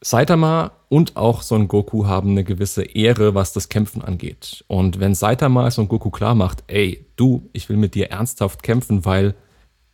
Saitama 0.00 0.72
und 0.88 1.16
auch 1.16 1.42
Son 1.42 1.68
Goku 1.68 2.06
haben 2.06 2.30
eine 2.30 2.44
gewisse 2.44 2.84
Ehre, 2.84 3.34
was 3.34 3.52
das 3.52 3.68
Kämpfen 3.68 4.00
angeht. 4.00 4.64
Und 4.68 5.00
wenn 5.00 5.14
Saitama 5.14 5.70
Son 5.70 5.88
Goku 5.88 6.10
klar 6.10 6.34
macht, 6.34 6.64
ey, 6.68 7.04
du, 7.16 7.50
ich 7.52 7.68
will 7.68 7.76
mit 7.76 7.94
dir 7.94 8.10
ernsthaft 8.10 8.62
kämpfen, 8.62 9.04
weil 9.04 9.34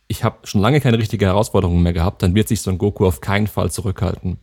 ich 0.07 0.23
habe 0.23 0.37
schon 0.43 0.61
lange 0.61 0.79
keine 0.79 0.99
richtige 0.99 1.25
Herausforderung 1.25 1.81
mehr 1.81 1.93
gehabt, 1.93 2.21
dann 2.21 2.35
wird 2.35 2.47
sich 2.47 2.61
Son 2.61 2.77
Goku 2.77 3.05
auf 3.05 3.19
keinen 3.19 3.47
Fall 3.47 3.71
zurückhalten. 3.71 4.37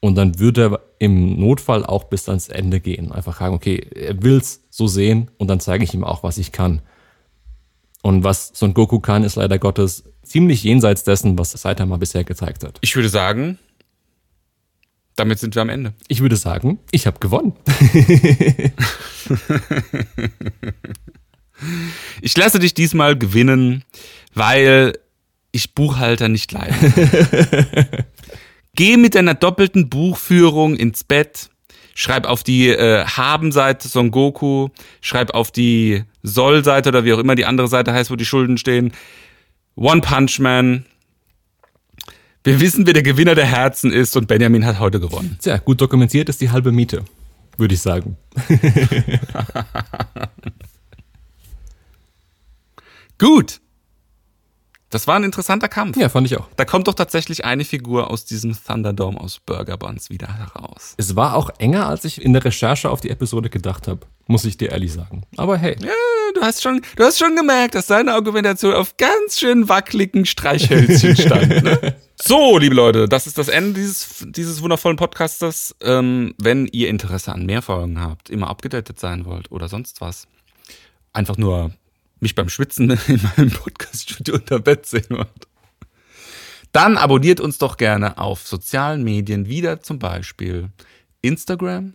Und 0.00 0.14
dann 0.14 0.38
würde 0.38 0.70
er 0.70 0.80
im 0.98 1.40
Notfall 1.40 1.84
auch 1.84 2.04
bis 2.04 2.28
ans 2.28 2.48
Ende 2.48 2.80
gehen. 2.80 3.10
Einfach 3.10 3.40
sagen, 3.40 3.54
okay, 3.54 3.84
er 3.94 4.22
will's 4.22 4.62
so 4.70 4.86
sehen 4.86 5.30
und 5.38 5.48
dann 5.48 5.60
zeige 5.60 5.84
ich 5.84 5.94
ihm 5.94 6.04
auch, 6.04 6.22
was 6.22 6.38
ich 6.38 6.52
kann. 6.52 6.82
Und 8.02 8.22
was 8.22 8.52
Son 8.54 8.74
Goku 8.74 9.00
kann, 9.00 9.24
ist 9.24 9.34
leider 9.36 9.58
Gottes 9.58 10.04
ziemlich 10.22 10.62
jenseits 10.62 11.02
dessen, 11.02 11.36
was 11.38 11.50
Saitama 11.50 11.96
bisher 11.96 12.22
gezeigt 12.22 12.62
hat. 12.62 12.78
Ich 12.80 12.94
würde 12.94 13.08
sagen, 13.08 13.58
damit 15.16 15.40
sind 15.40 15.56
wir 15.56 15.62
am 15.62 15.68
Ende. 15.68 15.94
Ich 16.06 16.20
würde 16.20 16.36
sagen, 16.36 16.78
ich 16.92 17.08
habe 17.08 17.18
gewonnen. 17.18 17.54
ich 22.22 22.36
lasse 22.36 22.60
dich 22.60 22.72
diesmal 22.74 23.18
gewinnen, 23.18 23.82
weil 24.32 24.96
ich 25.50 25.74
Buchhalter 25.74 26.28
nicht 26.28 26.52
leide. 26.52 26.76
Geh 28.78 28.96
mit 28.96 29.16
deiner 29.16 29.34
doppelten 29.34 29.88
Buchführung 29.88 30.76
ins 30.76 31.02
Bett. 31.02 31.50
Schreib 31.96 32.28
auf 32.28 32.44
die 32.44 32.68
äh, 32.68 33.04
Haben-Seite 33.04 33.88
Son 33.88 34.12
Goku. 34.12 34.68
Schreib 35.00 35.34
auf 35.34 35.50
die 35.50 36.04
Soll-Seite 36.22 36.90
oder 36.90 37.04
wie 37.04 37.12
auch 37.12 37.18
immer 37.18 37.34
die 37.34 37.44
andere 37.44 37.66
Seite 37.66 37.92
heißt, 37.92 38.12
wo 38.12 38.14
die 38.14 38.24
Schulden 38.24 38.56
stehen. 38.56 38.92
One 39.74 40.00
Punch 40.00 40.38
Man. 40.38 40.86
Wir 42.44 42.60
wissen, 42.60 42.86
wer 42.86 42.92
der 42.92 43.02
Gewinner 43.02 43.34
der 43.34 43.46
Herzen 43.46 43.90
ist 43.90 44.16
und 44.16 44.28
Benjamin 44.28 44.64
hat 44.64 44.78
heute 44.78 45.00
gewonnen. 45.00 45.38
Tja, 45.42 45.56
gut 45.58 45.80
dokumentiert 45.80 46.28
ist 46.28 46.40
die 46.40 46.52
halbe 46.52 46.70
Miete, 46.70 47.04
würde 47.56 47.74
ich 47.74 47.80
sagen. 47.80 48.16
gut. 53.18 53.60
Das 54.90 55.06
war 55.06 55.16
ein 55.16 55.24
interessanter 55.24 55.68
Kampf. 55.68 55.98
Ja, 55.98 56.08
fand 56.08 56.26
ich 56.26 56.38
auch. 56.38 56.48
Da 56.56 56.64
kommt 56.64 56.88
doch 56.88 56.94
tatsächlich 56.94 57.44
eine 57.44 57.64
Figur 57.64 58.10
aus 58.10 58.24
diesem 58.24 58.56
Thunderdome 58.56 59.20
aus 59.20 59.38
Burger 59.38 59.76
Buns 59.76 60.08
wieder 60.08 60.38
heraus. 60.38 60.94
Es 60.96 61.14
war 61.14 61.34
auch 61.34 61.50
enger, 61.58 61.88
als 61.88 62.06
ich 62.06 62.22
in 62.22 62.32
der 62.32 62.44
Recherche 62.44 62.88
auf 62.88 63.02
die 63.02 63.10
Episode 63.10 63.50
gedacht 63.50 63.86
habe, 63.86 64.00
muss 64.26 64.46
ich 64.46 64.56
dir 64.56 64.70
ehrlich 64.70 64.94
sagen. 64.94 65.24
Aber 65.36 65.58
hey. 65.58 65.76
Ja, 65.80 65.90
du 66.34 66.40
hast 66.40 66.62
schon, 66.62 66.80
du 66.96 67.04
hast 67.04 67.18
schon 67.18 67.36
gemerkt, 67.36 67.74
dass 67.74 67.86
deine 67.88 68.14
Argumentation 68.14 68.72
auf 68.72 68.96
ganz 68.96 69.38
schön 69.38 69.68
wackeligen 69.68 70.24
Streichhölzchen 70.24 71.16
stand. 71.16 71.62
Ne? 71.62 71.96
So, 72.20 72.58
liebe 72.58 72.74
Leute, 72.74 73.08
das 73.08 73.28
ist 73.28 73.38
das 73.38 73.46
Ende 73.46 73.74
dieses, 73.74 74.26
dieses 74.26 74.60
wundervollen 74.60 74.96
Podcastes. 74.96 75.76
Ähm, 75.80 76.34
wenn 76.36 76.66
ihr 76.66 76.88
Interesse 76.88 77.32
an 77.32 77.46
mehr 77.46 77.62
Folgen 77.62 78.00
habt, 78.00 78.28
immer 78.28 78.48
abgedatet 78.48 78.98
sein 78.98 79.24
wollt 79.24 79.52
oder 79.52 79.68
sonst 79.68 80.00
was, 80.00 80.26
einfach 81.12 81.36
nur 81.36 81.70
mich 82.20 82.34
beim 82.34 82.48
Schwitzen 82.48 82.90
in 83.06 83.20
meinem 83.36 83.50
Podcaststudio 83.50 84.34
unter 84.34 84.58
Bett 84.58 84.86
sehen 84.86 85.06
wollt, 85.10 85.48
dann 86.72 86.96
abonniert 86.96 87.40
uns 87.40 87.58
doch 87.58 87.76
gerne 87.76 88.18
auf 88.18 88.46
sozialen 88.46 89.02
Medien, 89.02 89.48
wieder 89.48 89.80
zum 89.80 89.98
Beispiel 89.98 90.68
Instagram, 91.22 91.94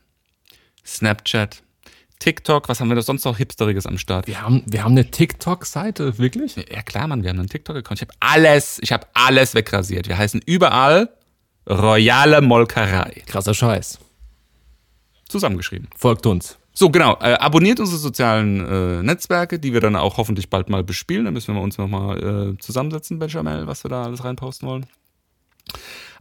Snapchat, 0.86 1.64
TikTok. 2.20 2.70
Was 2.70 2.80
haben 2.80 2.90
wir 2.90 2.96
da 2.96 3.02
sonst 3.02 3.26
noch 3.26 3.38
Hipsteriges 3.38 3.86
am 3.86 3.98
Start? 3.98 4.28
Wir 4.28 4.42
haben, 4.42 4.64
wir 4.66 4.84
haben 4.84 4.94
eine 4.94 5.10
TikTok-Seite, 5.10 6.18
wirklich? 6.18 6.56
Ja 6.56 6.82
klar, 6.82 7.08
Mann, 7.08 7.24
wir 7.24 7.30
haben 7.30 7.40
einen 7.40 7.50
TikTok-Account. 7.50 8.02
Ich 8.02 8.08
habe 8.08 8.14
alles, 8.20 8.80
ich 8.82 8.92
habe 8.92 9.08
alles 9.14 9.54
wegrasiert. 9.54 10.08
Wir 10.08 10.18
heißen 10.18 10.42
überall 10.46 11.10
Royale 11.70 12.42
Molkerei. 12.42 13.24
Krasser 13.26 13.54
Scheiß. 13.54 14.00
Zusammengeschrieben. 15.28 15.88
Folgt 15.96 16.26
uns. 16.26 16.58
So, 16.74 16.90
genau. 16.90 17.18
Äh, 17.22 17.36
abonniert 17.36 17.80
unsere 17.80 18.00
sozialen 18.00 18.66
äh, 18.66 19.04
Netzwerke, 19.04 19.60
die 19.60 19.74
wir 19.74 19.82
dann 19.82 19.96
auch 19.96 20.18
hoffentlich 20.18 20.50
bald 20.50 20.70
mal 20.70 20.84
bespielen. 20.84 21.26
Da 21.26 21.32
müssen 21.32 21.54
wir 21.54 21.62
uns 21.62 21.78
nochmal 21.78 22.56
äh, 22.56 22.58
zusammensetzen, 22.58 23.20
Benjamin, 23.20 23.68
was 23.68 23.84
wir 23.86 23.90
da 23.90 24.04
alles 24.04 24.24
reinposten 24.24 24.68
wollen. 24.68 24.86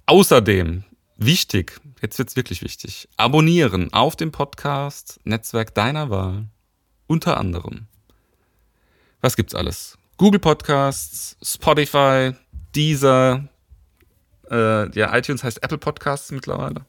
Außerdem, 0.06 0.84
wichtig, 1.16 1.80
jetzt 2.02 2.18
wird's 2.18 2.36
wirklich 2.36 2.62
wichtig, 2.62 3.08
abonnieren 3.16 3.92
auf 3.92 4.14
dem 4.14 4.30
Podcast 4.30 5.20
Netzwerk 5.24 5.74
deiner 5.74 6.10
Wahl. 6.10 6.46
Unter 7.06 7.38
anderem. 7.38 7.86
Was 9.20 9.36
gibt's 9.36 9.54
alles? 9.54 9.96
Google 10.16 10.40
Podcasts, 10.40 11.36
Spotify, 11.42 12.32
Deezer, 12.74 13.48
äh, 14.50 14.90
ja, 14.98 15.16
iTunes 15.16 15.42
heißt 15.42 15.62
Apple 15.62 15.78
Podcasts 15.78 16.30
mittlerweile. 16.30 16.84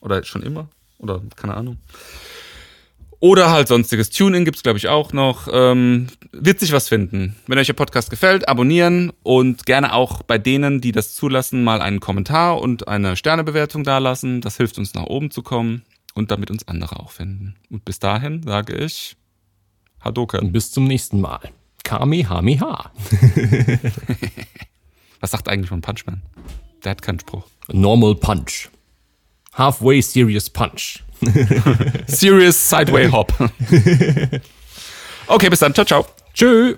Oder 0.00 0.22
schon 0.24 0.42
immer. 0.42 0.68
Oder 0.98 1.22
keine 1.36 1.54
Ahnung. 1.54 1.78
Oder 3.20 3.50
halt 3.50 3.68
sonstiges. 3.68 4.10
TuneIn 4.10 4.44
gibt's 4.44 4.62
glaube 4.62 4.78
ich, 4.78 4.88
auch 4.88 5.12
noch. 5.12 5.48
Ähm, 5.50 6.08
wird 6.32 6.60
sich 6.60 6.72
was 6.72 6.88
finden. 6.88 7.36
Wenn 7.46 7.58
euch 7.58 7.68
der 7.68 7.74
Podcast 7.74 8.10
gefällt, 8.10 8.48
abonnieren 8.48 9.12
und 9.22 9.66
gerne 9.66 9.94
auch 9.94 10.22
bei 10.22 10.38
denen, 10.38 10.80
die 10.80 10.92
das 10.92 11.14
zulassen, 11.14 11.64
mal 11.64 11.80
einen 11.80 12.00
Kommentar 12.00 12.60
und 12.60 12.88
eine 12.88 13.16
Sternebewertung 13.16 13.84
dalassen. 13.84 14.40
Das 14.40 14.56
hilft 14.56 14.78
uns 14.78 14.94
nach 14.94 15.04
oben 15.04 15.30
zu 15.30 15.42
kommen 15.42 15.82
und 16.14 16.30
damit 16.30 16.50
uns 16.50 16.68
andere 16.68 17.00
auch 17.00 17.12
finden. 17.12 17.56
Und 17.70 17.84
bis 17.84 17.98
dahin 17.98 18.42
sage 18.42 18.74
ich 18.74 19.16
Hadoken. 20.00 20.40
Und 20.40 20.52
bis 20.52 20.70
zum 20.70 20.86
nächsten 20.86 21.20
Mal. 21.20 21.40
Kamehameha. 21.82 22.90
Was 25.20 25.30
sagt 25.30 25.48
eigentlich 25.48 25.68
von 25.68 25.80
Punchman? 25.80 26.22
Der 26.82 26.90
hat 26.90 27.02
keinen 27.02 27.20
Spruch. 27.20 27.44
Normal 27.72 28.14
Punch. 28.16 28.68
Halfway 29.54 30.02
Serious 30.02 30.50
Punch. 30.50 31.02
Serious 32.06 32.56
Sideway 32.68 33.10
Hop. 33.10 33.32
okay, 35.26 35.48
bis 35.48 35.58
dann. 35.60 35.74
Ciao, 35.74 35.84
ciao. 35.84 36.06
Tschö. 36.34 36.76